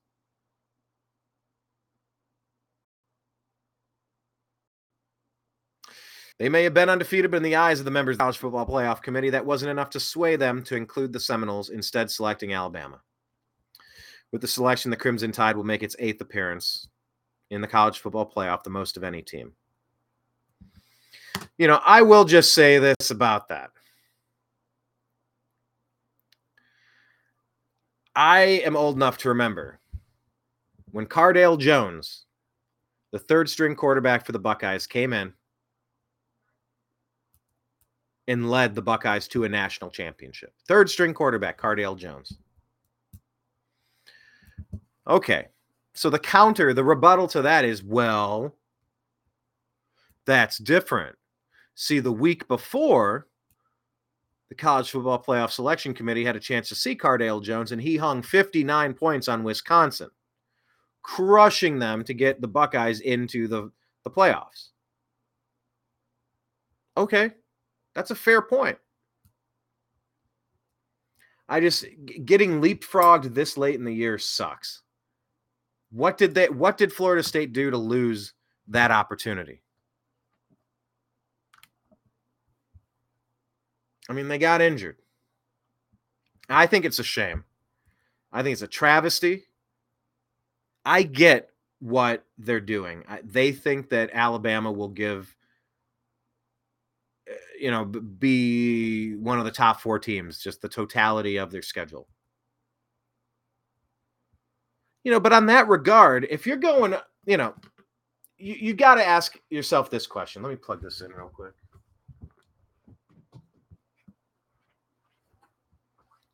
They 6.38 6.50
may 6.50 6.64
have 6.64 6.74
been 6.74 6.90
undefeated, 6.90 7.32
but 7.32 7.38
in 7.38 7.44
the 7.44 7.56
eyes 7.56 7.80
of 7.80 7.86
the 7.86 7.92
members 7.92 8.16
of 8.16 8.18
the 8.18 8.24
College 8.24 8.38
Football 8.38 8.68
Playoff 8.68 9.02
Committee, 9.02 9.30
that 9.30 9.46
wasn't 9.46 9.72
enough 9.72 9.90
to 9.92 10.00
sway 10.00 10.36
them 10.36 10.64
to 10.64 10.76
include 10.76 11.14
the 11.14 11.20
Seminoles, 11.20 11.70
instead 11.70 12.12
selecting 12.12 12.54
Alabama. 12.54 13.02
With 14.34 14.42
the 14.42 14.48
selection, 14.48 14.92
the 14.92 14.98
Crimson 14.98 15.32
Tide 15.32 15.56
will 15.56 15.64
make 15.64 15.82
its 15.82 15.96
eighth 15.98 16.20
appearance 16.20 16.90
in 17.52 17.62
the 17.62 17.68
College 17.68 18.00
Football 18.00 18.30
Playoff, 18.30 18.64
the 18.64 18.70
most 18.70 18.98
of 18.98 19.04
any 19.04 19.22
team. 19.22 19.54
You 21.58 21.68
know, 21.68 21.80
I 21.86 22.02
will 22.02 22.26
just 22.26 22.54
say 22.54 22.80
this 22.80 23.12
about 23.12 23.48
that. 23.48 23.72
I 28.14 28.40
am 28.66 28.76
old 28.76 28.96
enough 28.96 29.18
to 29.20 29.30
remember 29.30 29.80
when 30.92 31.06
Cardale 31.06 31.58
Jones, 31.58 32.26
the 33.12 33.20
third 33.20 33.50
string 33.50 33.76
quarterback 33.76 34.26
for 34.26 34.32
the 34.32 34.40
Buckeyes, 34.40 34.88
came 34.88 35.14
in 35.14 35.34
and 38.28 38.50
led 38.50 38.74
the 38.74 38.82
Buckeyes 38.82 39.28
to 39.30 39.44
a 39.44 39.50
national 39.50 39.92
championship. 39.92 40.54
Third 40.68 40.90
string 40.90 41.14
quarterback, 41.14 41.60
Cardale 41.60 41.98
Jones. 41.98 42.38
Okay. 45.08 45.48
So 45.94 46.10
the 46.10 46.20
counter, 46.20 46.74
the 46.74 46.84
rebuttal 46.84 47.28
to 47.30 47.42
that 47.44 47.64
is 47.64 47.84
well, 47.84 48.56
that's 50.26 50.58
different. 50.58 51.16
See, 51.76 52.00
the 52.00 52.12
week 52.12 52.48
before, 52.48 53.28
the 54.50 54.56
College 54.56 54.90
Football 54.90 55.24
Playoff 55.24 55.52
Selection 55.52 55.94
Committee 55.94 56.26
had 56.26 56.36
a 56.36 56.40
chance 56.40 56.70
to 56.70 56.76
see 56.76 56.96
Cardale 56.96 57.42
Jones, 57.42 57.72
and 57.72 57.82
he 57.82 57.98
hung 57.98 58.22
59 58.22 58.94
points 58.94 59.28
on 59.28 59.44
Wisconsin, 59.44 60.10
crushing 61.02 61.80
them 61.80 62.04
to 62.04 62.14
get 62.14 62.42
the 62.42 62.48
Buckeyes 62.48 63.00
into 63.02 63.48
the, 63.48 63.72
the 64.04 64.10
playoffs. 64.10 64.70
Okay, 66.98 67.32
that's 67.96 68.12
a 68.12 68.16
fair 68.16 68.42
point. 68.42 68.78
I 71.48 71.60
just 71.60 71.86
getting 72.26 72.62
leapfrogged 72.62 73.34
this 73.34 73.58
late 73.58 73.76
in 73.76 73.86
the 73.86 73.94
year 73.94 74.18
sucks. 74.18 74.82
What 75.92 76.18
did 76.18 76.34
they 76.34 76.50
what 76.50 76.78
did 76.78 76.92
Florida 76.92 77.24
State 77.24 77.54
do 77.54 77.72
to 77.72 77.78
lose 77.78 78.34
that 78.68 78.92
opportunity? 78.92 79.62
I 84.10 84.14
mean, 84.14 84.28
they 84.28 84.38
got 84.38 84.62
injured. 84.62 84.98
I 86.50 86.68
think 86.68 86.86
it's 86.86 87.00
a 87.00 87.04
shame. 87.04 87.44
I 88.32 88.44
think 88.44 88.54
it's 88.54 88.62
a 88.62 88.68
travesty. 88.68 89.46
I 90.84 91.04
get 91.04 91.50
what 91.80 92.26
they're 92.38 92.60
doing. 92.60 93.04
They 93.24 93.52
think 93.52 93.90
that 93.90 94.12
Alabama 94.14 94.72
will 94.72 94.90
give, 94.90 95.36
you 97.60 97.72
know, 97.72 97.86
be 97.86 99.16
one 99.16 99.40
of 99.40 99.46
the 99.46 99.52
top 99.52 99.82
four 99.82 100.00
teams, 100.00 100.40
just 100.40 100.62
the 100.62 100.70
totality 100.70 101.38
of 101.38 101.52
their 101.52 101.62
schedule. 101.62 102.08
You 105.04 105.12
know, 105.12 105.20
but 105.20 105.34
on 105.34 105.46
that 105.48 105.68
regard, 105.68 106.26
if 106.30 106.48
you're 106.48 106.58
going, 106.58 106.94
uh, 106.94 107.02
you 107.26 107.38
know, 107.38 107.54
you, 108.38 108.56
you 108.56 108.74
got 108.74 108.96
to 108.96 109.06
ask 109.06 109.38
yourself 109.50 109.90
this 109.90 110.08
question. 110.08 110.42
Let 110.42 110.50
me 110.50 110.56
plug 110.56 110.82
this 110.82 111.02
in 111.02 111.12
real 111.12 111.30
quick. 111.30 111.54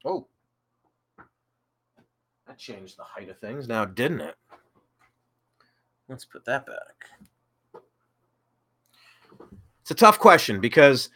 Oh, 0.05 0.27
that 2.47 2.57
changed 2.57 2.97
the 2.97 3.03
height 3.03 3.29
of 3.29 3.39
things 3.39 3.67
now, 3.67 3.85
didn't 3.85 4.21
it? 4.21 4.35
Let's 6.09 6.25
put 6.25 6.43
that 6.45 6.65
back. 6.65 7.05
It's 9.81 9.91
a 9.91 9.95
tough 9.95 10.19
question 10.19 10.59
because 10.61 11.09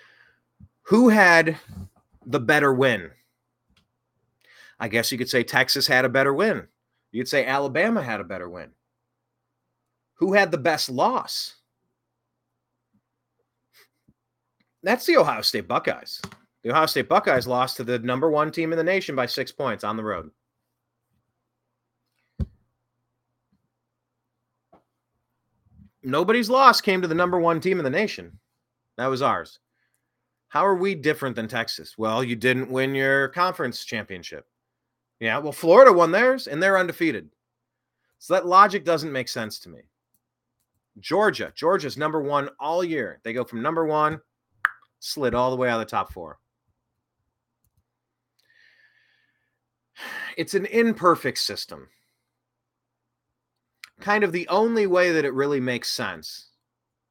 who 0.83 1.09
had 1.09 1.57
the 2.25 2.39
better 2.39 2.73
win? 2.73 3.11
I 4.79 4.87
guess 4.87 5.11
you 5.11 5.17
could 5.17 5.29
say 5.29 5.43
Texas 5.43 5.87
had 5.87 6.05
a 6.05 6.09
better 6.09 6.33
win. 6.33 6.67
You'd 7.11 7.27
say 7.27 7.45
Alabama 7.45 8.03
had 8.03 8.19
a 8.19 8.25
better 8.25 8.49
win. 8.49 8.71
Who 10.15 10.33
had 10.33 10.51
the 10.51 10.57
best 10.57 10.89
loss? 10.89 11.55
That's 14.83 15.05
the 15.05 15.17
Ohio 15.17 15.41
State 15.41 15.67
Buckeyes. 15.67 16.21
The 16.63 16.71
Ohio 16.71 16.85
State 16.87 17.09
Buckeyes 17.09 17.47
lost 17.47 17.77
to 17.77 17.83
the 17.83 17.99
number 17.99 18.29
one 18.29 18.51
team 18.51 18.71
in 18.71 18.77
the 18.77 18.83
nation 18.83 19.15
by 19.15 19.25
six 19.25 19.51
points 19.51 19.83
on 19.83 19.97
the 19.97 20.03
road. 20.03 20.31
Nobody's 26.03 26.49
loss 26.49 26.81
came 26.81 27.01
to 27.01 27.07
the 27.07 27.15
number 27.15 27.39
one 27.39 27.59
team 27.59 27.79
in 27.79 27.83
the 27.83 27.89
nation. 27.89 28.39
That 28.97 29.07
was 29.07 29.21
ours. 29.21 29.59
How 30.49 30.65
are 30.65 30.75
we 30.75 30.95
different 30.95 31.35
than 31.35 31.47
Texas? 31.47 31.97
Well, 31.97 32.23
you 32.23 32.35
didn't 32.35 32.71
win 32.71 32.95
your 32.95 33.27
conference 33.29 33.83
championship. 33.83 34.45
Yeah, 35.19 35.37
well, 35.39 35.51
Florida 35.51 35.91
won 35.91 36.11
theirs 36.11 36.47
and 36.47 36.61
they're 36.61 36.77
undefeated. 36.77 37.29
So 38.19 38.33
that 38.33 38.45
logic 38.45 38.85
doesn't 38.85 39.11
make 39.11 39.27
sense 39.27 39.59
to 39.59 39.69
me. 39.69 39.79
Georgia. 40.99 41.51
Georgia's 41.55 41.97
number 41.97 42.21
one 42.21 42.49
all 42.59 42.83
year. 42.83 43.19
They 43.23 43.33
go 43.33 43.43
from 43.43 43.61
number 43.61 43.85
one, 43.85 44.21
slid 44.99 45.35
all 45.35 45.51
the 45.51 45.57
way 45.57 45.69
out 45.69 45.81
of 45.81 45.87
the 45.87 45.91
top 45.91 46.13
four. 46.13 46.39
It's 50.37 50.53
an 50.53 50.65
imperfect 50.65 51.37
system. 51.37 51.89
Kind 53.99 54.23
of 54.23 54.31
the 54.31 54.47
only 54.49 54.87
way 54.87 55.11
that 55.11 55.25
it 55.25 55.33
really 55.33 55.59
makes 55.59 55.89
sense 55.89 56.49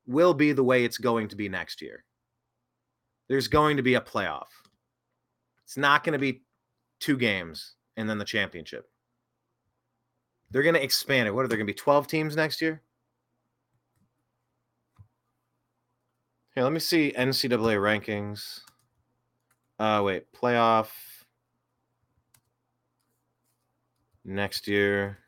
will 0.07 0.35
be 0.35 0.53
the 0.53 0.65
way 0.65 0.85
it's 0.85 0.99
going 0.99 1.29
to 1.29 1.37
be 1.37 1.49
next 1.49 1.81
year. 1.81 2.05
There's 3.29 3.49
going 3.49 3.77
to 3.77 3.83
be 3.83 3.95
a 3.95 4.01
playoff. 4.01 4.49
It's 5.65 5.77
not 5.77 6.05
going 6.05 6.13
to 6.13 6.19
be 6.19 6.43
two 7.01 7.17
games 7.17 7.75
and 7.97 8.09
then 8.09 8.19
the 8.19 8.25
championship. 8.25 8.89
They're 10.51 10.63
going 10.63 10.75
to 10.75 10.83
expand 10.83 11.27
it. 11.27 11.35
What 11.35 11.45
are 11.45 11.49
there 11.49 11.57
going 11.57 11.67
to 11.67 11.73
be 11.73 11.77
12 11.77 12.07
teams 12.07 12.37
next 12.37 12.61
year? 12.61 12.83
Here, 16.55 16.63
let 16.63 16.73
me 16.73 16.79
see 16.79 17.13
NCAA 17.17 17.79
rankings. 17.81 18.61
Uh 19.77 20.03
wait, 20.05 20.33
playoff 20.33 20.89
next 24.25 24.69
year. 24.69 25.19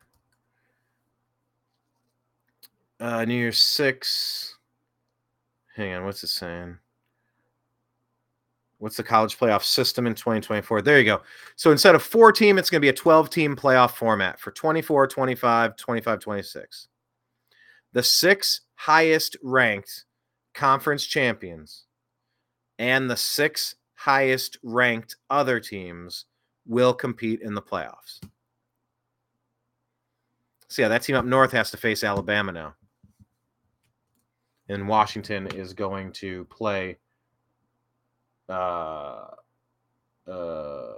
Uh 3.00 3.24
New 3.24 3.34
Year's 3.34 3.58
six. 3.58 4.55
Hang 5.76 5.92
on, 5.92 6.04
what's 6.06 6.24
it 6.24 6.28
saying? 6.28 6.78
What's 8.78 8.96
the 8.96 9.02
college 9.02 9.38
playoff 9.38 9.62
system 9.62 10.06
in 10.06 10.14
2024? 10.14 10.82
There 10.82 10.98
you 10.98 11.04
go. 11.04 11.20
So 11.56 11.70
instead 11.70 11.94
of 11.94 12.02
four 12.02 12.32
team, 12.32 12.58
it's 12.58 12.70
going 12.70 12.80
to 12.80 12.84
be 12.84 12.88
a 12.88 12.94
12 12.94 13.28
team 13.28 13.54
playoff 13.54 13.92
format 13.92 14.40
for 14.40 14.50
24, 14.50 15.06
25, 15.06 15.76
25, 15.76 16.20
26. 16.20 16.88
The 17.92 18.02
six 18.02 18.62
highest 18.74 19.36
ranked 19.42 20.04
conference 20.54 21.06
champions 21.06 21.84
and 22.78 23.10
the 23.10 23.16
six 23.16 23.74
highest 23.94 24.58
ranked 24.62 25.16
other 25.28 25.60
teams 25.60 26.24
will 26.66 26.94
compete 26.94 27.40
in 27.42 27.54
the 27.54 27.62
playoffs. 27.62 28.20
So, 30.68 30.82
yeah, 30.82 30.88
that 30.88 31.02
team 31.02 31.16
up 31.16 31.24
north 31.24 31.52
has 31.52 31.70
to 31.70 31.76
face 31.76 32.02
Alabama 32.02 32.52
now. 32.52 32.74
And 34.68 34.88
Washington 34.88 35.46
is 35.48 35.72
going 35.72 36.12
to 36.12 36.44
play. 36.46 36.98
Uh, 38.48 39.26
uh, 40.28 40.92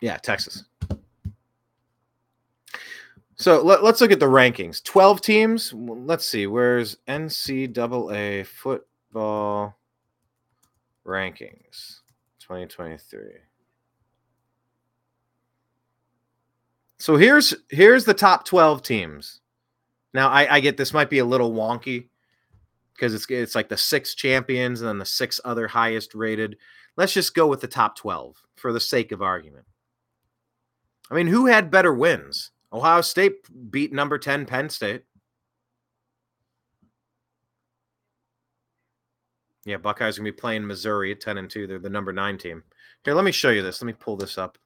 yeah, 0.00 0.16
Texas. 0.16 0.64
So 3.42 3.60
let, 3.60 3.82
us 3.82 4.00
look 4.00 4.12
at 4.12 4.20
the 4.20 4.26
rankings. 4.26 4.82
12 4.84 5.20
teams. 5.20 5.72
Let's 5.74 6.24
see. 6.24 6.46
Where's 6.46 6.98
NCAA 7.08 8.46
football 8.46 9.76
rankings 11.04 12.00
2023? 12.38 13.51
So 17.02 17.16
here's 17.16 17.52
here's 17.68 18.04
the 18.04 18.14
top 18.14 18.44
12 18.44 18.80
teams. 18.80 19.40
Now 20.14 20.28
I, 20.28 20.54
I 20.54 20.60
get 20.60 20.76
this 20.76 20.94
might 20.94 21.10
be 21.10 21.18
a 21.18 21.24
little 21.24 21.50
wonky 21.50 22.10
because 22.94 23.12
it's 23.12 23.26
it's 23.28 23.56
like 23.56 23.68
the 23.68 23.76
six 23.76 24.14
champions 24.14 24.80
and 24.80 24.88
then 24.88 24.98
the 24.98 25.04
six 25.04 25.40
other 25.44 25.66
highest 25.66 26.14
rated. 26.14 26.58
Let's 26.96 27.12
just 27.12 27.34
go 27.34 27.48
with 27.48 27.60
the 27.60 27.66
top 27.66 27.96
12 27.96 28.40
for 28.54 28.72
the 28.72 28.78
sake 28.78 29.10
of 29.10 29.20
argument. 29.20 29.64
I 31.10 31.16
mean, 31.16 31.26
who 31.26 31.46
had 31.46 31.72
better 31.72 31.92
wins? 31.92 32.52
Ohio 32.72 33.00
State 33.00 33.48
beat 33.72 33.92
number 33.92 34.16
10 34.16 34.46
Penn 34.46 34.68
State. 34.68 35.02
Yeah, 39.64 39.78
Buckeyes 39.78 40.14
to 40.14 40.22
be 40.22 40.30
playing 40.30 40.68
Missouri 40.68 41.10
at 41.10 41.20
10 41.20 41.36
and 41.38 41.50
2. 41.50 41.66
They're 41.66 41.80
the 41.80 41.90
number 41.90 42.12
9 42.12 42.38
team. 42.38 42.62
Here, 43.04 43.14
let 43.14 43.24
me 43.24 43.32
show 43.32 43.50
you 43.50 43.62
this. 43.62 43.82
Let 43.82 43.86
me 43.88 43.92
pull 43.92 44.16
this 44.16 44.38
up 44.38 44.56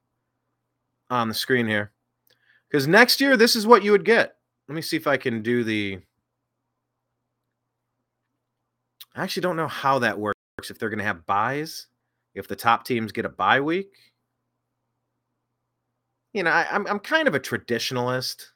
on 1.09 1.29
the 1.29 1.35
screen 1.35 1.67
here. 1.67 1.93
Because 2.71 2.87
next 2.87 3.21
year, 3.21 3.37
this 3.37 3.57
is 3.57 3.67
what 3.67 3.85
you 3.85 3.93
would 3.93 4.05
get. 4.05 4.37
Let 4.69 4.75
me 4.75 4.83
see 4.83 4.97
if 4.97 5.07
I 5.07 5.17
can 5.17 5.43
do 5.43 5.65
the. 5.65 6.01
I 9.15 9.23
actually 9.23 9.43
don't 9.43 9.57
know 9.57 9.69
how 9.69 9.99
that 10.01 10.19
works. 10.19 10.37
If 10.69 10.79
they're 10.79 10.89
going 10.91 10.99
to 10.99 11.05
have 11.05 11.27
buys, 11.27 11.87
if 12.35 12.49
the 12.49 12.57
top 12.57 12.85
teams 12.85 13.13
get 13.13 13.25
a 13.25 13.31
bye 13.31 13.61
week 13.61 13.93
you 16.37 16.43
know, 16.43 16.51
I, 16.51 16.67
I'm 16.71 16.87
I'm 16.87 16.99
kind 16.99 17.27
of 17.27 17.35
a 17.35 17.41
traditionalist. 17.41 18.49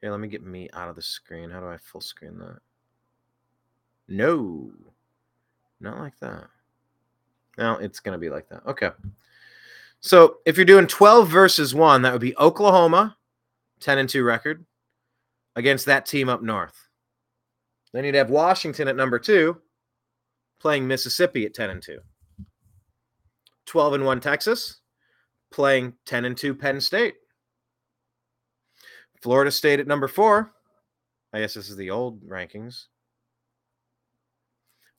Here, 0.00 0.10
let 0.10 0.18
me 0.18 0.28
get 0.28 0.42
me 0.42 0.70
out 0.72 0.88
of 0.88 0.96
the 0.96 1.02
screen. 1.02 1.50
How 1.50 1.60
do 1.60 1.66
I 1.66 1.76
full 1.76 2.00
screen 2.00 2.38
that? 2.38 2.56
No, 4.08 4.72
not 5.78 5.98
like 5.98 6.18
that. 6.20 6.48
No, 7.58 7.74
it's 7.74 8.00
going 8.00 8.14
to 8.14 8.18
be 8.18 8.30
like 8.30 8.48
that. 8.48 8.64
Okay. 8.66 8.88
So 10.00 10.38
if 10.46 10.56
you're 10.56 10.64
doing 10.64 10.86
12 10.86 11.28
versus 11.28 11.74
1, 11.74 12.02
that 12.02 12.12
would 12.12 12.20
be 12.20 12.36
Oklahoma, 12.38 13.16
10 13.80 13.98
and 13.98 14.08
2 14.08 14.24
record, 14.24 14.64
against 15.56 15.86
that 15.86 16.06
team 16.06 16.28
up 16.28 16.42
north. 16.42 16.88
Then 17.92 18.04
you'd 18.04 18.14
have 18.14 18.30
Washington 18.30 18.88
at 18.88 18.96
number 18.96 19.18
2, 19.18 19.56
playing 20.60 20.86
Mississippi 20.86 21.44
at 21.44 21.54
10 21.54 21.70
and 21.70 21.82
2. 21.82 21.98
12 23.66 23.94
and 23.94 24.04
1 24.04 24.20
Texas, 24.20 24.80
playing 25.50 25.92
10 26.06 26.24
and 26.24 26.36
2 26.36 26.54
Penn 26.54 26.80
State. 26.80 27.14
Florida 29.20 29.50
State 29.50 29.80
at 29.80 29.86
number 29.86 30.08
four. 30.08 30.52
I 31.32 31.40
guess 31.40 31.54
this 31.54 31.68
is 31.68 31.76
the 31.76 31.90
old 31.90 32.22
rankings. 32.26 32.86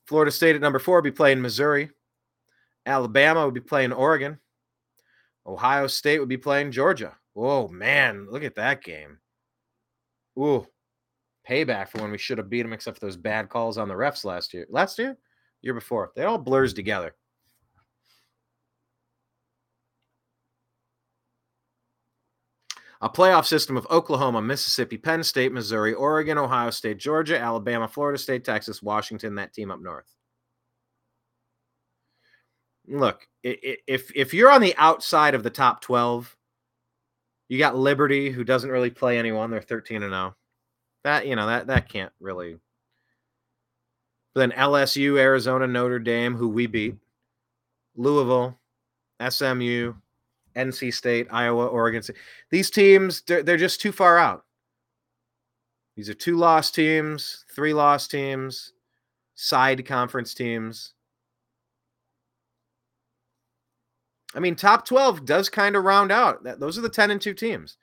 Florida 0.06 0.30
State 0.30 0.54
at 0.54 0.62
number 0.62 0.78
four 0.78 0.96
would 0.96 1.04
be 1.04 1.10
playing 1.10 1.42
Missouri. 1.42 1.90
Alabama 2.86 3.44
would 3.44 3.54
be 3.54 3.60
playing 3.60 3.92
Oregon. 3.92 4.38
Ohio 5.46 5.86
State 5.86 6.18
would 6.18 6.28
be 6.28 6.36
playing 6.36 6.72
Georgia. 6.72 7.16
Whoa, 7.34 7.68
man, 7.68 8.26
look 8.30 8.44
at 8.44 8.56
that 8.56 8.82
game. 8.82 9.18
Ooh, 10.38 10.66
payback 11.48 11.88
for 11.88 12.00
when 12.00 12.10
we 12.10 12.18
should 12.18 12.38
have 12.38 12.50
beat 12.50 12.62
them, 12.62 12.72
except 12.72 12.98
for 12.98 13.06
those 13.06 13.16
bad 13.16 13.48
calls 13.48 13.78
on 13.78 13.88
the 13.88 13.94
refs 13.94 14.24
last 14.24 14.54
year. 14.54 14.66
Last 14.70 14.98
year? 14.98 15.16
Year 15.62 15.74
before. 15.74 16.12
They 16.14 16.24
all 16.24 16.38
blurs 16.38 16.74
together. 16.74 17.14
a 23.02 23.10
playoff 23.10 23.46
system 23.46 23.76
of 23.76 23.86
Oklahoma, 23.90 24.40
Mississippi, 24.40 24.96
Penn 24.96 25.24
State, 25.24 25.52
Missouri, 25.52 25.92
Oregon, 25.92 26.38
Ohio 26.38 26.70
State, 26.70 26.98
Georgia, 26.98 27.38
Alabama, 27.38 27.88
Florida 27.88 28.16
State, 28.16 28.44
Texas, 28.44 28.80
Washington, 28.80 29.34
that 29.34 29.52
team 29.52 29.72
up 29.72 29.80
north. 29.82 30.06
Look, 32.88 33.26
if 33.42 34.10
if 34.14 34.34
you're 34.34 34.50
on 34.50 34.60
the 34.60 34.74
outside 34.76 35.34
of 35.34 35.42
the 35.42 35.50
top 35.50 35.80
12, 35.80 36.36
you 37.48 37.58
got 37.58 37.76
Liberty 37.76 38.30
who 38.30 38.44
doesn't 38.44 38.70
really 38.70 38.90
play 38.90 39.18
anyone, 39.18 39.50
they're 39.50 39.60
13 39.60 40.02
and 40.02 40.12
0. 40.12 40.36
That, 41.04 41.26
you 41.26 41.36
know, 41.36 41.46
that 41.46 41.66
that 41.68 41.88
can't 41.88 42.12
really 42.20 42.58
but 44.34 44.40
then 44.40 44.58
LSU, 44.58 45.18
Arizona, 45.18 45.66
Notre 45.66 45.98
Dame, 45.98 46.34
who 46.34 46.48
we 46.48 46.66
beat, 46.66 46.96
Louisville, 47.96 48.58
SMU, 49.28 49.94
NC 50.56 50.94
State, 50.94 51.28
Iowa, 51.30 51.66
Oregon 51.66 52.02
State. 52.02 52.16
These 52.50 52.70
teams, 52.70 53.22
they're, 53.22 53.42
they're 53.42 53.56
just 53.56 53.80
too 53.80 53.92
far 53.92 54.18
out. 54.18 54.44
These 55.96 56.08
are 56.08 56.14
two 56.14 56.36
lost 56.36 56.74
teams, 56.74 57.44
three 57.54 57.74
lost 57.74 58.10
teams, 58.10 58.72
side 59.34 59.84
conference 59.84 60.32
teams. 60.32 60.94
I 64.34 64.40
mean, 64.40 64.56
top 64.56 64.86
12 64.86 65.24
does 65.24 65.48
kind 65.48 65.76
of 65.76 65.84
round 65.84 66.10
out. 66.10 66.42
Those 66.58 66.78
are 66.78 66.82
the 66.82 66.88
10 66.88 67.10
and 67.10 67.20
2 67.20 67.34
teams. 67.34 67.76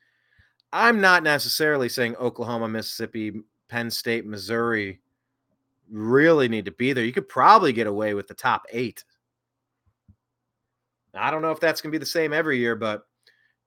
I'm 0.72 1.02
not 1.02 1.24
necessarily 1.24 1.90
saying 1.90 2.16
Oklahoma, 2.16 2.68
Mississippi, 2.68 3.42
Penn 3.70 3.90
State, 3.92 4.26
Missouri 4.26 5.00
really 5.92 6.48
need 6.48 6.66
to 6.66 6.72
be 6.72 6.94
there. 6.94 7.04
You 7.04 7.14
could 7.14 7.30
probably 7.30 7.74
get 7.74 7.88
away 7.88 8.14
with 8.14 8.28
the 8.28 8.34
top 8.34 8.66
8 8.72 9.04
I 11.14 11.32
don't 11.32 11.42
know 11.42 11.52
if 11.52 11.60
that's 11.60 11.82
going 11.82 11.92
to 11.92 11.96
be 11.96 12.00
the 12.00 12.06
same 12.06 12.34
every 12.34 12.60
year, 12.60 12.76
but 12.76 13.04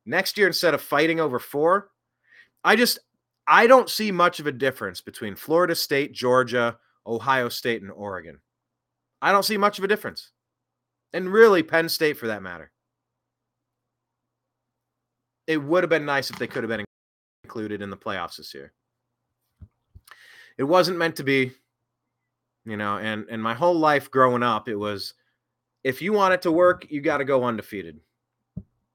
next 0.06 0.38
year, 0.38 0.46
instead 0.46 0.74
of 0.74 0.82
fighting 0.82 1.20
over 1.20 1.38
four, 1.38 1.90
I 2.64 2.76
just, 2.76 2.98
I 3.46 3.66
don't 3.66 3.90
see 3.90 4.12
much 4.12 4.40
of 4.40 4.46
a 4.46 4.52
difference 4.52 5.00
between 5.00 5.34
Florida 5.34 5.74
State, 5.74 6.12
Georgia, 6.12 6.78
Ohio 7.06 7.48
State, 7.48 7.82
and 7.82 7.90
Oregon. 7.90 8.40
I 9.20 9.32
don't 9.32 9.44
see 9.44 9.56
much 9.56 9.78
of 9.78 9.84
a 9.84 9.88
difference. 9.88 10.30
And 11.12 11.32
really, 11.32 11.62
Penn 11.62 11.88
State 11.88 12.16
for 12.16 12.28
that 12.28 12.42
matter. 12.42 12.71
It 15.46 15.56
would 15.58 15.82
have 15.82 15.90
been 15.90 16.04
nice 16.04 16.30
if 16.30 16.38
they 16.38 16.46
could 16.46 16.62
have 16.62 16.70
been 16.70 16.84
included 17.44 17.82
in 17.82 17.90
the 17.90 17.96
playoffs 17.96 18.36
this 18.36 18.54
year. 18.54 18.72
It 20.58 20.64
wasn't 20.64 20.98
meant 20.98 21.16
to 21.16 21.24
be, 21.24 21.52
you 22.64 22.76
know, 22.76 22.98
and 22.98 23.26
and 23.30 23.42
my 23.42 23.54
whole 23.54 23.74
life 23.74 24.10
growing 24.10 24.42
up, 24.42 24.68
it 24.68 24.76
was 24.76 25.14
if 25.84 26.00
you 26.00 26.12
want 26.12 26.34
it 26.34 26.42
to 26.42 26.52
work, 26.52 26.86
you 26.90 27.00
got 27.00 27.18
to 27.18 27.24
go 27.24 27.44
undefeated. 27.44 27.98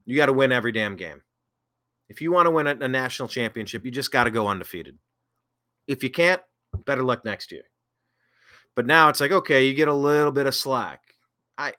You 0.06 0.16
got 0.16 0.26
to 0.26 0.32
win 0.32 0.52
every 0.52 0.72
damn 0.72 0.96
game. 0.96 1.20
If 2.08 2.22
you 2.22 2.32
want 2.32 2.46
to 2.46 2.50
win 2.50 2.66
a, 2.66 2.76
a 2.80 2.88
national 2.88 3.28
championship, 3.28 3.84
you 3.84 3.90
just 3.90 4.10
got 4.10 4.24
to 4.24 4.30
go 4.30 4.48
undefeated. 4.48 4.96
If 5.86 6.02
you 6.02 6.10
can't, 6.10 6.40
better 6.86 7.02
luck 7.02 7.24
next 7.24 7.52
year. 7.52 7.64
But 8.74 8.86
now 8.86 9.08
it's 9.08 9.20
like, 9.20 9.32
okay, 9.32 9.66
you 9.66 9.74
get 9.74 9.88
a 9.88 9.94
little 9.94 10.32
bit 10.32 10.46
of 10.46 10.54
slack. 10.54 11.02
I, 11.58 11.72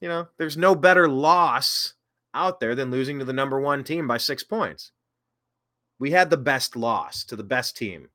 you 0.00 0.08
know, 0.08 0.28
there's 0.36 0.56
no 0.56 0.74
better 0.74 1.08
loss 1.08 1.94
out 2.38 2.60
there 2.60 2.74
than 2.74 2.90
losing 2.90 3.18
to 3.18 3.24
the 3.24 3.32
number 3.32 3.60
one 3.60 3.82
team 3.84 4.06
by 4.06 4.18
six 4.18 4.42
points. 4.42 4.92
We 5.98 6.10
had 6.12 6.30
the 6.30 6.36
best 6.36 6.76
loss 6.76 7.24
to 7.24 7.36
the 7.36 7.42
best 7.42 7.76
team. 7.76 8.08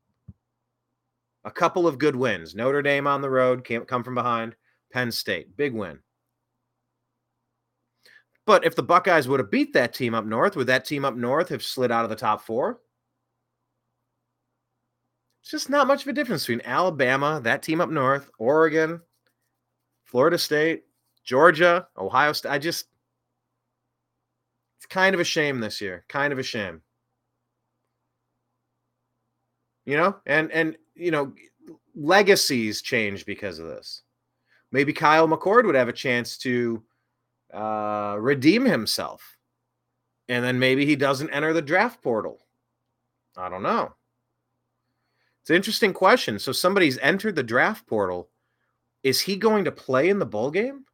A 1.44 1.52
couple 1.52 1.86
of 1.86 1.98
good 1.98 2.16
wins. 2.16 2.56
Notre 2.56 2.82
Dame 2.82 3.06
on 3.06 3.22
the 3.22 3.30
road, 3.30 3.66
can't 3.66 3.88
come 3.88 4.04
from 4.04 4.16
behind. 4.16 4.56
Penn 4.92 5.12
State, 5.12 5.58
big 5.58 5.74
win. 5.74 6.00
But 8.46 8.66
if 8.66 8.76
the 8.76 8.84
Buckeyes 8.84 9.28
would 9.28 9.40
have 9.40 9.52
beat 9.52 9.74
that 9.74 9.94
team 9.94 10.14
up 10.14 10.26
north, 10.26 10.56
would 10.56 10.68
that 10.68 10.86
team 10.86 11.04
up 11.06 11.16
north 11.16 11.50
have 11.50 11.64
slid 11.64 11.92
out 11.92 12.04
of 12.04 12.10
the 12.10 12.16
top 12.16 12.42
four? 12.42 12.80
It's 15.42 15.52
just 15.52 15.70
not 15.70 15.88
much 15.88 16.04
of 16.04 16.08
a 16.08 16.14
difference 16.14 16.44
between 16.44 16.66
Alabama, 16.66 17.42
that 17.44 17.64
team 17.64 17.82
up 17.82 17.90
north, 17.90 18.30
Oregon, 18.38 19.02
Florida 20.06 20.38
State, 20.38 20.84
Georgia, 21.26 21.88
Ohio 21.98 22.32
State. 22.32 22.52
I 22.52 22.60
just, 22.60 22.86
it's 24.84 24.94
kind 24.94 25.16
of 25.16 25.22
a 25.22 25.26
shame 25.26 25.60
this 25.60 25.80
year. 25.80 26.04
Kind 26.10 26.34
of 26.34 26.40
a 26.40 26.44
shame. 26.44 26.82
You 29.86 29.98
know, 29.98 30.16
and, 30.26 30.52
and, 30.52 30.78
you 30.96 31.12
know, 31.12 31.34
legacies 31.96 32.82
change 32.82 33.26
because 33.26 33.60
of 33.60 33.68
this 33.68 34.04
maybe 34.74 34.92
Kyle 34.92 35.28
McCord 35.30 35.66
would 35.66 35.76
have 35.76 35.88
a 35.88 35.94
chance 35.94 36.38
to 36.40 36.84
uh, 37.54 38.18
redeem 38.20 38.66
himself. 38.66 39.38
And 40.28 40.44
then 40.44 40.60
maybe 40.60 40.86
he 40.86 40.98
doesn't 40.98 41.30
enter 41.30 41.54
the 41.54 41.62
draft 41.62 42.02
portal. 42.02 42.40
I 43.38 43.48
don't 43.48 43.64
know. 43.64 43.94
It's 45.42 45.50
an 45.50 45.56
interesting 45.56 45.94
question. 45.94 46.40
So 46.40 46.52
somebody's 46.52 46.98
entered 46.98 47.36
the 47.36 47.44
draft 47.44 47.88
portal. 47.88 48.30
Is 49.04 49.22
he 49.22 49.36
going 49.36 49.66
to 49.66 49.72
play 49.72 50.10
in 50.10 50.20
the 50.20 50.26
bowl 50.26 50.50
game? 50.50 50.86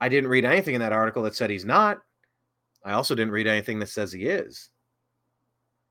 I 0.00 0.08
didn't 0.08 0.30
read 0.30 0.44
anything 0.44 0.74
in 0.74 0.80
that 0.80 0.92
article 0.92 1.22
that 1.22 1.36
said 1.36 1.50
he's 1.50 1.64
not. 1.64 2.00
I 2.84 2.92
also 2.92 3.14
didn't 3.14 3.32
read 3.32 3.46
anything 3.46 3.78
that 3.78 3.88
says 3.88 4.12
he 4.12 4.26
is. 4.26 4.70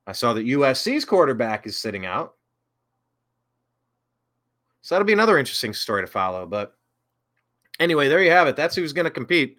I 0.06 0.12
saw 0.12 0.32
that 0.34 0.46
USC's 0.46 1.04
quarterback 1.04 1.66
is 1.66 1.78
sitting 1.78 2.06
out. 2.06 2.34
So 4.82 4.94
that'll 4.94 5.06
be 5.06 5.14
another 5.14 5.38
interesting 5.38 5.72
story 5.72 6.02
to 6.02 6.06
follow. 6.06 6.46
But 6.46 6.76
anyway, 7.80 8.08
there 8.08 8.22
you 8.22 8.30
have 8.30 8.46
it. 8.46 8.54
That's 8.54 8.76
who's 8.76 8.92
going 8.92 9.06
to 9.06 9.10
compete. 9.10 9.58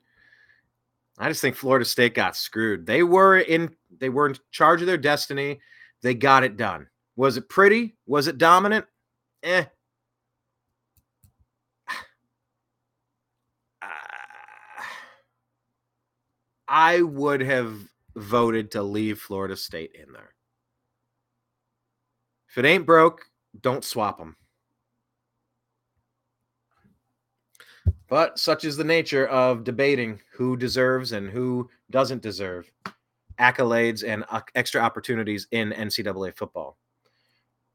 I 1.18 1.30
just 1.30 1.42
think 1.42 1.56
Florida 1.56 1.86
State 1.86 2.14
got 2.14 2.36
screwed. 2.36 2.86
They 2.86 3.02
were 3.04 3.40
in 3.40 3.74
they 3.98 4.10
were 4.10 4.28
in 4.28 4.36
charge 4.52 4.82
of 4.82 4.88
their 4.88 4.98
destiny. 4.98 5.60
They 6.02 6.14
got 6.14 6.44
it 6.44 6.58
done. 6.58 6.88
Was 7.16 7.38
it 7.38 7.50
pretty? 7.50 7.96
Was 8.06 8.28
it 8.28 8.38
dominant? 8.38 8.86
Eh. 9.44 9.66
I 16.68 17.02
would 17.02 17.42
have 17.42 17.78
voted 18.16 18.72
to 18.72 18.84
leave 18.84 19.20
Florida 19.20 19.56
State 19.56 19.92
in 19.94 20.12
there. 20.12 20.34
If 22.50 22.58
it 22.58 22.66
ain't 22.66 22.86
broke, 22.86 23.22
don't 23.62 23.84
swap 23.84 24.18
them. 24.18 24.36
But 28.08 28.40
such 28.40 28.66
is 28.66 28.78
the 28.78 28.84
nature 28.84 29.28
of 29.28 29.64
debating 29.64 30.22
who 30.32 30.56
deserves 30.56 31.12
and 31.12 31.30
who 31.30 31.70
doesn't 31.92 32.22
deserve 32.22 32.72
accolades 33.40 34.08
and 34.08 34.24
extra 34.56 34.82
opportunities 34.82 35.48
in 35.52 35.72
NCAA 35.72 36.36
football. 36.36 36.78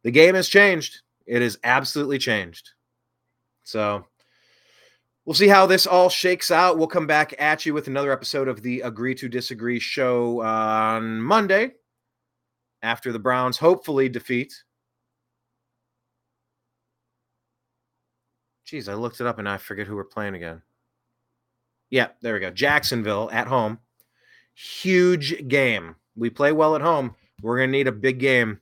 The 0.03 0.11
game 0.11 0.35
has 0.35 0.49
changed. 0.49 1.03
It 1.27 1.43
has 1.43 1.59
absolutely 1.65 2.19
changed. 2.19 2.71
So 3.65 4.07
we'll 5.31 5.37
see 5.37 5.47
how 5.47 5.65
this 5.65 5.87
all 5.87 6.09
shakes 6.09 6.51
out. 6.51 6.77
We'll 6.77 6.89
come 6.89 7.07
back 7.07 7.41
at 7.41 7.65
you 7.65 7.73
with 7.73 7.87
another 7.87 8.11
episode 8.11 8.49
of 8.49 8.63
the 8.63 8.81
Agree 8.81 9.15
to 9.15 9.29
Disagree 9.29 9.79
show 9.79 10.41
on 10.41 11.23
Monday 11.23 11.71
after 12.83 13.13
the 13.13 13.21
Browns 13.21 13.57
hopefully 13.57 14.09
defeat 14.09 14.53
Jeez, 18.67 18.89
I 18.89 18.95
looked 18.95 19.21
it 19.21 19.27
up 19.29 19.39
and 19.39 19.49
I 19.49 19.57
forget 19.57 19.87
who 19.87 19.95
we're 19.95 20.03
playing 20.03 20.35
again. 20.35 20.63
Yeah, 21.91 22.09
there 22.23 22.35
we 22.35 22.41
go. 22.41 22.51
Jacksonville 22.51 23.31
at 23.33 23.47
home. 23.47 23.79
Huge 24.55 25.47
game. 25.47 25.95
We 26.17 26.31
play 26.31 26.51
well 26.51 26.75
at 26.75 26.83
home. 26.83 27.15
We're 27.41 27.59
going 27.59 27.69
to 27.69 27.79
need 27.79 27.87
a 27.87 27.93
big 27.93 28.19
game. 28.19 28.61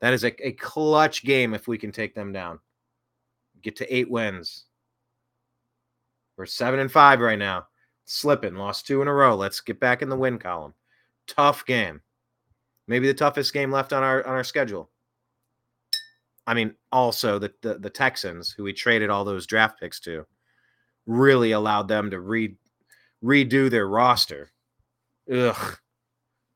That 0.00 0.12
is 0.12 0.22
a, 0.22 0.46
a 0.46 0.52
clutch 0.52 1.24
game 1.24 1.54
if 1.54 1.66
we 1.66 1.76
can 1.76 1.90
take 1.90 2.14
them 2.14 2.32
down. 2.32 2.60
Get 3.62 3.74
to 3.76 3.94
eight 3.94 4.08
wins. 4.08 4.66
We're 6.36 6.46
seven 6.46 6.80
and 6.80 6.90
five 6.90 7.20
right 7.20 7.38
now. 7.38 7.66
Slipping. 8.06 8.54
Lost 8.54 8.86
two 8.86 9.02
in 9.02 9.08
a 9.08 9.14
row. 9.14 9.34
Let's 9.34 9.60
get 9.60 9.80
back 9.80 10.02
in 10.02 10.08
the 10.08 10.16
win 10.16 10.38
column. 10.38 10.74
Tough 11.26 11.64
game. 11.64 12.00
Maybe 12.86 13.06
the 13.06 13.14
toughest 13.14 13.52
game 13.52 13.70
left 13.70 13.92
on 13.92 14.02
our 14.02 14.26
on 14.26 14.34
our 14.34 14.44
schedule. 14.44 14.90
I 16.46 16.54
mean, 16.54 16.74
also 16.92 17.38
the, 17.38 17.52
the, 17.62 17.78
the 17.78 17.90
Texans, 17.90 18.50
who 18.50 18.64
we 18.64 18.72
traded 18.74 19.08
all 19.08 19.24
those 19.24 19.46
draft 19.46 19.80
picks 19.80 19.98
to, 20.00 20.26
really 21.06 21.52
allowed 21.52 21.88
them 21.88 22.10
to 22.10 22.20
re, 22.20 22.54
redo 23.24 23.70
their 23.70 23.88
roster. 23.88 24.52
Ugh. 25.32 25.78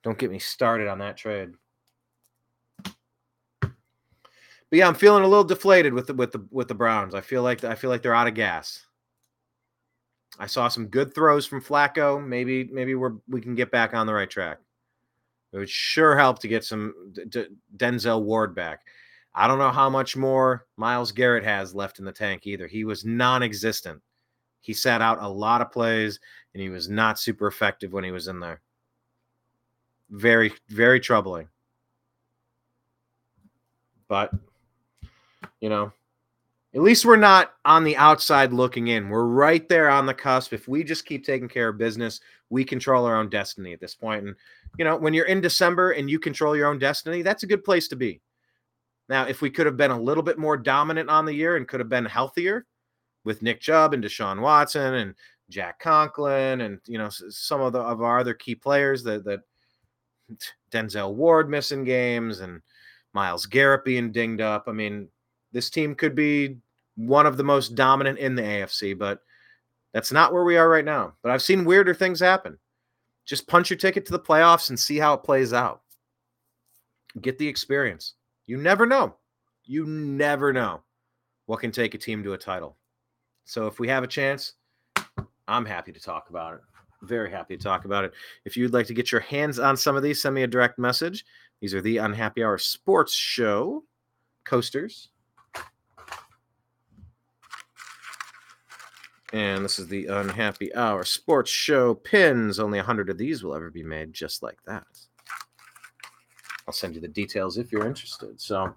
Don't 0.02 0.18
get 0.18 0.30
me 0.30 0.38
started 0.38 0.88
on 0.88 0.98
that 0.98 1.16
trade. 1.16 1.52
But 4.70 4.76
yeah, 4.76 4.86
I'm 4.86 4.94
feeling 4.94 5.24
a 5.24 5.28
little 5.28 5.44
deflated 5.44 5.94
with 5.94 6.08
the 6.08 6.14
with 6.14 6.32
the 6.32 6.46
with 6.50 6.68
the 6.68 6.74
Browns. 6.74 7.14
I 7.14 7.22
feel 7.22 7.42
like 7.42 7.64
I 7.64 7.74
feel 7.74 7.88
like 7.88 8.02
they're 8.02 8.14
out 8.14 8.28
of 8.28 8.34
gas. 8.34 8.84
I 10.38 10.46
saw 10.46 10.68
some 10.68 10.86
good 10.86 11.14
throws 11.14 11.46
from 11.46 11.60
Flacco. 11.60 12.24
Maybe 12.24 12.64
maybe 12.64 12.94
we're 12.94 13.14
we 13.28 13.40
can 13.40 13.54
get 13.54 13.70
back 13.70 13.94
on 13.94 14.06
the 14.06 14.14
right 14.14 14.30
track. 14.30 14.58
It 15.52 15.58
would 15.58 15.70
sure 15.70 16.16
help 16.16 16.38
to 16.40 16.48
get 16.48 16.64
some 16.64 17.12
D- 17.12 17.24
D- 17.28 17.46
Denzel 17.76 18.22
Ward 18.22 18.54
back. 18.54 18.82
I 19.34 19.46
don't 19.46 19.58
know 19.58 19.70
how 19.70 19.88
much 19.88 20.16
more 20.16 20.66
Myles 20.76 21.12
Garrett 21.12 21.44
has 21.44 21.74
left 21.74 21.98
in 21.98 22.04
the 22.04 22.12
tank 22.12 22.46
either. 22.46 22.66
He 22.66 22.84
was 22.84 23.04
non 23.04 23.42
existent. 23.42 24.00
He 24.60 24.72
sat 24.72 25.00
out 25.00 25.22
a 25.22 25.28
lot 25.28 25.60
of 25.60 25.72
plays 25.72 26.20
and 26.52 26.62
he 26.62 26.68
was 26.68 26.88
not 26.88 27.18
super 27.18 27.46
effective 27.46 27.92
when 27.92 28.04
he 28.04 28.10
was 28.10 28.28
in 28.28 28.40
there. 28.40 28.60
Very, 30.10 30.52
very 30.68 31.00
troubling. 31.00 31.48
But, 34.08 34.32
you 35.60 35.68
know, 35.68 35.92
at 36.74 36.82
least 36.82 37.06
we're 37.06 37.16
not 37.16 37.54
on 37.64 37.84
the 37.84 37.96
outside 37.96 38.52
looking 38.52 38.88
in. 38.88 39.08
We're 39.08 39.24
right 39.24 39.66
there 39.68 39.88
on 39.88 40.06
the 40.06 40.14
cusp. 40.14 40.52
If 40.52 40.68
we 40.68 40.84
just 40.84 41.06
keep 41.06 41.24
taking 41.24 41.48
care 41.48 41.68
of 41.68 41.78
business, 41.78 42.20
we 42.50 42.64
control 42.64 43.06
our 43.06 43.16
own 43.16 43.30
destiny 43.30 43.72
at 43.72 43.80
this 43.80 43.94
point. 43.94 44.26
And, 44.26 44.34
you 44.78 44.84
know, 44.84 44.96
when 44.96 45.14
you're 45.14 45.26
in 45.26 45.40
December 45.40 45.92
and 45.92 46.10
you 46.10 46.18
control 46.18 46.54
your 46.54 46.68
own 46.68 46.78
destiny, 46.78 47.22
that's 47.22 47.42
a 47.42 47.46
good 47.46 47.64
place 47.64 47.88
to 47.88 47.96
be. 47.96 48.20
Now, 49.08 49.26
if 49.26 49.40
we 49.40 49.48
could 49.48 49.64
have 49.66 49.78
been 49.78 49.90
a 49.90 50.00
little 50.00 50.22
bit 50.22 50.38
more 50.38 50.58
dominant 50.58 51.08
on 51.08 51.24
the 51.24 51.32
year 51.32 51.56
and 51.56 51.66
could 51.66 51.80
have 51.80 51.88
been 51.88 52.04
healthier 52.04 52.66
with 53.24 53.42
Nick 53.42 53.60
Chubb 53.60 53.94
and 53.94 54.04
Deshaun 54.04 54.40
Watson 54.40 54.94
and 54.94 55.14
Jack 55.50 55.78
Conklin 55.78 56.60
and 56.60 56.78
you 56.86 56.98
know 56.98 57.08
some 57.08 57.60
of 57.60 57.72
the 57.72 57.80
of 57.80 58.02
our 58.02 58.18
other 58.18 58.34
key 58.34 58.54
players 58.54 59.02
that 59.04 59.24
that 59.24 59.40
Denzel 60.70 61.14
Ward 61.14 61.48
missing 61.48 61.84
games 61.84 62.40
and 62.40 62.60
Myles 63.14 63.46
Garrett 63.46 63.84
being 63.84 64.12
dinged 64.12 64.42
up. 64.42 64.64
I 64.66 64.72
mean, 64.72 65.08
this 65.52 65.70
team 65.70 65.94
could 65.94 66.14
be 66.14 66.58
one 66.96 67.26
of 67.26 67.36
the 67.36 67.44
most 67.44 67.74
dominant 67.74 68.18
in 68.18 68.34
the 68.34 68.42
AFC, 68.42 68.98
but 68.98 69.22
that's 69.92 70.12
not 70.12 70.32
where 70.32 70.44
we 70.44 70.56
are 70.56 70.68
right 70.68 70.84
now. 70.84 71.14
But 71.22 71.32
I've 71.32 71.42
seen 71.42 71.64
weirder 71.64 71.94
things 71.94 72.20
happen. 72.20 72.58
Just 73.24 73.46
punch 73.46 73.70
your 73.70 73.78
ticket 73.78 74.06
to 74.06 74.12
the 74.12 74.18
playoffs 74.18 74.70
and 74.70 74.78
see 74.78 74.98
how 74.98 75.14
it 75.14 75.22
plays 75.22 75.52
out. 75.52 75.82
Get 77.20 77.38
the 77.38 77.48
experience. 77.48 78.14
You 78.46 78.56
never 78.56 78.86
know. 78.86 79.16
You 79.64 79.86
never 79.86 80.52
know 80.52 80.82
what 81.46 81.60
can 81.60 81.70
take 81.70 81.94
a 81.94 81.98
team 81.98 82.22
to 82.22 82.32
a 82.32 82.38
title. 82.38 82.76
So 83.44 83.66
if 83.66 83.78
we 83.78 83.88
have 83.88 84.02
a 84.02 84.08
chance, 84.08 84.54
I'm 85.46 85.64
happy 85.64 85.92
to 85.92 86.00
talk 86.00 86.30
about 86.30 86.54
it. 86.54 86.60
Very 87.02 87.30
happy 87.30 87.56
to 87.56 87.62
talk 87.62 87.84
about 87.84 88.04
it. 88.04 88.12
If 88.44 88.56
you'd 88.56 88.72
like 88.72 88.86
to 88.86 88.94
get 88.94 89.12
your 89.12 89.20
hands 89.20 89.58
on 89.58 89.76
some 89.76 89.96
of 89.96 90.02
these, 90.02 90.20
send 90.20 90.34
me 90.34 90.42
a 90.42 90.46
direct 90.46 90.78
message. 90.78 91.24
These 91.60 91.74
are 91.74 91.80
the 91.80 91.98
Unhappy 91.98 92.42
Hour 92.42 92.58
Sports 92.58 93.14
Show 93.14 93.84
coasters. 94.44 95.08
And 99.32 99.64
this 99.64 99.78
is 99.78 99.88
the 99.88 100.06
Unhappy 100.06 100.74
Hour 100.74 101.04
Sports 101.04 101.50
Show 101.50 101.94
pins. 101.94 102.58
Only 102.58 102.78
100 102.78 103.10
of 103.10 103.18
these 103.18 103.42
will 103.42 103.54
ever 103.54 103.70
be 103.70 103.82
made 103.82 104.12
just 104.12 104.42
like 104.42 104.58
that. 104.66 104.86
I'll 106.66 106.72
send 106.72 106.94
you 106.94 107.00
the 107.00 107.08
details 107.08 107.58
if 107.58 107.70
you're 107.70 107.86
interested. 107.86 108.40
So 108.40 108.74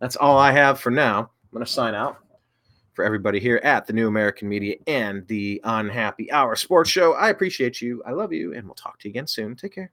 that's 0.00 0.16
all 0.16 0.36
I 0.36 0.50
have 0.52 0.80
for 0.80 0.90
now. 0.90 1.18
I'm 1.20 1.50
going 1.52 1.64
to 1.64 1.70
sign 1.70 1.94
out 1.94 2.18
for 2.94 3.04
everybody 3.04 3.40
here 3.40 3.60
at 3.64 3.86
the 3.86 3.92
New 3.92 4.08
American 4.08 4.48
Media 4.48 4.76
and 4.86 5.26
the 5.28 5.60
Unhappy 5.64 6.30
Hour 6.32 6.56
Sports 6.56 6.90
Show. 6.90 7.14
I 7.14 7.30
appreciate 7.30 7.80
you. 7.80 8.02
I 8.06 8.12
love 8.12 8.32
you. 8.32 8.54
And 8.54 8.66
we'll 8.66 8.74
talk 8.74 8.98
to 9.00 9.08
you 9.08 9.12
again 9.12 9.26
soon. 9.26 9.54
Take 9.56 9.74
care. 9.74 9.90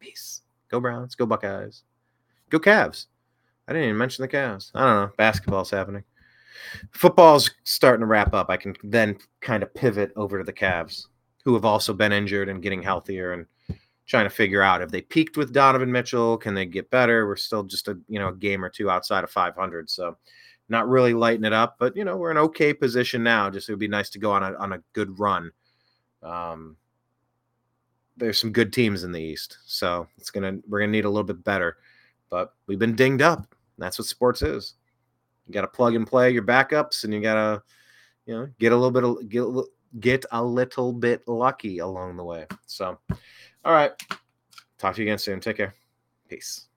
Peace. 0.00 0.42
Go 0.70 0.80
Browns. 0.80 1.14
Go 1.14 1.26
Buckeyes. 1.26 1.82
Go 2.50 2.58
Cavs. 2.58 3.06
I 3.68 3.72
didn't 3.72 3.88
even 3.88 3.98
mention 3.98 4.22
the 4.22 4.28
Cavs. 4.28 4.70
I 4.74 4.80
don't 4.80 4.96
know. 4.96 5.12
Basketball's 5.16 5.70
happening. 5.70 6.04
Football's 6.92 7.50
starting 7.64 8.00
to 8.00 8.06
wrap 8.06 8.34
up. 8.34 8.50
I 8.50 8.56
can 8.56 8.74
then 8.82 9.18
kind 9.40 9.62
of 9.62 9.74
pivot 9.74 10.12
over 10.16 10.38
to 10.38 10.44
the 10.44 10.52
Cavs, 10.52 11.06
who 11.44 11.54
have 11.54 11.64
also 11.64 11.92
been 11.92 12.12
injured 12.12 12.48
and 12.48 12.62
getting 12.62 12.82
healthier 12.82 13.32
and 13.32 13.46
trying 14.06 14.24
to 14.24 14.30
figure 14.30 14.62
out 14.62 14.82
if 14.82 14.90
they 14.90 15.00
peaked 15.00 15.36
with 15.36 15.52
Donovan 15.52 15.90
Mitchell, 15.90 16.36
can 16.36 16.54
they 16.54 16.66
get 16.66 16.90
better? 16.90 17.26
We're 17.26 17.36
still 17.36 17.62
just 17.62 17.88
a 17.88 17.98
you 18.08 18.18
know 18.18 18.28
a 18.28 18.34
game 18.34 18.64
or 18.64 18.68
two 18.68 18.90
outside 18.90 19.24
of 19.24 19.30
500, 19.30 19.88
so 19.88 20.16
not 20.68 20.88
really 20.88 21.14
lighting 21.14 21.44
it 21.44 21.52
up, 21.52 21.76
but 21.78 21.96
you 21.96 22.04
know 22.04 22.16
we're 22.16 22.30
in 22.30 22.38
okay 22.38 22.74
position 22.74 23.22
now. 23.22 23.50
Just 23.50 23.68
it 23.68 23.72
would 23.72 23.78
be 23.78 23.88
nice 23.88 24.10
to 24.10 24.18
go 24.18 24.32
on 24.32 24.42
a 24.42 24.54
on 24.56 24.72
a 24.74 24.82
good 24.92 25.18
run. 25.18 25.50
Um, 26.22 26.76
there's 28.16 28.40
some 28.40 28.52
good 28.52 28.72
teams 28.72 29.04
in 29.04 29.12
the 29.12 29.20
East, 29.20 29.58
so 29.66 30.06
it's 30.18 30.30
gonna 30.30 30.58
we're 30.68 30.80
gonna 30.80 30.92
need 30.92 31.04
a 31.04 31.10
little 31.10 31.24
bit 31.24 31.42
better. 31.44 31.78
But 32.30 32.54
we've 32.66 32.78
been 32.78 32.96
dinged 32.96 33.22
up. 33.22 33.54
That's 33.78 33.98
what 33.98 34.06
sports 34.06 34.42
is. 34.42 34.74
You 35.46 35.52
got 35.52 35.62
to 35.62 35.68
plug 35.68 35.94
and 35.94 36.06
play 36.06 36.30
your 36.30 36.42
backups, 36.42 37.04
and 37.04 37.12
you 37.12 37.20
got 37.20 37.34
to 37.34 37.62
you 38.26 38.34
know 38.34 38.48
get 38.58 38.72
a 38.72 38.76
little 38.76 38.90
bit 38.90 39.04
of 39.04 39.28
get 39.28 39.44
get 40.00 40.24
a 40.32 40.42
little 40.42 40.92
bit 40.92 41.26
lucky 41.26 41.78
along 41.78 42.16
the 42.16 42.24
way. 42.24 42.46
So, 42.66 42.98
all 43.64 43.72
right, 43.72 43.92
talk 44.78 44.94
to 44.94 45.02
you 45.02 45.08
again 45.08 45.18
soon. 45.18 45.40
Take 45.40 45.56
care. 45.56 45.74
Peace. 46.28 46.68